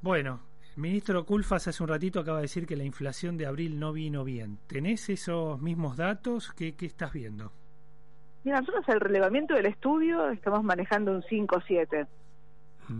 Bueno, 0.00 0.40
el 0.76 0.82
ministro 0.82 1.24
Culfas 1.24 1.66
hace 1.68 1.82
un 1.82 1.88
ratito 1.88 2.20
acaba 2.20 2.38
de 2.38 2.42
decir 2.42 2.66
que 2.66 2.76
la 2.76 2.84
inflación 2.84 3.36
de 3.38 3.46
abril 3.46 3.78
no 3.80 3.92
vino 3.92 4.24
bien. 4.24 4.58
¿Tenés 4.66 5.08
esos 5.08 5.60
mismos 5.60 5.96
datos? 5.96 6.52
¿Qué, 6.52 6.74
qué 6.74 6.86
estás 6.86 7.12
viendo? 7.12 7.50
Mira, 8.44 8.60
nosotros 8.60 8.84
el 8.88 9.00
relevamiento 9.00 9.54
del 9.54 9.66
estudio 9.66 10.28
estamos 10.30 10.62
manejando 10.62 11.12
un 11.12 11.22
5 11.22 11.56
o 11.56 11.60
7 11.62 12.06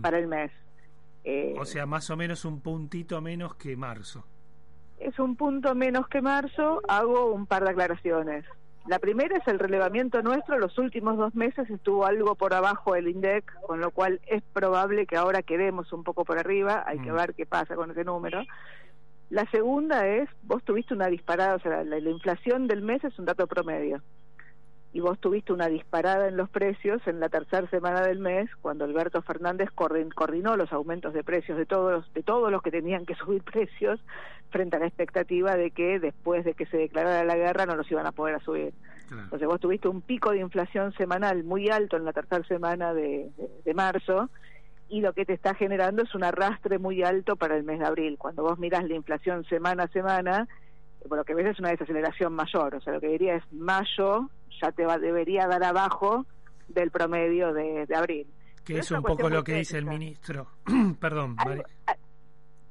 para 0.01 0.17
el 0.17 0.27
mes. 0.27 0.51
Eh, 1.23 1.55
O 1.59 1.65
sea, 1.65 1.85
más 1.85 2.09
o 2.09 2.17
menos 2.17 2.45
un 2.45 2.61
puntito 2.61 3.21
menos 3.21 3.55
que 3.55 3.75
marzo. 3.77 4.25
es 4.99 5.17
un 5.19 5.35
punto 5.35 5.75
menos 5.75 6.07
que 6.07 6.21
marzo, 6.21 6.81
hago 6.87 7.31
un 7.31 7.45
par 7.45 7.63
de 7.63 7.69
aclaraciones. 7.69 8.43
La 8.87 8.99
primera 8.99 9.37
es 9.37 9.45
el 9.47 9.59
relevamiento 9.59 10.21
nuestro, 10.21 10.57
los 10.59 10.77
últimos 10.77 11.17
dos 11.17 11.35
meses 11.35 11.69
estuvo 11.69 12.05
algo 12.05 12.35
por 12.35 12.53
abajo 12.53 12.93
del 12.93 13.09
INDEC, 13.09 13.59
con 13.61 13.81
lo 13.81 13.91
cual 13.91 14.21
es 14.27 14.41
probable 14.53 15.05
que 15.05 15.17
ahora 15.17 15.41
quedemos 15.41 15.91
un 15.91 16.03
poco 16.03 16.23
por 16.23 16.39
arriba, 16.39 16.83
hay 16.87 16.99
que 16.99 17.11
Mm. 17.11 17.15
ver 17.15 17.33
qué 17.35 17.45
pasa 17.45 17.75
con 17.75 17.91
ese 17.91 18.05
número. 18.05 18.41
La 19.29 19.45
segunda 19.51 20.07
es, 20.07 20.29
vos 20.43 20.63
tuviste 20.63 20.93
una 20.93 21.07
disparada, 21.07 21.55
o 21.55 21.59
sea, 21.59 21.83
la, 21.83 21.99
la 21.99 22.09
inflación 22.09 22.67
del 22.67 22.81
mes 22.81 23.03
es 23.03 23.19
un 23.19 23.25
dato 23.25 23.45
promedio. 23.45 24.01
Vos 25.07 25.19
tuviste 25.19 25.53
una 25.53 25.67
disparada 25.69 26.27
en 26.27 26.35
los 26.35 26.49
precios 26.49 27.01
en 27.07 27.21
la 27.21 27.29
tercera 27.29 27.65
semana 27.69 28.01
del 28.01 28.19
mes, 28.19 28.49
cuando 28.61 28.83
Alberto 28.83 29.21
Fernández 29.21 29.69
coordin- 29.73 30.13
coordinó 30.13 30.57
los 30.57 30.73
aumentos 30.73 31.13
de 31.13 31.23
precios 31.23 31.57
de 31.57 31.65
todos 31.65 31.93
los, 31.93 32.13
de 32.13 32.23
todos 32.23 32.51
los 32.51 32.61
que 32.61 32.71
tenían 32.71 33.05
que 33.05 33.15
subir 33.15 33.41
precios 33.41 34.01
frente 34.49 34.75
a 34.75 34.79
la 34.79 34.87
expectativa 34.87 35.55
de 35.55 35.71
que 35.71 36.01
después 36.01 36.43
de 36.43 36.55
que 36.55 36.65
se 36.65 36.75
declarara 36.75 37.23
la 37.23 37.37
guerra 37.37 37.65
no 37.65 37.77
los 37.77 37.89
iban 37.89 38.05
a 38.05 38.11
poder 38.11 38.41
subir. 38.43 38.73
Entonces 39.09 39.47
vos 39.47 39.61
tuviste 39.61 39.87
un 39.87 40.01
pico 40.01 40.31
de 40.31 40.39
inflación 40.39 40.91
semanal 40.91 41.45
muy 41.45 41.69
alto 41.69 41.95
en 41.95 42.03
la 42.03 42.11
tercera 42.11 42.43
semana 42.43 42.93
de, 42.93 43.31
de- 43.37 43.49
de 43.63 43.73
marzo 43.73 44.29
y 44.89 44.99
lo 44.99 45.13
que 45.13 45.23
te 45.25 45.31
está 45.31 45.53
generando 45.53 46.03
es 46.03 46.13
un 46.15 46.25
arrastre 46.25 46.79
muy 46.79 47.01
alto 47.03 47.37
para 47.37 47.55
el 47.55 47.63
mes 47.63 47.79
de 47.79 47.85
abril. 47.85 48.17
Cuando 48.17 48.43
vos 48.43 48.59
mirás 48.59 48.83
la 48.83 48.95
inflación 48.95 49.45
semana 49.45 49.83
a 49.83 49.87
semana, 49.87 50.49
eh, 50.99 51.07
lo 51.09 51.23
que 51.23 51.33
ves 51.33 51.45
es 51.45 51.59
una 51.59 51.69
desaceleración 51.69 52.33
mayor. 52.33 52.75
O 52.75 52.81
sea, 52.81 52.91
lo 52.91 52.99
que 52.99 53.07
diría 53.07 53.35
es 53.35 53.43
mayo 53.53 54.29
ya 54.61 54.71
te 54.71 54.85
va, 54.85 54.97
debería 54.97 55.47
dar 55.47 55.63
abajo 55.63 56.25
del 56.67 56.91
promedio 56.91 57.53
de, 57.53 57.85
de 57.85 57.95
abril. 57.95 58.27
Que 58.65 58.73
Pero 58.73 58.79
es 58.81 58.91
un 58.91 59.03
poco 59.03 59.29
lo 59.29 59.43
que 59.43 59.53
dice 59.55 59.77
el 59.77 59.85
ministro. 59.85 60.47
Perdón, 60.99 61.35
Mari- 61.35 61.63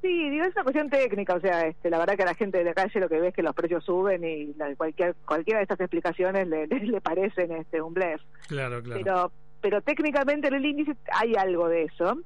Sí, 0.01 0.29
digo, 0.29 0.45
es 0.45 0.53
una 0.55 0.63
cuestión 0.63 0.89
técnica, 0.91 1.33
o 1.33 1.39
sea, 1.39 1.61
este, 1.65 1.89
la 1.89 1.97
verdad 1.97 2.15
que 2.15 2.21
a 2.21 2.27
la 2.27 2.35
gente 2.35 2.59
de 2.59 2.63
la 2.63 2.73
calle 2.75 2.99
lo 2.99 3.09
que 3.09 3.19
ve 3.19 3.29
es 3.29 3.33
que 3.33 3.41
los 3.41 3.55
precios 3.55 3.83
suben 3.83 4.23
y 4.23 4.53
la- 4.53 4.75
cualquier 4.75 5.15
cualquiera 5.25 5.59
de 5.59 5.63
estas 5.63 5.79
explicaciones 5.81 6.47
le, 6.47 6.67
le, 6.67 6.79
le 6.81 7.01
parecen 7.01 7.51
este, 7.53 7.81
un 7.81 7.93
blef. 7.95 8.21
Claro, 8.47 8.81
claro. 8.83 9.01
Pero, 9.03 9.31
pero 9.59 9.81
técnicamente 9.81 10.47
en 10.49 10.53
el 10.53 10.65
índice 10.65 10.95
hay 11.11 11.33
algo 11.35 11.67
de 11.67 11.83
eso. 11.85 12.19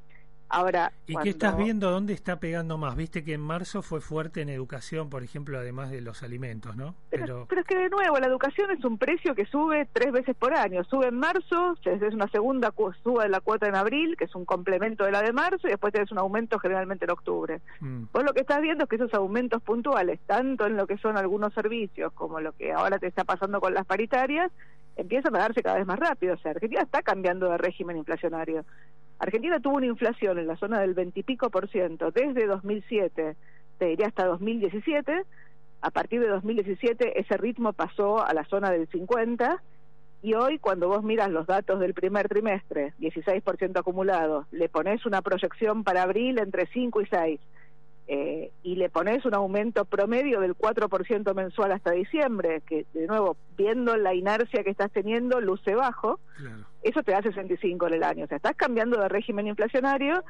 Ahora, 0.53 0.91
¿Y 1.07 1.13
cuando- 1.13 1.23
qué 1.23 1.29
estás 1.29 1.55
viendo? 1.57 1.89
¿Dónde 1.89 2.13
está 2.13 2.39
pegando 2.39 2.77
más? 2.77 2.95
Viste 2.97 3.23
que 3.23 3.33
en 3.33 3.41
marzo 3.41 3.81
fue 3.81 4.01
fuerte 4.01 4.41
en 4.41 4.49
educación, 4.49 5.09
por 5.09 5.23
ejemplo, 5.23 5.57
además 5.57 5.89
de 5.91 6.01
los 6.01 6.23
alimentos, 6.23 6.75
¿no? 6.75 6.93
Pero 7.09 7.45
Pero 7.47 7.61
es 7.61 7.67
que 7.67 7.77
de 7.77 7.89
nuevo, 7.89 8.19
la 8.19 8.27
educación 8.27 8.69
es 8.71 8.83
un 8.83 8.97
precio 8.97 9.33
que 9.33 9.45
sube 9.45 9.87
tres 9.93 10.11
veces 10.11 10.35
por 10.35 10.53
año. 10.53 10.83
Sube 10.83 11.07
en 11.07 11.17
marzo, 11.17 11.77
es 11.85 12.13
una 12.13 12.27
segunda 12.27 12.73
suba 13.03 13.23
de 13.23 13.29
la 13.29 13.39
cuota 13.39 13.67
en 13.67 13.75
abril, 13.75 14.17
que 14.17 14.25
es 14.25 14.35
un 14.35 14.43
complemento 14.45 15.05
de 15.05 15.11
la 15.11 15.21
de 15.21 15.31
marzo, 15.31 15.67
y 15.67 15.71
después 15.71 15.93
tenés 15.93 16.11
un 16.11 16.19
aumento 16.19 16.59
generalmente 16.59 17.05
en 17.05 17.11
octubre. 17.11 17.61
mm, 17.79 18.03
Vos 18.11 18.23
lo 18.23 18.33
que 18.33 18.41
estás 18.41 18.61
viendo 18.61 18.83
es 18.83 18.89
que 18.89 18.97
esos 18.97 19.13
aumentos 19.13 19.61
puntuales, 19.63 20.19
tanto 20.27 20.65
en 20.67 20.75
lo 20.75 20.85
que 20.85 20.97
son 20.97 21.17
algunos 21.17 21.53
servicios 21.53 22.11
como 22.13 22.39
lo 22.41 22.51
que 22.51 22.73
ahora 22.73 22.99
te 22.99 23.07
está 23.07 23.23
pasando 23.23 23.61
con 23.61 23.73
las 23.73 23.85
paritarias, 23.85 24.51
empiezan 24.97 25.33
a 25.35 25.39
darse 25.39 25.63
cada 25.63 25.77
vez 25.77 25.87
más 25.87 25.97
rápido. 25.99 26.33
O 26.33 26.37
sea, 26.37 26.51
Argentina 26.51 26.81
está 26.81 27.01
cambiando 27.01 27.49
de 27.49 27.57
régimen 27.57 27.97
inflacionario. 27.97 28.65
Argentina 29.21 29.59
tuvo 29.59 29.75
una 29.75 29.85
inflación 29.85 30.39
en 30.39 30.47
la 30.47 30.57
zona 30.57 30.79
del 30.79 30.95
veintipico 30.95 31.51
por 31.51 31.69
ciento 31.69 32.09
desde 32.09 32.47
2007, 32.47 33.35
te 33.77 33.85
diría 33.85 34.07
hasta 34.07 34.25
2017. 34.25 35.25
A 35.81 35.91
partir 35.91 36.21
de 36.21 36.27
2017 36.27 37.19
ese 37.19 37.37
ritmo 37.37 37.71
pasó 37.71 38.25
a 38.25 38.33
la 38.33 38.45
zona 38.45 38.71
del 38.71 38.87
50 38.87 39.61
y 40.23 40.33
hoy 40.33 40.57
cuando 40.57 40.87
vos 40.87 41.03
miras 41.03 41.29
los 41.29 41.45
datos 41.45 41.79
del 41.79 41.93
primer 41.93 42.27
trimestre, 42.29 42.95
16% 42.99 43.79
acumulado, 43.79 44.47
le 44.49 44.69
pones 44.69 45.05
una 45.05 45.21
proyección 45.21 45.83
para 45.83 46.01
abril 46.01 46.39
entre 46.39 46.65
5 46.65 47.01
y 47.01 47.05
6 47.05 47.39
eh, 48.07 48.51
y 48.63 48.75
le 48.75 48.89
pones 48.89 49.23
un 49.25 49.33
aumento 49.33 49.85
promedio 49.85 50.39
del 50.41 50.55
4% 50.55 51.33
mensual 51.33 51.71
hasta 51.71 51.91
diciembre, 51.91 52.61
que 52.67 52.85
de 52.93 53.07
nuevo, 53.07 53.37
viendo 53.57 53.95
la 53.95 54.13
inercia 54.13 54.63
que 54.63 54.69
estás 54.71 54.91
teniendo, 54.91 55.39
luce 55.39 55.75
bajo, 55.75 56.19
eso 56.83 57.03
te 57.03 57.11
da 57.11 57.21
65 57.21 57.87
en 57.87 57.93
el 57.93 58.03
año. 58.03 58.25
O 58.25 58.27
sea, 58.27 58.37
estás 58.37 58.55
cambiando 58.55 58.99
de 58.99 59.07
régimen 59.07 59.47
inflacionario 59.47 60.23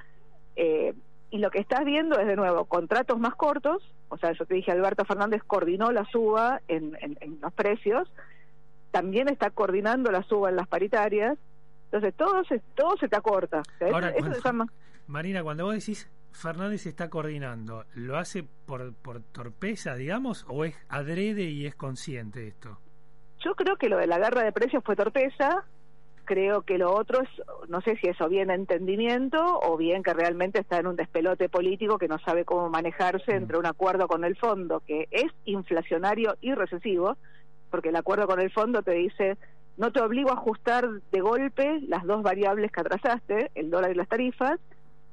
eh, 0.56 0.94
y 1.32 1.38
lo 1.40 1.50
que 1.50 1.60
estás 1.60 1.86
viendo 1.86 2.20
es 2.20 2.28
de 2.28 2.36
nuevo 2.36 2.66
contratos 2.66 3.18
más 3.20 3.34
cortos. 3.36 3.82
O 4.10 4.18
sea, 4.18 4.34
yo 4.34 4.46
te 4.46 4.56
dije, 4.56 4.72
Alberto 4.72 5.06
Fernández 5.06 5.42
coordinó 5.48 5.92
la 5.92 6.04
suba 6.06 6.62
en, 6.68 6.98
en- 7.02 7.18
en 7.22 7.40
los 7.42 7.54
precios, 7.54 8.12
también 8.92 9.30
está 9.30 9.50
coordinando 9.50 10.12
la 10.12 10.24
suba 10.24 10.50
en 10.50 10.58
las 10.58 10.68
paritarias. 10.68 11.38
Entonces, 11.86 12.14
todo 12.16 12.44
se, 12.46 12.60
todo 12.76 12.98
se 12.98 13.08
te 13.08 13.16
acorta. 13.16 13.60
O 13.62 13.78
sea, 13.78 13.88
eso- 13.88 13.96
Ahora, 13.96 14.10
eso 14.10 14.18
cuando- 14.20 14.36
se 14.38 14.42
llama- 14.44 14.68
Marina, 15.08 15.44
cuando 15.44 15.66
vos 15.66 15.74
decís 15.74 16.10
Fernández 16.32 16.86
está 16.86 17.10
coordinando, 17.10 17.86
¿lo 17.94 18.18
hace 18.18 18.44
por, 18.66 18.94
por 18.94 19.22
torpeza, 19.22 19.96
digamos, 19.96 20.46
o 20.48 20.66
es 20.66 20.76
adrede 20.90 21.44
y 21.44 21.66
es 21.66 21.76
consciente 21.76 22.48
esto? 22.48 22.80
Yo 23.44 23.56
creo 23.56 23.76
que 23.76 23.90
lo 23.90 23.98
de 23.98 24.08
la 24.08 24.20
guerra 24.20 24.44
de 24.44 24.52
precios 24.52 24.84
fue 24.84 24.96
torpeza. 24.96 25.66
Creo 26.26 26.62
que 26.62 26.78
lo 26.78 26.94
otro 26.94 27.22
es, 27.22 27.30
no 27.68 27.82
sé 27.82 27.98
si 27.98 28.08
eso 28.08 28.30
bien 28.30 28.52
entendimiento 28.52 29.60
o 29.64 29.76
bien 29.76 30.04
que 30.04 30.14
realmente 30.14 30.60
está 30.60 30.78
en 30.78 30.88
un 30.88 30.96
despelote 30.96 31.50
político 31.50 31.98
que 31.98 32.08
no 32.08 32.20
sabe 32.20 32.46
cómo 32.46 32.70
manejarse 32.70 33.36
entre 33.36 33.58
un 33.58 33.66
acuerdo 33.66 34.08
con 34.08 34.24
el 34.24 34.38
fondo 34.38 34.82
que 34.86 35.08
es 35.12 35.32
inflacionario 35.46 36.38
y 36.40 36.54
recesivo, 36.54 37.18
porque 37.72 37.90
el 37.90 37.96
acuerdo 37.96 38.28
con 38.28 38.40
el 38.40 38.52
fondo 38.52 38.84
te 38.84 38.92
dice 38.92 39.38
no 39.78 39.92
te 39.92 40.02
obligo 40.02 40.30
a 40.30 40.34
ajustar 40.34 40.88
de 41.12 41.22
golpe 41.22 41.80
las 41.88 42.04
dos 42.04 42.22
variables 42.22 42.72
que 42.72 42.82
atrasaste, 42.82 43.52
el 43.56 43.72
dólar 43.72 43.92
y 43.92 43.96
las 43.96 44.08
tarifas, 44.08 44.60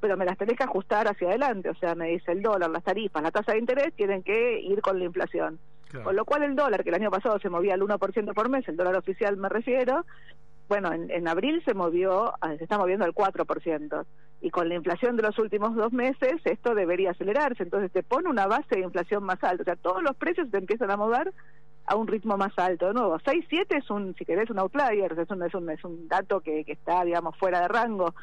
pero 0.00 0.16
me 0.16 0.24
las 0.24 0.38
tenés 0.38 0.56
que 0.56 0.64
ajustar 0.64 1.08
hacia 1.08 1.28
adelante. 1.28 1.70
O 1.70 1.74
sea, 1.74 1.94
me 1.94 2.08
dice 2.08 2.32
el 2.32 2.42
dólar, 2.42 2.70
las 2.70 2.84
tarifas, 2.84 3.22
la 3.22 3.30
tasa 3.30 3.52
de 3.52 3.58
interés 3.58 3.92
tienen 3.94 4.22
que 4.22 4.60
ir 4.60 4.80
con 4.80 4.98
la 4.98 5.04
inflación. 5.04 5.58
Con 6.04 6.14
lo 6.14 6.26
cual 6.26 6.42
el 6.42 6.54
dólar, 6.54 6.82
que 6.82 6.90
el 6.90 6.96
año 6.96 7.10
pasado 7.10 7.38
se 7.38 7.48
movía 7.48 7.72
al 7.72 7.80
1% 7.80 8.34
por 8.34 8.50
mes, 8.50 8.68
el 8.68 8.76
dólar 8.76 8.96
oficial 8.96 9.38
me 9.38 9.48
refiero, 9.48 10.04
bueno, 10.68 10.92
en, 10.92 11.10
en 11.10 11.26
abril 11.26 11.62
se 11.64 11.72
movió, 11.72 12.34
se 12.58 12.62
está 12.62 12.76
moviendo 12.76 13.06
al 13.06 13.14
4%. 13.14 14.04
Y 14.40 14.50
con 14.50 14.68
la 14.68 14.74
inflación 14.74 15.16
de 15.16 15.22
los 15.22 15.38
últimos 15.38 15.74
dos 15.74 15.92
meses, 15.92 16.40
esto 16.44 16.74
debería 16.74 17.12
acelerarse. 17.12 17.62
Entonces 17.62 17.90
te 17.90 18.02
pone 18.02 18.28
una 18.28 18.46
base 18.46 18.76
de 18.76 18.82
inflación 18.82 19.24
más 19.24 19.42
alta. 19.42 19.62
O 19.62 19.64
sea, 19.64 19.76
todos 19.76 20.02
los 20.02 20.14
precios 20.16 20.50
te 20.50 20.58
empiezan 20.58 20.90
a 20.90 20.96
mover 20.96 21.32
a 21.86 21.96
un 21.96 22.06
ritmo 22.06 22.36
más 22.36 22.52
alto. 22.56 22.88
De 22.88 22.94
nuevo, 22.94 23.18
6-7 23.18 23.78
es 23.78 23.90
un, 23.90 24.14
si 24.14 24.24
querés, 24.24 24.50
un 24.50 24.58
outlier, 24.58 25.18
es 25.18 25.30
un, 25.30 25.42
es 25.42 25.54
un, 25.54 25.70
es 25.70 25.84
un 25.84 26.06
dato 26.06 26.40
que, 26.40 26.64
que 26.64 26.72
está, 26.72 27.02
digamos, 27.04 27.36
fuera 27.36 27.60
de 27.60 27.68
rango, 27.68 28.14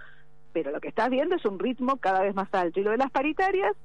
pero 0.56 0.72
lo 0.72 0.80
que 0.80 0.88
estás 0.88 1.10
viendo 1.10 1.36
es 1.36 1.43
un 1.43 1.60
ritmo 1.60 1.97
cada 1.97 2.22
vez 2.22 2.34
más 2.34 2.47
alto. 2.53 2.80
Y 2.80 2.84
lo 2.84 2.91
de 2.91 2.97
las 2.97 3.12
paritarias, 3.12 3.76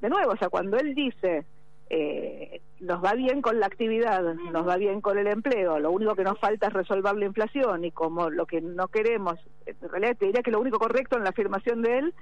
de 0.00 0.08
nuevo, 0.08 0.32
o 0.32 0.36
sea, 0.38 0.48
cuando 0.48 0.78
él 0.78 0.94
dice, 0.94 1.44
eh, 1.90 2.62
nos 2.80 3.04
va 3.04 3.12
bien 3.12 3.42
con 3.42 3.60
la 3.60 3.66
actividad, 3.66 4.22
nos 4.22 4.66
va 4.66 4.78
bien 4.78 5.02
con 5.02 5.18
el 5.18 5.26
empleo, 5.26 5.78
lo 5.78 5.90
único 5.90 6.14
que 6.14 6.24
nos 6.24 6.40
falta 6.40 6.68
es 6.68 6.72
resolver 6.72 7.14
la 7.14 7.26
inflación 7.26 7.84
y 7.84 7.90
como 7.90 8.30
lo 8.30 8.46
que 8.46 8.62
no 8.62 8.88
queremos, 8.88 9.34
en 9.66 9.76
realidad 9.90 10.16
te 10.18 10.24
diría 10.24 10.42
que 10.42 10.50
lo 10.50 10.60
único 10.60 10.78
correcto 10.78 11.18
en 11.18 11.24
la 11.24 11.28
afirmación 11.28 11.82
de 11.82 11.98
él 11.98 12.14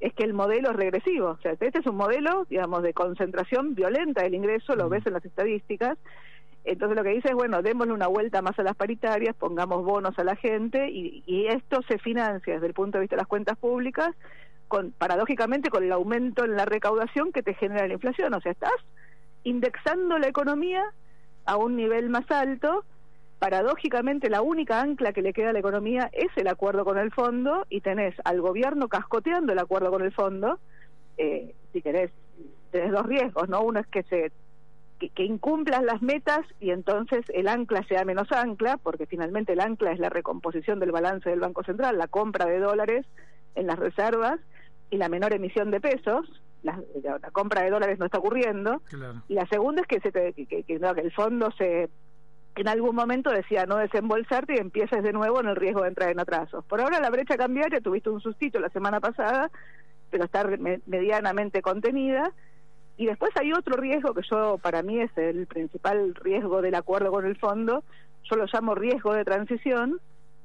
es 0.00 0.12
que 0.12 0.24
el 0.24 0.34
modelo 0.34 0.72
es 0.72 0.76
regresivo. 0.76 1.30
O 1.30 1.38
sea, 1.38 1.52
este 1.52 1.78
es 1.78 1.86
un 1.86 1.96
modelo, 1.96 2.44
digamos, 2.50 2.82
de 2.82 2.92
concentración 2.92 3.74
violenta 3.74 4.22
del 4.22 4.34
ingreso, 4.34 4.76
lo 4.76 4.90
ves 4.90 5.06
en 5.06 5.14
las 5.14 5.24
estadísticas. 5.24 5.96
Entonces 6.66 6.96
lo 6.96 7.04
que 7.04 7.10
dice 7.10 7.28
es, 7.28 7.34
bueno, 7.34 7.62
démosle 7.62 7.92
una 7.92 8.08
vuelta 8.08 8.42
más 8.42 8.58
a 8.58 8.64
las 8.64 8.74
paritarias, 8.74 9.36
pongamos 9.36 9.84
bonos 9.84 10.18
a 10.18 10.24
la 10.24 10.34
gente 10.34 10.90
y, 10.90 11.22
y 11.24 11.46
esto 11.46 11.80
se 11.88 11.96
financia 11.98 12.54
desde 12.54 12.66
el 12.66 12.74
punto 12.74 12.98
de 12.98 13.02
vista 13.02 13.14
de 13.14 13.20
las 13.22 13.28
cuentas 13.28 13.56
públicas, 13.56 14.10
con 14.66 14.90
paradójicamente 14.90 15.70
con 15.70 15.84
el 15.84 15.92
aumento 15.92 16.44
en 16.44 16.56
la 16.56 16.64
recaudación 16.64 17.30
que 17.30 17.44
te 17.44 17.54
genera 17.54 17.86
la 17.86 17.94
inflación. 17.94 18.34
O 18.34 18.40
sea, 18.40 18.50
estás 18.50 18.74
indexando 19.44 20.18
la 20.18 20.26
economía 20.26 20.82
a 21.44 21.56
un 21.56 21.76
nivel 21.76 22.10
más 22.10 22.28
alto. 22.32 22.84
Paradójicamente, 23.38 24.28
la 24.28 24.42
única 24.42 24.80
ancla 24.80 25.12
que 25.12 25.22
le 25.22 25.32
queda 25.32 25.50
a 25.50 25.52
la 25.52 25.60
economía 25.60 26.10
es 26.12 26.30
el 26.34 26.48
acuerdo 26.48 26.84
con 26.84 26.98
el 26.98 27.12
fondo 27.12 27.64
y 27.68 27.80
tenés 27.80 28.16
al 28.24 28.40
gobierno 28.40 28.88
cascoteando 28.88 29.52
el 29.52 29.60
acuerdo 29.60 29.92
con 29.92 30.02
el 30.02 30.10
fondo. 30.10 30.58
Eh, 31.16 31.54
si 31.72 31.80
querés, 31.80 32.10
tenés 32.72 32.90
dos 32.90 33.06
riesgos, 33.06 33.48
¿no? 33.48 33.62
Uno 33.62 33.78
es 33.78 33.86
que 33.86 34.02
se 34.02 34.32
que, 34.98 35.10
que 35.10 35.24
incumplas 35.24 35.82
las 35.82 36.00
metas 36.02 36.40
y 36.60 36.70
entonces 36.70 37.24
el 37.34 37.48
ancla 37.48 37.82
sea 37.84 38.04
menos 38.04 38.30
ancla, 38.32 38.76
porque 38.78 39.06
finalmente 39.06 39.52
el 39.52 39.60
ancla 39.60 39.92
es 39.92 39.98
la 39.98 40.08
recomposición 40.08 40.78
del 40.80 40.92
balance 40.92 41.28
del 41.28 41.40
Banco 41.40 41.62
Central, 41.64 41.98
la 41.98 42.06
compra 42.08 42.46
de 42.46 42.58
dólares 42.60 43.04
en 43.54 43.66
las 43.66 43.78
reservas 43.78 44.38
y 44.90 44.96
la 44.96 45.08
menor 45.08 45.32
emisión 45.34 45.70
de 45.70 45.80
pesos. 45.80 46.26
La, 46.62 46.80
la- 47.02 47.18
la 47.18 47.30
compra 47.30 47.62
de 47.62 47.70
dólares 47.70 47.98
no 47.98 48.06
está 48.06 48.18
ocurriendo. 48.18 48.82
Y 49.28 49.34
la 49.34 49.46
segunda 49.46 49.82
es 49.82 49.86
que, 49.86 50.00
se 50.00 50.10
te- 50.12 50.32
que, 50.32 50.46
que- 50.46 50.62
que 50.64 50.78
no, 50.78 50.94
que 50.94 51.02
el 51.02 51.12
fondo 51.12 51.50
se 51.58 51.88
en 52.56 52.68
algún 52.68 52.96
momento 52.96 53.28
decía 53.30 53.66
no 53.66 53.76
desembolsarte 53.76 54.54
y 54.54 54.58
empieces 54.58 55.02
de 55.02 55.12
nuevo 55.12 55.40
en 55.40 55.46
el 55.48 55.56
riesgo 55.56 55.82
de 55.82 55.88
entrar 55.88 56.08
en 56.10 56.18
atrasos. 56.18 56.64
Por 56.64 56.80
ahora 56.80 57.00
la 57.00 57.10
brecha 57.10 57.36
cambiaria, 57.36 57.82
tuviste 57.82 58.08
un 58.08 58.22
sustito 58.22 58.58
la 58.60 58.70
semana 58.70 58.98
pasada, 58.98 59.50
pero 60.10 60.24
está 60.24 60.42
me- 60.44 60.80
medianamente 60.86 61.60
contenida. 61.60 62.32
Y 62.96 63.06
después 63.06 63.30
hay 63.36 63.52
otro 63.52 63.76
riesgo 63.76 64.14
que 64.14 64.22
yo, 64.30 64.58
para 64.58 64.82
mí, 64.82 65.00
es 65.00 65.10
el 65.16 65.46
principal 65.46 66.14
riesgo 66.14 66.62
del 66.62 66.74
acuerdo 66.74 67.10
con 67.10 67.26
el 67.26 67.36
fondo. 67.36 67.84
Yo 68.24 68.36
lo 68.36 68.46
llamo 68.52 68.74
riesgo 68.74 69.12
de 69.12 69.24
transición 69.24 70.00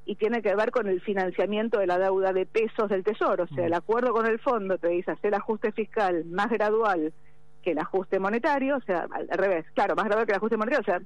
y 0.06 0.16
tiene 0.16 0.42
que 0.42 0.56
ver 0.56 0.72
con 0.72 0.88
el 0.88 1.02
financiamiento 1.02 1.80
de 1.80 1.88
la 1.88 1.98
deuda 1.98 2.34
de 2.34 2.46
pesos 2.46 2.90
del 2.90 3.04
Tesoro. 3.04 3.46
O 3.46 3.56
sea, 3.56 3.66
el 3.66 3.74
acuerdo 3.74 4.12
con 4.12 4.26
el 4.26 4.40
fondo 4.40 4.78
te 4.78 4.90
dice 4.90 5.12
hacer 5.12 5.34
ajuste 5.34 5.72
fiscal 5.72 6.26
más 6.26 6.50
gradual 6.50 7.14
que 7.62 7.72
el 7.72 7.80
ajuste 7.80 8.20
monetario, 8.20 8.78
o 8.78 8.82
sea, 8.82 9.08
al, 9.12 9.28
al 9.30 9.38
revés, 9.38 9.66
claro, 9.74 9.96
más 9.96 10.06
gradual 10.06 10.26
que 10.26 10.32
el 10.32 10.38
ajuste 10.38 10.58
monetario, 10.58 10.82
o 10.82 10.84
sea, 10.84 11.02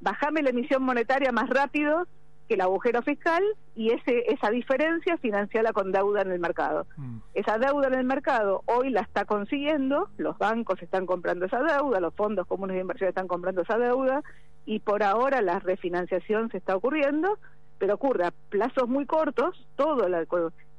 bajame 0.00 0.42
la 0.42 0.50
emisión 0.50 0.82
monetaria 0.82 1.30
más 1.32 1.50
rápido 1.50 2.06
que 2.48 2.54
el 2.54 2.60
agujero 2.62 3.02
fiscal 3.02 3.44
y 3.76 3.90
ese 3.92 4.24
esa 4.32 4.50
diferencia 4.50 5.18
financiala 5.18 5.72
con 5.72 5.92
deuda 5.92 6.22
en 6.22 6.32
el 6.32 6.40
mercado. 6.40 6.86
Esa 7.34 7.58
deuda 7.58 7.88
en 7.88 7.94
el 7.94 8.04
mercado 8.04 8.62
hoy 8.66 8.90
la 8.90 9.02
está 9.02 9.24
consiguiendo, 9.26 10.08
los 10.16 10.38
bancos 10.38 10.82
están 10.82 11.04
comprando 11.06 11.44
esa 11.46 11.62
deuda, 11.62 12.00
los 12.00 12.14
fondos 12.14 12.46
comunes 12.46 12.74
de 12.76 12.80
inversión 12.80 13.10
están 13.10 13.28
comprando 13.28 13.62
esa 13.62 13.76
deuda 13.78 14.22
y 14.64 14.80
por 14.80 15.02
ahora 15.02 15.42
la 15.42 15.58
refinanciación 15.60 16.50
se 16.50 16.56
está 16.58 16.74
ocurriendo, 16.74 17.38
pero 17.78 17.94
ocurre 17.94 18.24
a 18.26 18.32
plazos 18.48 18.88
muy 18.88 19.04
cortos, 19.06 19.66
todo 19.76 20.08
la, 20.08 20.22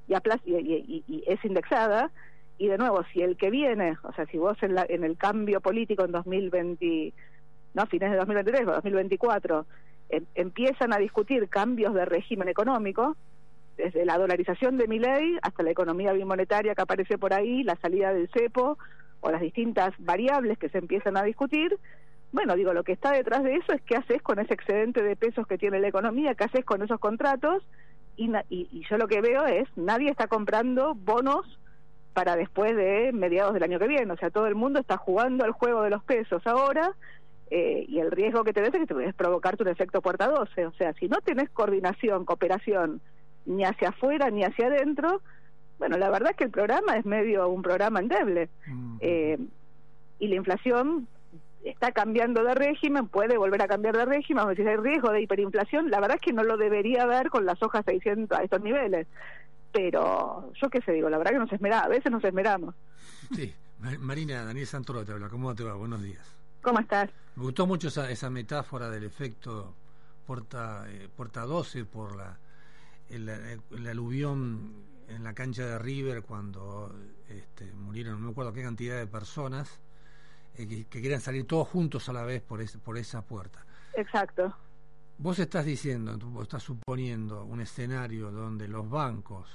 y, 0.08 0.14
a 0.16 0.22
plaz- 0.22 0.42
y, 0.46 0.56
y- 0.56 0.86
y- 0.88 1.04
y 1.08 1.24
es 1.28 1.44
indexada 1.46 2.12
y 2.58 2.68
de 2.68 2.78
nuevo 2.78 3.04
si 3.14 3.22
el 3.22 3.38
que 3.38 3.50
viene, 3.52 3.96
o 4.04 4.12
sea, 4.14 4.26
si 4.26 4.38
vos 4.38 4.58
en, 4.64 4.74
la- 4.76 4.86
en 4.90 5.04
el 5.04 5.18
cambio 5.18 5.62
político 5.62 6.04
en 6.04 6.12
2020, 6.12 7.14
no, 7.76 7.86
fines 7.86 8.12
de 8.12 8.18
2023 8.18 8.68
o 8.68 8.72
2024 8.72 9.66
em- 10.10 10.26
empiezan 10.36 10.94
a 10.94 10.98
discutir 10.98 11.50
cambios 11.50 11.94
de 11.94 12.06
régimen 12.06 12.50
económico, 12.50 13.16
desde 13.78 14.06
la 14.06 14.18
dolarización 14.18 14.78
de 14.78 14.88
mi 14.88 15.00
ley 15.00 15.38
hasta 15.42 15.64
la 15.64 15.72
economía 15.72 16.12
bimonetaria 16.12 16.76
que 16.76 16.82
aparece 16.82 17.18
por 17.18 17.34
ahí, 17.34 17.64
la 17.64 17.78
salida 17.78 18.14
del 18.14 18.30
cepo 18.30 18.78
o 19.22 19.32
las 19.32 19.42
distintas 19.42 19.94
variables 20.00 20.58
que 20.58 20.70
se 20.70 20.78
empiezan 20.78 21.16
a 21.16 21.24
discutir. 21.24 21.78
Bueno, 22.32 22.56
digo, 22.56 22.74
lo 22.74 22.84
que 22.84 22.92
está 22.92 23.12
detrás 23.12 23.44
de 23.44 23.56
eso 23.56 23.72
es 23.74 23.82
qué 23.82 23.96
haces 23.96 24.22
con 24.22 24.40
ese 24.40 24.54
excedente 24.54 25.02
de 25.02 25.16
pesos 25.16 25.48
que 25.48 25.58
tiene 25.58 25.80
la 25.80 25.88
economía, 25.88 26.36
qué 26.36 26.44
haces 26.44 26.66
con 26.66 26.82
esos 26.82 27.00
contratos. 27.00 27.64
Y, 28.18 28.30
y 28.50 28.84
yo 28.90 28.98
lo 28.98 29.08
que 29.08 29.22
veo 29.22 29.46
es, 29.46 29.66
nadie 29.78 30.10
está 30.10 30.28
comprando 30.28 30.94
bonos 30.94 31.58
para 32.14 32.36
después 32.36 32.76
de 32.76 33.12
mediados 33.14 33.54
del 33.54 33.64
año 33.64 33.80
que 33.80 33.88
viene. 33.88 34.12
O 34.12 34.18
sea, 34.18 34.30
todo 34.30 34.48
el 34.48 34.56
mundo 34.56 34.80
está 34.80 34.98
jugando 34.98 35.46
al 35.46 35.52
juego 35.52 35.84
de 35.84 35.90
los 35.90 36.04
pesos 36.04 36.46
ahora 36.46 36.92
eh, 37.52 37.86
y 37.88 38.00
el 38.00 38.12
riesgo 38.12 38.44
que 38.44 38.54
tenés 38.54 38.74
es 38.74 38.80
que 38.82 38.86
te 38.88 38.94
puedes 38.94 39.14
provocarte 39.16 39.64
un 39.64 39.70
efecto 39.70 40.02
puerta 40.02 40.28
12. 40.28 40.66
O 40.68 40.74
sea, 40.74 40.94
si 40.94 41.08
no 41.08 41.18
tenés 41.22 41.50
coordinación, 41.50 42.26
cooperación, 42.26 43.02
ni 43.46 43.64
hacia 43.64 43.90
afuera 43.90 44.30
ni 44.30 44.44
hacia 44.44 44.68
adentro, 44.68 45.22
bueno, 45.80 45.98
la 45.98 46.10
verdad 46.10 46.32
es 46.32 46.38
que 46.38 46.44
el 46.44 46.52
programa 46.52 46.98
es 46.98 47.06
medio 47.06 47.48
un 47.50 47.62
programa 47.62 48.00
endeble. 48.00 48.50
Eh, 49.00 49.38
y 50.20 50.28
la 50.28 50.36
inflación 50.36 51.08
está 51.64 51.92
cambiando 51.92 52.44
de 52.44 52.54
régimen, 52.54 53.08
puede 53.08 53.38
volver 53.38 53.62
a 53.62 53.68
cambiar 53.68 53.96
de 53.98 54.06
régimen, 54.06 54.46
o 54.48 54.54
si 54.56 54.62
hay 54.62 54.76
riesgo 54.78 55.12
de 55.12 55.22
hiperinflación, 55.22 55.90
la 55.90 56.00
verdad 56.00 56.18
es 56.18 56.22
que 56.22 56.34
no 56.34 56.44
lo 56.44 56.58
debería 56.58 57.04
haber 57.04 57.30
con 57.30 57.46
las 57.46 57.62
hojas 57.64 57.84
600 57.86 58.38
a 58.38 58.44
estos 58.44 58.62
niveles. 58.62 59.08
Pero 59.72 60.52
yo 60.62 60.70
qué 60.70 60.82
sé, 60.82 60.94
digo, 60.94 61.10
la 61.10 61.18
verdad 61.18 61.32
que 61.34 61.40
nos 61.40 61.52
esmeramos, 61.54 61.86
a 61.86 61.90
veces 61.90 62.12
nos 62.12 62.24
esmeramos. 62.24 62.76
Sí, 63.36 63.54
Ma- 63.80 63.98
Marina, 64.00 64.44
Daniel 64.44 64.66
Santoro 64.68 65.06
te 65.06 65.12
habla. 65.12 65.30
¿Cómo 65.30 65.54
te 65.56 65.64
va? 65.64 65.74
Buenos 65.76 66.02
días. 66.02 66.36
¿Cómo 66.62 66.80
estás? 66.80 67.10
Me 67.36 67.44
gustó 67.44 67.66
mucho 67.68 67.88
esa, 67.88 68.10
esa 68.10 68.30
metáfora 68.30 68.90
del 68.90 69.04
efecto 69.04 69.74
puerta, 70.26 70.86
eh, 70.88 71.10
puerta 71.16 71.42
12 71.46 71.86
por 71.86 72.16
la, 72.16 72.38
el, 73.10 73.30
el- 73.30 73.62
el 73.72 73.88
aluvión 73.88 74.74
en 75.08 75.24
la 75.24 75.34
cancha 75.34 75.66
de 75.66 75.80
River 75.80 76.22
cuando 76.24 76.94
este, 77.30 77.72
murieron, 77.74 78.20
no 78.20 78.26
me 78.28 78.32
acuerdo 78.32 78.54
qué 78.54 78.62
cantidad 78.62 78.98
de 78.98 79.08
personas 79.08 79.80
eh, 80.56 80.68
que, 80.68 80.86
que 80.86 81.02
querían 81.02 81.22
salir 81.22 81.48
todos 81.48 81.68
juntos 81.68 82.10
a 82.10 82.14
la 82.14 82.24
vez 82.24 82.42
por, 82.42 82.62
ese- 82.62 82.78
por 82.78 82.98
esa 82.98 83.22
puerta. 83.24 83.66
Exacto. 83.96 84.56
Vos 85.18 85.40
estás 85.40 85.66
diciendo, 85.66 86.18
vos 86.18 86.44
estás 86.44 86.64
suponiendo 86.64 87.44
un 87.44 87.60
escenario 87.62 88.32
donde 88.32 88.68
los 88.68 88.90
bancos, 88.90 89.48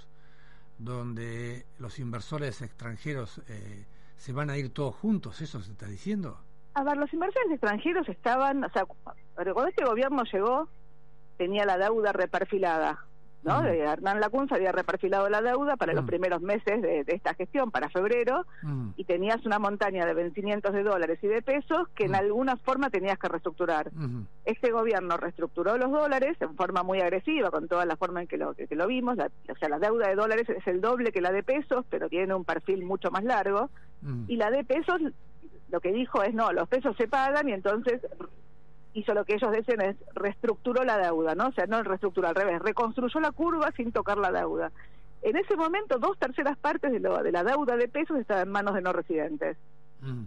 donde 0.78 1.66
los 1.78 1.98
inversores 1.98 2.61
extranjeros 2.62 3.40
eh, 3.48 3.86
se 4.16 4.32
van 4.32 4.50
a 4.50 4.57
ir 4.59 4.70
todos 4.70 4.94
juntos, 4.96 5.40
¿eso 5.40 5.62
se 5.62 5.72
está 5.72 5.86
diciendo? 5.86 6.38
A 6.75 6.83
ver, 6.83 6.97
los 6.97 7.12
inversores 7.12 7.51
extranjeros 7.51 8.09
estaban, 8.09 8.64
o 8.64 8.68
sea, 8.70 8.85
cu- 8.85 8.97
cuando 9.35 9.66
este 9.66 9.85
gobierno 9.85 10.25
llegó, 10.33 10.68
tenía 11.37 11.64
la 11.64 11.79
deuda 11.79 12.12
reperfilada, 12.12 12.99
¿no? 13.45 13.61
De 13.62 13.79
Hernán 13.81 14.20
Lacunza 14.20 14.55
había 14.55 14.72
reperfilado 14.72 15.29
la 15.29 15.43
deuda 15.43 15.77
para 15.77 15.93
los 15.93 16.05
primeros 16.07 16.41
meses 16.41 16.81
de, 16.81 17.05
de 17.05 17.12
esta 17.14 17.35
gestión, 17.35 17.70
para 17.70 17.91
febrero, 17.91 18.47
y 18.97 19.05
tenías 19.05 19.45
una 19.45 19.59
montaña 19.59 20.07
de 20.07 20.14
vencimientos 20.14 20.72
de 20.72 20.83
dólares 20.83 21.18
y 21.22 21.27
de 21.27 21.43
pesos 21.43 21.89
que 21.95 22.07
en 22.07 22.14
alguna 22.14 22.57
forma 22.57 22.89
tenías 22.91 23.18
que 23.18 23.29
reestructurar. 23.29 23.91
Este 24.45 24.70
gobierno 24.70 25.16
reestructuró 25.16 25.77
los 25.77 25.91
dólares 25.93 26.37
en 26.41 26.57
forma 26.57 26.83
muy 26.83 27.01
agresiva, 27.01 27.51
con 27.51 27.68
toda 27.68 27.85
la 27.87 27.97
forma 27.97 28.22
en 28.22 28.29
que 28.29 28.37
lo, 28.39 28.55
que, 28.55 28.66
que 28.66 28.77
lo 28.77 28.87
vimos. 28.87 29.16
La- 29.16 29.31
o 29.49 29.57
sea, 29.59 29.68
la 29.68 29.79
deuda 29.79 30.09
de 30.09 30.14
dólares 30.14 30.49
es 30.49 30.66
el 30.66 30.81
doble 30.81 31.12
que 31.12 31.20
la 31.20 31.31
de 31.33 31.43
pesos, 31.43 31.85
pero 31.91 32.09
tiene 32.09 32.35
un 32.35 32.45
perfil 32.45 32.85
mucho 32.85 33.11
más 33.11 33.25
largo. 33.25 33.68
Y 34.29 34.37
la 34.37 34.51
de 34.51 34.64
pesos, 34.64 35.01
lo 35.75 35.81
que 35.81 35.93
dijo 35.93 36.22
es, 36.22 36.33
no, 36.33 36.53
los 36.53 36.68
pesos 36.68 36.97
se 36.97 37.09
pagan 37.09 37.49
y 37.49 37.53
entonces 37.53 38.01
hizo 38.93 39.12
lo 39.12 39.25
que 39.25 39.35
ellos 39.35 39.51
dicen 39.51 39.81
es 39.81 39.97
reestructuró 40.14 40.85
la 40.85 40.99
deuda, 40.99 41.35
¿no? 41.35 41.49
O 41.49 41.53
sea, 41.53 41.66
no 41.66 41.83
reestructuró 41.83 42.29
al 42.29 42.37
revés, 42.37 42.62
reconstruyó 42.62 43.18
la 43.18 43.33
curva 43.33 43.72
sin 43.72 43.91
tocar 43.91 44.18
la 44.18 44.31
deuda. 44.31 44.70
En 45.22 45.37
ese 45.37 45.57
momento, 45.57 45.99
dos 45.99 46.16
terceras 46.16 46.57
partes 46.59 46.93
de, 46.93 47.01
lo, 47.01 47.20
de 47.25 47.33
la 47.33 47.43
deuda 47.43 47.77
de 47.77 47.89
pesos 47.89 48.20
estaban 48.20 48.47
en 48.47 48.53
manos 48.53 48.75
de 48.75 48.83
no 48.83 48.93
residentes. 48.93 49.57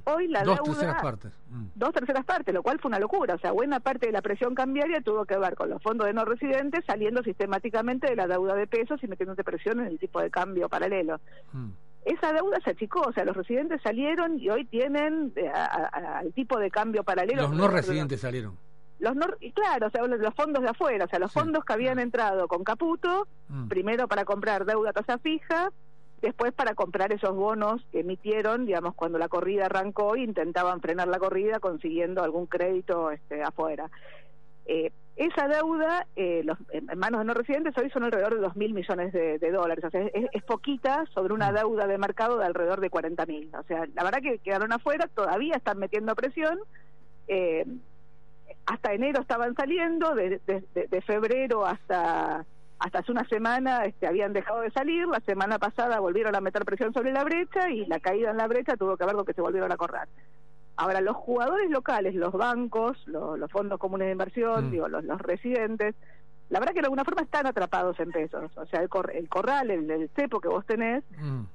Hoy 0.06 0.28
la 0.28 0.44
Dos 0.44 0.56
deuda 0.56 0.72
terceras 0.72 1.02
partes. 1.02 1.32
Mm. 1.50 1.66
dos 1.76 1.94
terceras 1.94 2.26
partes, 2.26 2.54
lo 2.54 2.64
cual 2.64 2.80
fue 2.80 2.90
una 2.90 3.00
locura. 3.00 3.36
O 3.36 3.40
sea, 3.40 3.52
buena 3.52 3.80
parte 3.80 4.08
de 4.08 4.12
la 4.12 4.24
presión 4.24 4.54
cambiaria 4.54 5.00
tuvo 5.02 5.24
que 5.24 5.38
ver 5.38 5.56
con 5.56 5.70
los 5.70 5.82
fondos 5.82 6.08
de 6.08 6.14
no 6.14 6.26
residentes 6.26 6.84
saliendo 6.86 7.22
sistemáticamente 7.24 8.08
de 8.08 8.16
la 8.16 8.28
deuda 8.28 8.56
de 8.56 8.66
pesos 8.66 9.02
y 9.04 9.08
metiéndose 9.08 9.44
presión 9.44 9.80
en 9.80 9.86
el 9.86 10.00
tipo 10.00 10.20
de 10.20 10.32
cambio 10.32 10.68
paralelo. 10.68 11.22
Esa 12.08 12.32
deuda 12.32 12.58
se 12.64 12.70
achicó, 12.72 13.02
o 13.02 13.12
sea, 13.12 13.26
los 13.26 13.36
residentes 13.36 13.82
salieron 13.82 14.40
y 14.40 14.50
hoy 14.50 14.64
tienen 14.66 15.34
eh, 15.36 15.50
al 15.50 16.32
tipo 16.34 16.58
de 16.58 16.72
cambio 16.72 17.04
paralelo. 17.04 17.42
Los 17.44 17.52
no 17.52 17.68
residentes 17.68 18.22
salieron. 18.22 18.58
Los 19.00 19.16
no, 19.16 19.28
y 19.42 19.52
claro, 19.52 19.88
o 19.88 19.90
sea, 19.90 20.02
los 20.08 20.34
fondos 20.34 20.64
de 20.64 20.70
afuera, 20.70 21.06
o 21.06 21.08
sea, 21.08 21.20
los 21.20 21.32
fondos 21.32 21.64
que 21.66 21.74
habían 21.74 22.00
entrado 22.00 22.48
con 22.48 22.64
Caputo, 22.64 23.28
Mm. 23.50 23.68
primero 23.68 24.08
para 24.08 24.26
comprar 24.26 24.66
deuda 24.66 24.90
a 24.90 24.94
tasa 24.94 25.18
fija, 25.20 25.72
después 26.22 26.52
para 26.54 26.74
comprar 26.76 27.12
esos 27.12 27.36
bonos 27.36 27.86
que 27.92 28.00
emitieron, 28.00 28.66
digamos, 28.66 28.96
cuando 28.96 29.18
la 29.20 29.28
corrida 29.28 29.66
arrancó, 29.66 30.16
intentaban 30.16 30.82
frenar 30.82 31.08
la 31.10 31.20
corrida 31.20 31.60
consiguiendo 31.60 32.24
algún 32.24 32.48
crédito 32.48 33.12
este, 33.12 33.44
afuera. 33.44 33.90
Eh, 34.66 34.92
esa 35.18 35.48
deuda, 35.48 36.06
eh, 36.16 36.42
los, 36.46 36.58
en 36.72 36.86
manos 36.98 37.20
de 37.22 37.26
no 37.26 37.34
residentes, 37.34 37.76
hoy 37.78 37.90
son 37.90 38.04
alrededor 38.04 38.36
de 38.36 38.42
2 38.42 38.56
mil 38.56 38.74
millones 38.74 39.12
de, 39.12 39.40
de 39.40 39.52
dólares. 39.52 39.84
O 39.84 39.90
sea, 39.90 40.02
es, 40.02 40.26
es 40.32 40.44
poquita 40.44 41.06
sobre 41.14 41.34
una 41.34 41.52
deuda 41.52 41.88
de 41.88 41.98
mercado 41.98 42.38
de 42.38 42.46
alrededor 42.46 42.80
de 42.82 42.90
40 42.90 43.26
mil. 43.26 43.50
O 43.56 43.64
sea, 43.64 43.86
la 43.96 44.04
verdad 44.04 44.20
que 44.22 44.40
quedaron 44.40 44.72
afuera, 44.72 45.08
todavía 45.14 45.56
están 45.56 45.80
metiendo 45.80 46.16
presión. 46.16 46.60
Eh, 47.28 47.66
hasta 48.66 48.94
enero 48.94 49.22
estaban 49.22 49.56
saliendo, 49.56 50.14
de, 50.14 50.40
de- 50.46 50.64
de- 50.74 50.88
de 50.88 51.02
febrero 51.02 51.66
hasta 51.66 52.46
hasta 52.80 53.00
hace 53.00 53.12
una 53.12 53.28
semana 53.28 53.86
este, 53.86 54.06
habían 54.06 54.34
dejado 54.34 54.62
de 54.62 54.70
salir, 54.70 55.08
la 55.08 55.20
semana 55.22 55.58
pasada 55.58 56.00
volvieron 56.00 56.36
a 56.36 56.42
meter 56.42 56.64
presión 56.64 56.94
sobre 56.94 57.12
la 57.12 57.24
brecha 57.24 57.72
y 57.72 57.88
la 57.88 58.00
caída 58.00 58.30
en 58.30 58.38
la 58.38 58.46
brecha 58.48 58.78
tuvo 58.78 58.96
que 58.98 59.04
ver 59.04 59.16
con 59.16 59.26
que 59.26 59.34
se 59.34 59.42
volvieron 59.42 59.72
a 59.72 59.78
correr. 59.78 60.08
Ahora, 60.78 61.02
los 61.02 61.16
jugadores 61.18 61.70
locales, 61.70 62.14
los 62.16 62.32
bancos, 62.34 62.98
lo- 63.08 63.36
los, 63.36 63.52
fondos 63.52 63.80
comunes 63.80 64.06
de 64.08 64.12
inversión, 64.14 64.68
Mm. 64.68 64.72
digo, 64.72 64.88
los, 64.88 65.04
los 65.04 65.20
residentes, 65.22 65.96
la 66.50 66.60
verdad 66.60 66.74
que 66.74 66.80
de 66.82 66.86
alguna 66.86 67.04
forma 67.04 67.24
están 67.24 67.46
atrapados 67.48 68.00
en 68.00 68.12
pesos. 68.12 68.50
O 68.56 68.66
sea, 68.68 68.82
el, 68.82 68.88
cor- 68.88 69.12
el 69.14 69.28
corral, 69.28 69.70
el, 69.72 69.90
el 69.92 70.10
cepo 70.16 70.40
que 70.40 70.48
vos 70.48 70.66
tenés, 70.66 71.04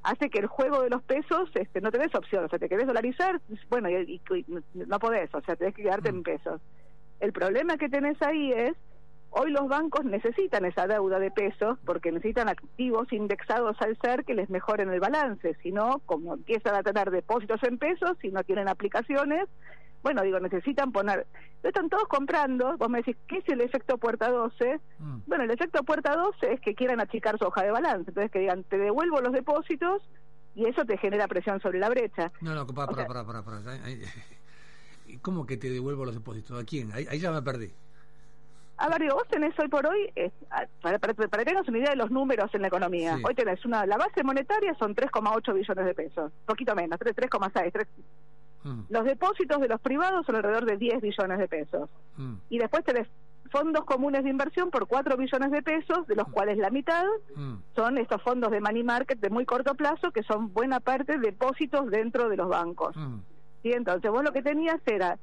hace 0.03 0.29
que 0.29 0.39
el 0.41 0.47
juego 0.49 0.83
de 0.83 0.91
los 0.91 1.03
pesos 1.03 1.49
este, 1.55 1.81
no 1.81 1.91
tenés 1.91 2.15
opción. 2.15 2.45
O 2.45 2.49
sea, 2.49 2.59
te 2.59 2.69
querés 2.69 2.87
dolarizar, 2.87 3.41
bueno, 3.71 3.89
y, 3.89 4.21
y- 4.31 4.35
y 4.41 4.45
no 4.75 4.99
podés, 4.99 5.35
o 5.35 5.41
sea, 5.41 5.57
tenés 5.57 5.75
que 5.75 5.83
quedarte 5.85 6.11
en 6.11 6.23
pesos. 6.23 6.61
El 7.21 7.33
problema 7.33 7.77
que 7.79 7.89
tenés 7.89 8.21
ahí 8.21 8.53
es, 8.53 8.75
hoy 9.33 9.51
los 9.51 9.69
bancos 9.69 10.05
necesitan 10.05 10.65
esa 10.65 10.87
deuda 10.87 11.19
de 11.19 11.31
pesos 11.31 11.79
porque 11.85 12.13
necesitan 12.13 12.49
activos 12.49 13.13
indexados 13.13 13.77
al 13.81 13.99
ser 14.01 14.25
que 14.25 14.35
les 14.35 14.51
mejoren 14.51 14.91
el 14.91 15.01
balance. 15.01 15.57
Si 15.63 15.73
no, 15.73 16.01
como 16.07 16.35
empiezan 16.35 16.75
a 16.75 16.83
tener 16.83 17.11
depósitos 17.11 17.63
en 17.65 17.79
pesos, 17.79 18.17
si 18.21 18.31
no 18.31 18.45
tienen 18.45 18.69
aplicaciones, 18.69 19.49
bueno, 20.03 20.23
digo, 20.23 20.39
necesitan 20.41 20.93
poner... 20.93 21.27
Están 21.63 21.89
todos 21.89 22.05
comprando, 22.09 22.77
vos 22.77 22.91
me 22.91 22.99
decís, 22.99 23.17
¿qué 23.29 23.39
es 23.39 23.49
el 23.49 23.61
efecto 23.61 23.97
puerta 23.97 24.29
12? 24.31 24.81
Bueno, 25.27 25.45
el 25.45 25.51
efecto 25.51 25.83
puerta 25.85 26.17
12 26.17 26.53
es 26.55 26.61
que 26.61 26.75
quieran 26.75 27.01
achicar 27.01 27.39
su 27.39 27.45
hoja 27.45 27.63
de 27.63 27.71
balance, 27.71 28.11
entonces 28.11 28.31
que 28.33 28.41
digan, 28.41 28.65
te 28.65 28.79
devuelvo 28.79 29.21
los 29.21 29.33
depósitos 29.33 30.03
y 30.55 30.67
eso 30.67 30.85
te 30.85 30.99
genera 30.99 31.29
presión 31.29 31.61
sobre 31.61 31.79
la 31.79 31.89
brecha. 31.89 32.33
No, 32.41 32.55
no, 32.55 32.67
para, 32.67 32.89
para, 32.89 33.07
para, 33.07 33.25
para, 33.25 33.43
para. 33.43 33.61
¿Cómo 35.23 35.47
que 35.47 35.57
te 35.57 35.71
devuelvo 35.71 36.05
los 36.05 36.15
depósitos? 36.15 36.61
¿A 36.61 36.65
quién? 36.65 36.93
Ahí, 36.93 37.07
ahí 37.09 37.21
ya 37.21 37.31
me 37.31 37.43
perdí. 37.43 37.73
A 38.85 38.89
ver, 38.89 39.01
digo, 39.03 39.15
vos 39.15 39.29
tenés 39.29 39.57
hoy 39.61 39.69
por 39.69 39.87
hoy, 39.87 40.11
eh, 40.17 40.33
para, 40.83 40.99
para, 40.99 41.15
para 41.15 41.45
que 41.45 41.51
tengas 41.51 41.69
una 41.69 41.79
idea 41.79 41.91
de 41.91 41.97
los 41.97 42.11
números 42.11 42.53
en 42.53 42.63
la 42.63 42.67
economía, 42.67 43.17
Sí. 43.17 43.23
hoy 43.25 43.35
tenés 43.35 43.65
una, 43.65 43.87
la 43.87 43.97
base 43.97 44.25
monetaria 44.25 44.75
son 44.75 44.97
3,8 44.97 45.55
billones 45.55 45.85
de 45.87 45.95
pesos, 45.95 46.33
poquito 46.47 46.75
menos, 46.75 46.99
3, 46.99 47.15
3,6. 47.15 47.71
3. 47.73 47.87
Los 48.91 49.05
depósitos 49.05 49.61
de 49.61 49.69
los 49.69 49.81
privados 49.81 50.27
son 50.27 50.35
alrededor 50.37 50.65
de 50.65 50.77
10 50.77 51.01
billones 51.01 51.39
de 51.39 51.47
pesos. 51.49 51.91
Y 52.49 52.59
después 52.59 52.85
tenés 52.85 53.07
fondos 53.51 53.85
comunes 53.85 54.25
de 54.25 54.31
inversión 54.31 54.71
por 54.71 54.87
4 54.89 55.17
billones 55.17 55.51
de 55.53 55.63
pesos, 55.63 56.07
de 56.09 56.15
los 56.17 56.27
cuales 56.29 56.59
la 56.59 56.71
mitad 56.71 57.05
son 57.77 57.99
estos 57.99 58.21
fondos 58.23 58.51
de 58.51 58.61
money 58.61 58.83
market 58.83 59.21
de 59.21 59.31
muy 59.31 59.45
corto 59.45 59.75
plazo, 59.75 60.11
que 60.11 60.23
son 60.25 60.53
buena 60.53 60.81
parte 60.81 61.19
depósitos 61.19 61.89
dentro 61.91 62.29
de 62.29 62.37
los 62.37 62.49
bancos. 62.49 62.97
¿Sí? 63.63 63.73
Entonces 63.73 64.11
vos 64.11 64.25
lo 64.25 64.33
que 64.33 64.43
tenías 64.43 64.81
era, 64.87 65.19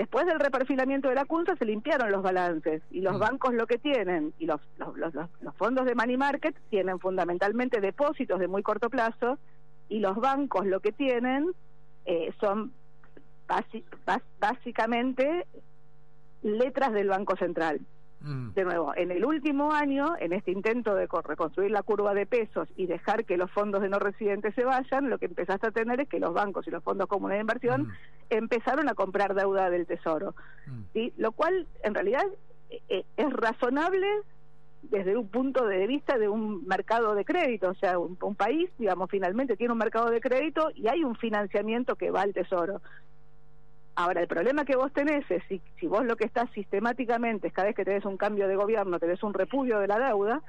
después 0.00 0.24
del 0.24 0.40
reperfilamiento 0.40 1.10
de 1.10 1.14
la 1.14 1.26
CUNSA 1.26 1.56
se 1.56 1.66
limpiaron 1.66 2.10
los 2.10 2.22
balances 2.22 2.80
y 2.90 3.02
los 3.02 3.18
bancos 3.18 3.52
lo 3.52 3.66
que 3.66 3.76
tienen, 3.76 4.32
y 4.38 4.46
los, 4.46 4.58
los, 4.78 4.96
los, 4.96 5.12
los- 5.14 5.28
los 5.42 5.54
fondos 5.56 5.84
de 5.84 5.94
money 5.94 6.16
market 6.16 6.56
tienen 6.70 6.98
fundamentalmente 6.98 7.82
depósitos 7.82 8.40
de 8.40 8.48
muy 8.48 8.62
corto 8.62 8.88
plazo 8.88 9.38
y 9.90 9.98
los 9.98 10.16
bancos 10.16 10.64
lo 10.64 10.80
que 10.80 10.92
tienen 10.92 11.50
eh, 12.06 12.32
son 12.40 12.72
basi- 13.46 13.84
bas- 14.06 14.22
básicamente 14.40 15.46
letras 16.42 16.94
del 16.94 17.08
Banco 17.08 17.36
Central. 17.36 17.80
De 18.54 18.64
nuevo, 18.64 18.92
en 18.96 19.10
el 19.10 19.24
último 19.24 19.72
año, 19.72 20.14
en 20.18 20.32
este 20.34 20.50
intento 20.50 20.94
de 20.94 21.08
co- 21.08 21.22
reconstruir 21.22 21.70
la 21.70 21.82
curva 21.82 22.12
de 22.12 22.26
pesos 22.26 22.68
y 22.76 22.84
dejar 22.86 23.24
que 23.24 23.38
los 23.38 23.50
fondos 23.50 23.80
de 23.80 23.88
no 23.88 23.98
residentes 23.98 24.54
se 24.54 24.64
vayan, 24.64 25.08
lo 25.08 25.16
que 25.18 25.24
empezaste 25.26 25.68
a 25.68 25.70
tener 25.70 26.00
es 26.02 26.08
que 26.08 26.20
los 26.20 26.34
bancos 26.34 26.66
y 26.66 26.70
los 26.70 26.84
fondos 26.84 27.06
comunes 27.08 27.36
de 27.36 27.40
inversión 27.40 27.88
empezaron 28.28 28.88
a 28.88 28.94
comprar 28.94 29.34
deuda 29.34 29.70
del 29.70 29.86
Tesoro. 29.86 30.34
¿sí? 30.92 31.12
Lo 31.16 31.32
cual, 31.32 31.66
en 31.82 31.94
realidad, 31.94 32.24
eh, 32.68 32.82
eh, 32.90 33.04
es 33.16 33.32
razonable 33.32 34.06
desde 34.82 35.16
un 35.16 35.28
punto 35.28 35.66
de 35.66 35.86
vista 35.86 36.18
de 36.18 36.28
un 36.28 36.66
mercado 36.66 37.14
de 37.14 37.24
crédito. 37.24 37.70
O 37.70 37.74
sea, 37.74 37.98
un, 37.98 38.16
un 38.22 38.34
país, 38.34 38.70
digamos, 38.78 39.10
finalmente 39.10 39.56
tiene 39.56 39.72
un 39.72 39.78
mercado 39.78 40.10
de 40.10 40.20
crédito 40.20 40.70
y 40.74 40.88
hay 40.88 41.04
un 41.04 41.16
financiamiento 41.16 41.96
que 41.96 42.10
va 42.10 42.22
al 42.22 42.32
Tesoro. 42.32 42.80
Ahora, 44.00 44.22
el 44.22 44.28
problema 44.28 44.64
que 44.64 44.76
vos 44.76 44.90
tenés 44.94 45.30
es 45.30 45.42
si, 45.46 45.60
si 45.78 45.86
vos 45.86 46.06
lo 46.06 46.16
que 46.16 46.24
estás 46.24 46.50
sistemáticamente 46.52 47.48
es 47.48 47.52
cada 47.52 47.66
vez 47.66 47.76
que 47.76 47.84
tenés 47.84 48.06
un 48.06 48.16
cambio 48.16 48.48
de 48.48 48.56
gobierno, 48.56 48.98
tenés 48.98 49.22
un 49.22 49.34
repudio 49.34 49.78
de 49.78 49.88
la 49.88 49.98
deuda, 49.98 50.40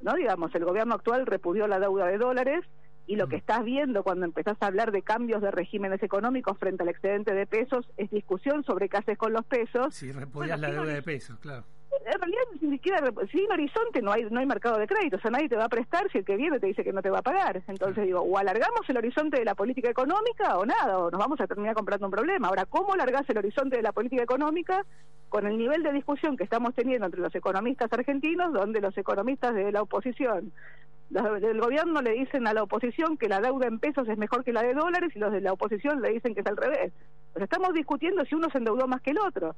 ¿no? 0.00 0.14
Digamos, 0.14 0.54
el 0.54 0.64
gobierno 0.64 0.94
actual 0.94 1.26
repudió 1.26 1.68
la 1.68 1.78
deuda 1.78 2.06
de 2.06 2.16
dólares 2.16 2.64
y 3.06 3.16
lo 3.16 3.28
que 3.28 3.36
estás 3.36 3.64
viendo 3.64 4.02
cuando 4.02 4.24
empezás 4.24 4.56
a 4.60 4.66
hablar 4.68 4.92
de 4.92 5.02
cambios 5.02 5.42
de 5.42 5.50
regímenes 5.50 6.02
económicos 6.02 6.56
frente 6.56 6.84
al 6.84 6.88
excedente 6.88 7.34
de 7.34 7.46
pesos 7.46 7.86
es 7.98 8.10
discusión 8.10 8.64
sobre 8.64 8.88
qué 8.88 8.96
haces 8.96 9.18
con 9.18 9.34
los 9.34 9.44
pesos. 9.44 9.94
Si 9.94 10.10
repudias 10.10 10.58
la 10.58 10.70
deuda 10.70 10.94
de 10.94 11.02
pesos, 11.02 11.38
claro. 11.38 11.64
En 12.04 12.20
realidad, 12.20 12.42
ni 12.60 12.70
siquiera, 12.70 12.98
sin 13.30 13.50
horizonte 13.50 14.00
no 14.00 14.12
hay 14.12 14.24
no 14.30 14.38
hay 14.38 14.46
mercado 14.46 14.78
de 14.78 14.86
crédito, 14.86 15.16
o 15.16 15.20
sea, 15.20 15.30
nadie 15.30 15.48
te 15.48 15.56
va 15.56 15.64
a 15.64 15.68
prestar 15.68 16.10
si 16.10 16.18
el 16.18 16.24
que 16.24 16.36
viene 16.36 16.60
te 16.60 16.66
dice 16.66 16.84
que 16.84 16.92
no 16.92 17.02
te 17.02 17.10
va 17.10 17.18
a 17.18 17.22
pagar. 17.22 17.62
Entonces 17.66 18.04
digo, 18.04 18.20
o 18.20 18.38
alargamos 18.38 18.88
el 18.88 18.96
horizonte 18.96 19.38
de 19.38 19.44
la 19.44 19.54
política 19.54 19.90
económica 19.90 20.56
o 20.56 20.64
nada, 20.64 20.98
o 20.98 21.10
nos 21.10 21.18
vamos 21.18 21.40
a 21.40 21.46
terminar 21.46 21.74
comprando 21.74 22.06
un 22.06 22.12
problema. 22.12 22.48
Ahora, 22.48 22.64
¿cómo 22.66 22.92
alargás 22.92 23.28
el 23.28 23.38
horizonte 23.38 23.76
de 23.76 23.82
la 23.82 23.92
política 23.92 24.22
económica 24.22 24.84
con 25.28 25.46
el 25.46 25.58
nivel 25.58 25.82
de 25.82 25.92
discusión 25.92 26.36
que 26.36 26.44
estamos 26.44 26.74
teniendo 26.74 27.06
entre 27.06 27.20
los 27.20 27.34
economistas 27.34 27.92
argentinos, 27.92 28.52
donde 28.52 28.80
los 28.80 28.96
economistas 28.96 29.54
de 29.54 29.72
la 29.72 29.82
oposición 29.82 30.52
del 31.10 31.60
gobierno 31.60 32.02
le 32.02 32.12
dicen 32.12 32.46
a 32.48 32.52
la 32.52 32.64
oposición 32.64 33.16
que 33.16 33.28
la 33.28 33.40
deuda 33.40 33.68
en 33.68 33.78
pesos 33.78 34.08
es 34.08 34.18
mejor 34.18 34.44
que 34.44 34.52
la 34.52 34.62
de 34.62 34.74
dólares 34.74 35.12
y 35.14 35.18
los 35.18 35.32
de 35.32 35.40
la 35.40 35.52
oposición 35.52 36.02
le 36.02 36.12
dicen 36.12 36.34
que 36.34 36.40
es 36.40 36.46
al 36.46 36.56
revés. 36.56 36.92
Pero 37.36 37.44
estamos 37.44 37.74
discutiendo 37.74 38.24
si 38.24 38.34
uno 38.34 38.48
se 38.48 38.56
endeudó 38.56 38.88
más 38.88 39.02
que 39.02 39.10
el 39.10 39.18
otro. 39.18 39.54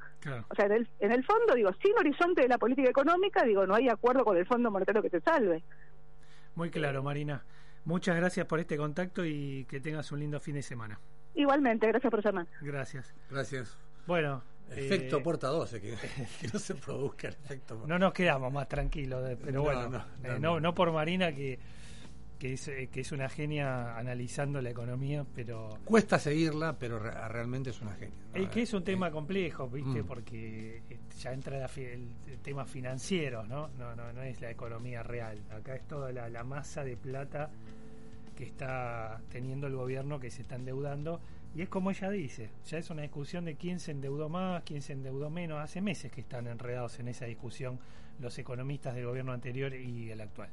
O 0.50 0.54
sea, 0.56 0.66
en 0.66 0.72
el, 0.72 0.88
en 0.98 1.12
el 1.12 1.24
fondo, 1.24 1.54
digo, 1.54 1.70
sin 1.80 1.96
horizonte 1.96 2.42
de 2.42 2.48
la 2.48 2.58
política 2.58 2.90
económica, 2.90 3.44
digo, 3.44 3.68
no 3.68 3.76
hay 3.76 3.88
acuerdo 3.88 4.24
con 4.24 4.36
el 4.36 4.44
Fondo 4.46 4.68
Monetario 4.68 5.00
que 5.00 5.10
te 5.10 5.20
salve. 5.20 5.62
Muy 6.56 6.70
claro, 6.70 7.04
Marina. 7.04 7.44
Muchas 7.84 8.16
gracias 8.16 8.46
por 8.46 8.58
este 8.58 8.76
contacto 8.76 9.24
y 9.24 9.64
que 9.66 9.78
tengas 9.78 10.10
un 10.10 10.18
lindo 10.18 10.40
fin 10.40 10.56
de 10.56 10.62
semana. 10.62 10.98
Igualmente, 11.36 11.86
gracias 11.86 12.10
por 12.10 12.20
llamar. 12.24 12.48
Gracias. 12.62 13.14
Gracias. 13.30 13.78
Bueno. 14.08 14.42
Efecto 14.70 15.18
eh, 15.18 15.20
puerta 15.22 15.46
12, 15.46 15.80
que, 15.80 15.94
que 16.40 16.48
no 16.52 16.58
se 16.58 16.74
produzca 16.74 17.28
el 17.28 17.34
efecto. 17.34 17.84
No 17.86 17.96
nos 17.96 18.12
quedamos 18.12 18.52
más 18.52 18.68
tranquilos, 18.68 19.22
de- 19.24 19.36
pero 19.36 19.52
No, 19.52 19.62
bueno, 19.62 19.88
no, 19.88 19.98
eh, 20.34 20.38
no. 20.40 20.58
no 20.58 20.74
por 20.74 20.90
Marina 20.90 21.32
que, 21.32 21.60
que, 22.38 22.52
es, 22.54 22.68
eh, 22.68 22.88
que 22.92 23.00
es 23.00 23.12
una 23.12 23.28
genia 23.28 23.96
analizando 23.98 24.60
la 24.62 24.70
economía, 24.70 25.24
pero 25.34 25.78
Cuesta 25.84 26.18
seguirla, 26.18 26.78
pero 26.78 26.98
re- 26.98 27.10
realmente 27.28 27.70
es 27.70 27.80
una 27.82 27.94
genia. 27.94 28.14
¿no? 28.34 28.42
es 28.42 28.48
que 28.50 28.62
es 28.62 28.72
un 28.74 28.84
tema 28.84 29.10
complejo, 29.10 29.68
¿viste? 29.68 30.02
Mm. 30.02 30.06
Porque 30.06 30.82
eh, 30.88 30.98
ya 31.18 31.32
entra 31.32 31.58
la 31.58 31.66
el 31.76 32.38
tema 32.42 32.64
financiero, 32.64 33.44
¿no? 33.46 33.68
¿no? 33.78 33.94
No 33.96 34.12
no 34.12 34.22
es 34.22 34.40
la 34.40 34.50
economía 34.50 35.02
real. 35.02 35.40
Acá 35.50 35.74
es 35.74 35.86
toda 35.88 36.12
la, 36.12 36.28
la 36.28 36.44
masa 36.44 36.84
de 36.84 36.96
plata 36.96 37.50
que 38.36 38.44
está 38.44 39.20
teniendo 39.30 39.66
el 39.66 39.74
gobierno 39.74 40.20
que 40.20 40.30
se 40.30 40.42
está 40.42 40.54
endeudando. 40.54 41.20
Y 41.56 41.62
es 41.62 41.68
como 41.68 41.90
ella 41.90 42.10
dice, 42.10 42.50
ya 42.66 42.78
es 42.78 42.88
una 42.90 43.02
discusión 43.02 43.44
de 43.46 43.56
quién 43.56 43.80
se 43.80 43.90
endeudó 43.90 44.28
más, 44.28 44.62
quién 44.64 44.80
se 44.82 44.92
endeudó 44.92 45.28
menos. 45.30 45.58
Hace 45.58 45.80
meses 45.80 46.12
que 46.12 46.20
están 46.20 46.46
enredados 46.46 47.00
en 47.00 47.08
esa 47.08 47.24
discusión 47.24 47.80
los 48.20 48.38
economistas 48.38 48.94
del 48.94 49.06
gobierno 49.06 49.32
anterior 49.32 49.74
y 49.74 50.10
el 50.10 50.20
actual. 50.20 50.50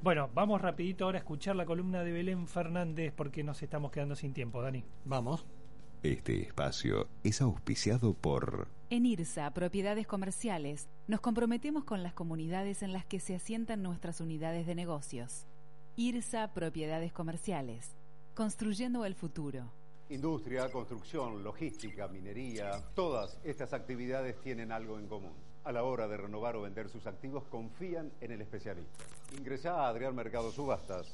Bueno, 0.00 0.30
vamos 0.32 0.60
rapidito 0.60 1.04
ahora 1.04 1.18
a 1.18 1.20
escuchar 1.20 1.56
la 1.56 1.66
columna 1.66 2.04
de 2.04 2.12
Belén 2.12 2.46
Fernández 2.46 3.12
porque 3.16 3.42
nos 3.42 3.60
estamos 3.62 3.90
quedando 3.90 4.14
sin 4.14 4.32
tiempo, 4.32 4.62
Dani. 4.62 4.84
Vamos. 5.04 5.44
Este 6.04 6.40
espacio 6.40 7.08
es 7.24 7.42
auspiciado 7.42 8.14
por 8.14 8.68
En 8.90 9.04
IRSA, 9.04 9.50
Propiedades 9.52 10.06
Comerciales, 10.06 10.88
nos 11.08 11.20
comprometemos 11.20 11.82
con 11.82 12.04
las 12.04 12.14
comunidades 12.14 12.84
en 12.84 12.92
las 12.92 13.04
que 13.04 13.18
se 13.18 13.34
asientan 13.34 13.82
nuestras 13.82 14.20
unidades 14.20 14.68
de 14.68 14.76
negocios. 14.76 15.46
IRSA, 15.96 16.54
Propiedades 16.54 17.12
Comerciales, 17.12 17.96
construyendo 18.36 19.04
el 19.04 19.16
futuro. 19.16 19.72
Industria, 20.10 20.70
construcción, 20.70 21.42
logística, 21.42 22.06
minería, 22.06 22.70
todas 22.94 23.40
estas 23.42 23.72
actividades 23.72 24.40
tienen 24.40 24.70
algo 24.70 25.00
en 25.00 25.08
común. 25.08 25.47
A 25.64 25.72
la 25.72 25.82
hora 25.82 26.08
de 26.08 26.16
renovar 26.16 26.56
o 26.56 26.62
vender 26.62 26.88
sus 26.88 27.06
activos, 27.06 27.44
confían 27.50 28.10
en 28.20 28.32
el 28.32 28.40
especialista. 28.40 29.04
Ingresá 29.36 29.84
a 29.84 29.88
Adrián 29.88 30.14
Mercado 30.14 30.50
Subastas 30.50 31.06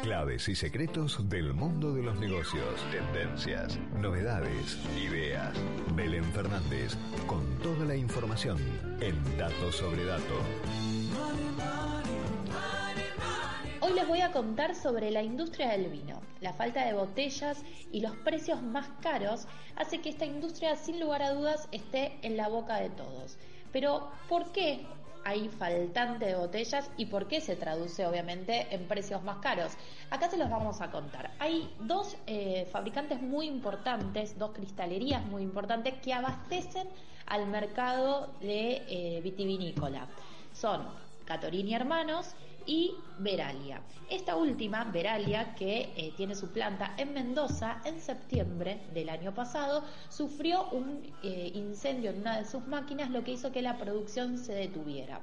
Claves 0.03 0.49
y 0.49 0.55
secretos 0.55 1.29
del 1.29 1.53
mundo 1.55 1.93
de 1.93 2.03
los 2.03 2.19
negocios, 2.21 2.81
tendencias, 2.93 3.79
novedades, 3.99 4.79
ideas. 4.97 5.53
Belén 5.95 6.25
Fernández 6.33 6.97
con 7.27 7.45
toda 7.59 7.85
la 7.85 7.97
información 7.97 8.59
en 9.01 9.17
Datos 9.37 9.77
sobre 9.77 10.05
Dato. 10.05 10.41
Hoy 13.81 13.93
les 13.95 14.07
voy 14.07 14.21
a 14.21 14.31
contar 14.31 14.77
sobre 14.77 15.11
la 15.11 15.23
industria 15.23 15.71
del 15.71 15.89
vino. 15.89 16.21
La 16.41 16.53
falta 16.53 16.85
de 16.85 16.93
botellas 16.93 17.65
y 17.91 18.01
los 18.01 18.15
precios 18.19 18.63
más 18.63 18.89
caros 19.01 19.49
hace 19.75 20.01
que 20.01 20.11
esta 20.11 20.25
industria 20.25 20.77
sin 20.77 21.01
lugar 21.01 21.23
a 21.23 21.33
dudas 21.33 21.69
esté 21.73 22.19
en 22.23 22.37
la 22.37 22.49
boca 22.49 22.77
de 22.77 22.91
todos. 22.91 23.37
Pero 23.73 24.11
¿por 24.29 24.53
qué 24.53 24.87
hay 25.25 25.49
faltante 25.49 26.27
de 26.27 26.35
botellas 26.35 26.91
y 26.97 27.07
por 27.07 27.29
qué 27.29 27.41
se 27.41 27.57
traduce 27.57 28.07
obviamente 28.07 28.67
en 28.75 28.87
precios 28.87 29.23
más 29.23 29.39
caros. 29.39 29.73
Acá 30.11 30.31
se 30.31 30.37
los 30.37 30.51
vamos 30.51 30.81
a 30.81 30.91
contar. 30.91 31.31
Hay 31.39 31.71
dos 31.81 32.17
eh, 32.27 32.69
fabricantes 32.73 33.21
muy 33.21 33.47
importantes, 33.47 34.39
dos 34.39 34.53
cristalerías 34.53 35.25
muy 35.27 35.43
importantes 35.43 35.95
que 36.03 36.13
abastecen 36.13 36.89
al 37.27 37.47
mercado 37.47 38.33
de 38.41 38.83
eh, 38.89 39.21
vitivinícola. 39.23 40.07
Son 40.53 40.83
Catorini 41.25 41.75
Hermanos 41.75 42.35
y 42.69 42.95
Veralia. 43.19 43.81
Esta 44.11 44.37
última, 44.37 44.85
Veralia, 44.85 45.55
que 45.55 45.91
eh, 45.97 46.13
tiene 46.17 46.35
su 46.35 46.53
planta 46.53 46.95
en 46.99 47.15
Mendoza, 47.15 47.81
en 47.85 47.99
septiembre 47.99 48.83
del 48.93 49.09
año 49.09 49.35
pasado, 49.35 49.83
sufrió 50.11 50.69
un 50.71 51.03
eh, 51.23 51.51
incendio 51.55 52.11
en 52.11 52.21
una 52.21 52.39
de 52.39 52.45
sus 52.45 52.67
máquinas, 52.67 53.11
lo 53.11 53.25
que 53.25 53.33
hizo 53.33 53.51
que 53.51 53.63
la 53.63 53.79
producción 53.79 54.37
se 54.37 54.53
detuviera. 54.53 55.23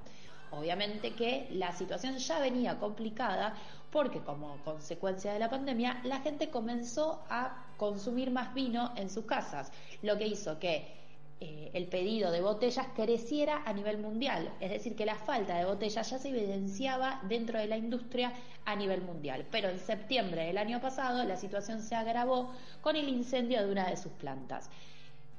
Obviamente 0.50 1.14
que 1.14 1.48
la 1.52 1.72
situación 1.72 2.18
ya 2.18 2.39
venía 2.39 2.80
complicada 2.80 3.56
porque 3.91 4.22
como 4.22 4.58
consecuencia 4.64 5.32
de 5.32 5.39
la 5.39 5.50
pandemia 5.50 6.02
la 6.04 6.22
gente 6.22 6.50
comenzó 6.50 7.24
a 7.30 7.68
consumir 7.78 8.32
más 8.32 8.54
vino 8.54 8.91
en 8.96 9.10
sus 9.10 9.26
casas, 9.26 9.72
lo 10.02 10.18
que 10.18 10.28
hizo 10.28 10.58
que 10.60 11.05
eh, 11.42 11.70
el 11.74 11.88
pedido 11.88 12.32
de 12.32 12.40
botellas 12.40 12.88
creciera 12.96 13.62
a 13.66 13.74
nivel 13.74 13.98
mundial. 13.98 14.54
Es 14.62 14.72
decir, 14.72 14.96
que 14.96 15.06
la 15.06 15.16
falta 15.16 15.58
de 15.58 15.66
botellas 15.66 16.10
ya 16.10 16.18
se 16.18 16.30
evidenciaba 16.30 17.22
dentro 17.28 17.60
de 17.60 17.68
la 17.68 17.76
industria 17.76 18.32
a 18.64 18.76
nivel 18.76 19.02
mundial. 19.02 19.46
Pero 19.52 19.70
en 19.70 19.80
septiembre 19.80 20.46
del 20.46 20.58
año 20.58 20.80
pasado 20.80 21.24
la 21.26 21.36
situación 21.36 21.82
se 21.82 21.96
agravó 21.96 22.52
con 22.82 22.96
el 22.96 23.10
incendio 23.10 23.66
de 23.66 23.72
una 23.72 23.90
de 23.90 23.98
sus 23.98 24.14
plantas. 24.14 24.70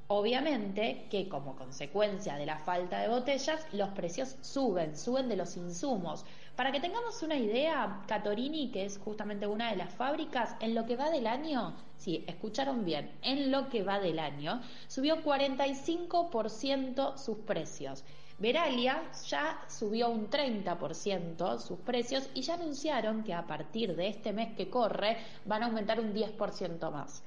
Obviamente 0.08 1.06
que 1.10 1.28
como 1.28 1.56
consecuencia 1.56 2.36
de 2.36 2.46
la 2.46 2.58
falta 2.58 3.00
de 3.00 3.08
botellas, 3.08 3.66
los 3.72 3.88
precios 3.88 4.36
suben, 4.42 4.96
suben 4.96 5.28
de 5.28 5.36
los 5.36 5.56
insumos. 5.56 6.24
Para 6.56 6.72
que 6.72 6.80
tengamos 6.80 7.22
una 7.22 7.36
idea, 7.36 8.02
Catorini, 8.08 8.70
que 8.70 8.86
es 8.86 8.98
justamente 8.98 9.46
una 9.46 9.70
de 9.70 9.76
las 9.76 9.92
fábricas, 9.94 10.56
en 10.60 10.74
lo 10.74 10.86
que 10.86 10.96
va 10.96 11.10
del 11.10 11.26
año, 11.26 11.76
sí, 11.98 12.24
escucharon 12.26 12.82
bien, 12.82 13.12
en 13.20 13.50
lo 13.50 13.68
que 13.68 13.82
va 13.82 14.00
del 14.00 14.18
año, 14.18 14.62
subió 14.88 15.22
45% 15.22 17.18
sus 17.18 17.36
precios. 17.40 18.04
Veralia 18.38 19.02
ya 19.28 19.60
subió 19.68 20.08
un 20.08 20.30
30% 20.30 21.58
sus 21.58 21.78
precios 21.80 22.30
y 22.32 22.40
ya 22.40 22.54
anunciaron 22.54 23.22
que 23.22 23.34
a 23.34 23.46
partir 23.46 23.94
de 23.94 24.08
este 24.08 24.32
mes 24.32 24.56
que 24.56 24.70
corre 24.70 25.18
van 25.44 25.62
a 25.62 25.66
aumentar 25.66 26.00
un 26.00 26.14
10% 26.14 26.90
más. 26.90 27.22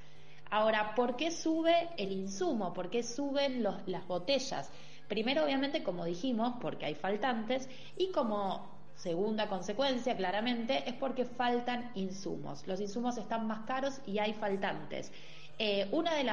Ahora, 0.50 0.96
¿por 0.96 1.14
qué 1.14 1.30
sube 1.30 1.90
el 1.96 2.10
insumo? 2.10 2.72
¿Por 2.72 2.90
qué 2.90 3.04
suben 3.04 3.62
las 3.62 4.06
botellas? 4.08 4.72
Primero, 5.06 5.44
obviamente, 5.44 5.84
como 5.84 6.04
dijimos, 6.04 6.54
porque 6.60 6.86
hay 6.86 6.96
faltantes 6.96 7.68
y 7.96 8.10
como 8.10 8.79
segunda 9.00 9.48
consecuencia, 9.48 10.14
claramente, 10.14 10.88
es 10.88 10.94
porque 10.94 11.24
faltan 11.24 11.90
insumos. 11.94 12.66
Los 12.66 12.80
insumos 12.80 13.16
están 13.16 13.46
más 13.46 13.60
caros 13.60 14.00
y 14.06 14.18
hay 14.18 14.34
faltantes. 14.34 15.10
Eh, 15.58 15.88
una 15.92 16.14
de 16.14 16.24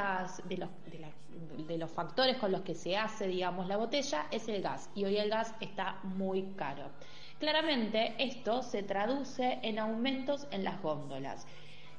de 0.49 0.57
los, 0.57 0.69
de 1.67 1.77
los 1.77 1.91
factores 1.91 2.37
con 2.37 2.51
los 2.51 2.61
que 2.61 2.75
se 2.75 2.97
hace, 2.97 3.27
digamos, 3.27 3.67
la 3.67 3.77
botella 3.77 4.27
es 4.31 4.47
el 4.49 4.61
gas 4.61 4.89
y 4.95 5.05
hoy 5.05 5.17
el 5.17 5.29
gas 5.29 5.53
está 5.61 5.99
muy 6.03 6.43
caro. 6.57 6.89
Claramente 7.39 8.15
esto 8.17 8.63
se 8.63 8.83
traduce 8.83 9.59
en 9.61 9.79
aumentos 9.79 10.47
en 10.51 10.63
las 10.63 10.81
góndolas. 10.81 11.45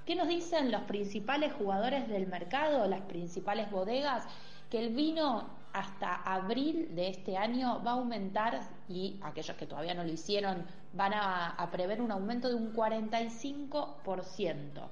¿Qué 0.05 0.17
nos 0.17 0.29
dicen 0.29 0.71
los 0.71 0.83
principales 0.83 1.53
jugadores 1.55 2.09
del 2.09 2.27
mercado, 2.27 2.87
las 2.87 3.03
principales 3.03 3.71
bodegas? 3.71 4.25
Que 4.71 4.81
el 4.81 4.95
vino 4.95 5.49
hasta 5.73 6.23
abril 6.23 6.95
de 6.95 7.09
este 7.09 7.37
año 7.37 7.83
va 7.85 7.93
a 7.93 7.95
aumentar 7.95 8.61
y 8.89 9.19
aquellos 9.23 9.57
que 9.57 9.67
todavía 9.67 9.95
no 9.95 10.05
lo 10.05 10.13
hicieron 10.13 10.65
van 10.93 11.13
a, 11.15 11.69
prever 11.71 12.01
un 12.01 12.11
aumento 12.11 12.49
de 12.49 12.55
un 12.55 12.75
45%. 12.75 14.89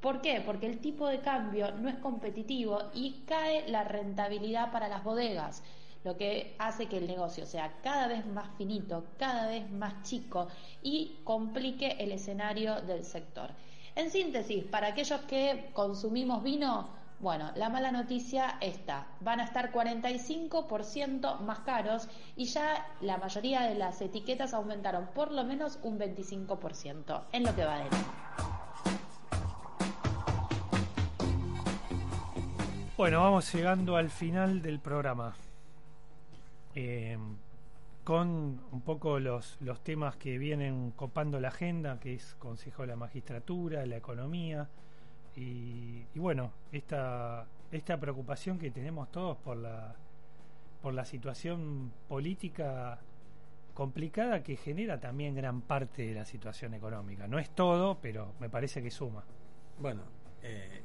¿Por 0.00 0.20
qué? 0.20 0.42
Porque 0.44 0.66
el 0.66 0.78
tipo 0.78 1.08
de 1.08 1.20
cambio 1.20 1.72
no 1.72 1.88
es 1.88 1.96
competitivo 1.96 2.84
y 2.94 3.24
cae 3.26 3.68
la 3.68 3.84
rentabilidad 3.84 4.70
para 4.70 4.88
las 4.88 5.04
bodegas, 5.04 5.62
lo 6.04 6.16
que 6.16 6.54
hace 6.58 6.86
que 6.86 6.98
el 6.98 7.06
negocio 7.06 7.46
sea 7.46 7.72
cada 7.82 8.06
vez 8.06 8.24
más 8.26 8.48
finito, 8.56 9.04
cada 9.18 9.48
vez 9.48 9.70
más 9.70 10.02
chico 10.02 10.48
y 10.82 11.16
complique 11.24 11.96
el 11.98 12.12
escenario 12.12 12.80
del 12.82 13.04
sector. 13.04 13.50
En 13.96 14.10
síntesis, 14.10 14.64
para 14.64 14.88
aquellos 14.88 15.20
que 15.22 15.70
consumimos 15.72 16.44
vino, 16.44 16.97
bueno, 17.20 17.50
la 17.56 17.68
mala 17.68 17.90
noticia 17.90 18.58
está, 18.60 19.08
van 19.20 19.40
a 19.40 19.44
estar 19.44 19.72
45% 19.72 21.40
más 21.40 21.58
caros 21.60 22.08
y 22.36 22.44
ya 22.44 22.86
la 23.00 23.16
mayoría 23.16 23.62
de 23.62 23.74
las 23.74 24.00
etiquetas 24.00 24.54
aumentaron 24.54 25.08
por 25.14 25.32
lo 25.32 25.42
menos 25.42 25.80
un 25.82 25.98
25% 25.98 27.22
en 27.32 27.42
lo 27.42 27.54
que 27.56 27.64
va 27.64 27.76
de 27.76 27.82
año. 27.82 27.90
Bueno, 32.96 33.22
vamos 33.22 33.52
llegando 33.52 33.96
al 33.96 34.10
final 34.10 34.62
del 34.62 34.78
programa. 34.78 35.34
Eh, 36.74 37.18
con 38.04 38.60
un 38.72 38.80
poco 38.80 39.18
los, 39.18 39.56
los 39.60 39.80
temas 39.82 40.16
que 40.16 40.38
vienen 40.38 40.92
copando 40.92 41.38
la 41.40 41.48
agenda, 41.48 41.98
que 42.00 42.14
es 42.14 42.36
Consejo 42.38 42.82
de 42.82 42.88
la 42.88 42.96
Magistratura, 42.96 43.84
la 43.86 43.96
economía, 43.96 44.68
y, 45.36 46.04
y 46.14 46.18
bueno, 46.18 46.52
esta, 46.72 47.46
esta 47.70 47.98
preocupación 47.98 48.58
que 48.58 48.70
tenemos 48.70 49.10
todos 49.10 49.36
por 49.38 49.56
la, 49.56 49.94
por 50.82 50.94
la 50.94 51.04
situación 51.04 51.92
política 52.08 52.98
complicada 53.74 54.42
que 54.42 54.56
genera 54.56 54.98
también 54.98 55.34
gran 55.34 55.60
parte 55.60 56.06
de 56.06 56.14
la 56.14 56.24
situación 56.24 56.74
económica. 56.74 57.28
No 57.28 57.38
es 57.38 57.50
todo, 57.50 57.98
pero 58.00 58.34
me 58.40 58.48
parece 58.48 58.82
que 58.82 58.90
suma. 58.90 59.22
Bueno, 59.78 60.02
eh, 60.42 60.82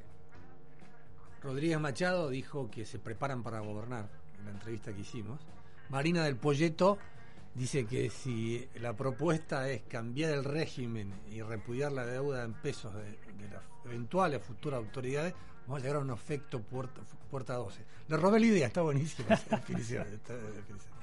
Rodríguez 1.41 1.79
Machado 1.79 2.29
dijo 2.29 2.69
que 2.69 2.85
se 2.85 2.99
preparan 2.99 3.41
para 3.41 3.59
gobernar 3.61 4.09
en 4.37 4.45
la 4.45 4.51
entrevista 4.51 4.93
que 4.93 5.01
hicimos. 5.01 5.41
Marina 5.89 6.23
del 6.23 6.37
Polleto 6.37 6.97
dice 7.55 7.85
que 7.85 8.09
si 8.09 8.67
la 8.75 8.93
propuesta 8.93 9.69
es 9.69 9.83
cambiar 9.83 10.31
el 10.31 10.43
régimen 10.43 11.13
y 11.29 11.41
repudiar 11.41 11.91
la 11.91 12.05
deuda 12.05 12.43
en 12.43 12.53
pesos 12.53 12.93
de, 12.95 13.03
de 13.03 13.49
las 13.51 13.63
eventuales 13.85 14.41
futuras 14.41 14.77
autoridades, 14.79 15.33
vamos 15.67 15.79
a 15.79 15.81
llegar 15.81 15.97
a 15.97 15.99
un 15.99 16.11
efecto 16.11 16.61
puerta, 16.61 17.01
puerta 17.29 17.53
12. 17.55 17.83
Le 18.07 18.17
robé 18.17 18.39
la 18.39 18.45
idea, 18.47 18.67
está 18.67 18.81
buenísima 18.81 19.33
esa 19.35 19.55
definición. 19.57 20.07
está- 20.13 20.35
definición. 20.35 20.93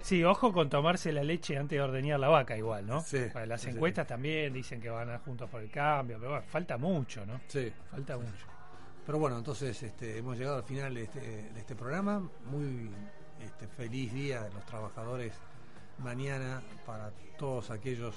Sí, 0.00 0.24
ojo 0.24 0.52
con 0.52 0.68
tomarse 0.68 1.12
la 1.12 1.22
leche 1.22 1.56
antes 1.56 1.76
de 1.76 1.80
ordeñar 1.80 2.18
la 2.18 2.28
vaca 2.28 2.56
igual, 2.56 2.84
¿no? 2.84 3.02
Sí, 3.02 3.18
las 3.46 3.60
sí, 3.60 3.68
sí. 3.70 3.76
encuestas 3.76 4.04
también 4.06 4.52
dicen 4.52 4.80
que 4.80 4.90
van 4.90 5.08
a 5.10 5.20
juntos 5.20 5.48
por 5.48 5.62
el 5.62 5.70
cambio, 5.70 6.18
pero 6.18 6.30
bueno, 6.32 6.44
falta 6.48 6.76
mucho, 6.76 7.24
¿no? 7.24 7.40
Sí. 7.46 7.72
Falta 7.88 8.16
mucho. 8.18 8.46
Pero 9.06 9.18
bueno, 9.20 9.38
entonces 9.38 9.80
este, 9.80 10.18
hemos 10.18 10.36
llegado 10.36 10.56
al 10.56 10.64
final 10.64 10.92
de 10.94 11.04
este, 11.04 11.20
de 11.20 11.58
este 11.60 11.76
programa. 11.76 12.28
Muy 12.46 12.90
este, 13.40 13.68
feliz 13.68 14.12
día 14.12 14.42
de 14.42 14.52
los 14.52 14.64
trabajadores 14.66 15.34
mañana 16.02 16.60
para 16.86 17.10
todos 17.38 17.70
aquellos 17.70 18.14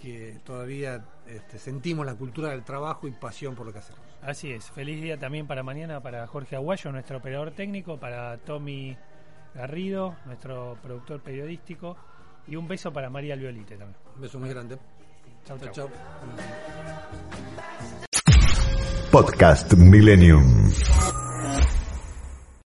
que 0.00 0.38
todavía 0.44 1.04
este, 1.26 1.58
sentimos 1.58 2.06
la 2.06 2.14
cultura 2.14 2.50
del 2.50 2.62
trabajo 2.62 3.08
y 3.08 3.12
pasión 3.12 3.54
por 3.54 3.66
lo 3.66 3.72
que 3.72 3.80
hacemos. 3.80 4.00
Así 4.22 4.52
es. 4.52 4.70
Feliz 4.70 5.02
día 5.02 5.18
también 5.18 5.46
para 5.46 5.62
mañana 5.62 6.00
para 6.00 6.26
Jorge 6.26 6.56
Aguayo, 6.56 6.92
nuestro 6.92 7.18
operador 7.18 7.50
técnico, 7.52 7.98
para 7.98 8.36
Tommy 8.38 8.96
Garrido, 9.54 10.16
nuestro 10.26 10.76
productor 10.82 11.20
periodístico, 11.20 11.96
y 12.46 12.56
un 12.56 12.68
beso 12.68 12.92
para 12.92 13.10
María 13.10 13.34
Albiolite 13.34 13.76
también. 13.76 13.98
Un 14.14 14.22
beso 14.22 14.38
muy 14.38 14.48
grande. 14.48 14.78
Chau, 15.44 15.58
chau. 15.58 15.72
chau. 15.72 15.90
Podcast 19.10 19.74
Millennium. 19.74 20.70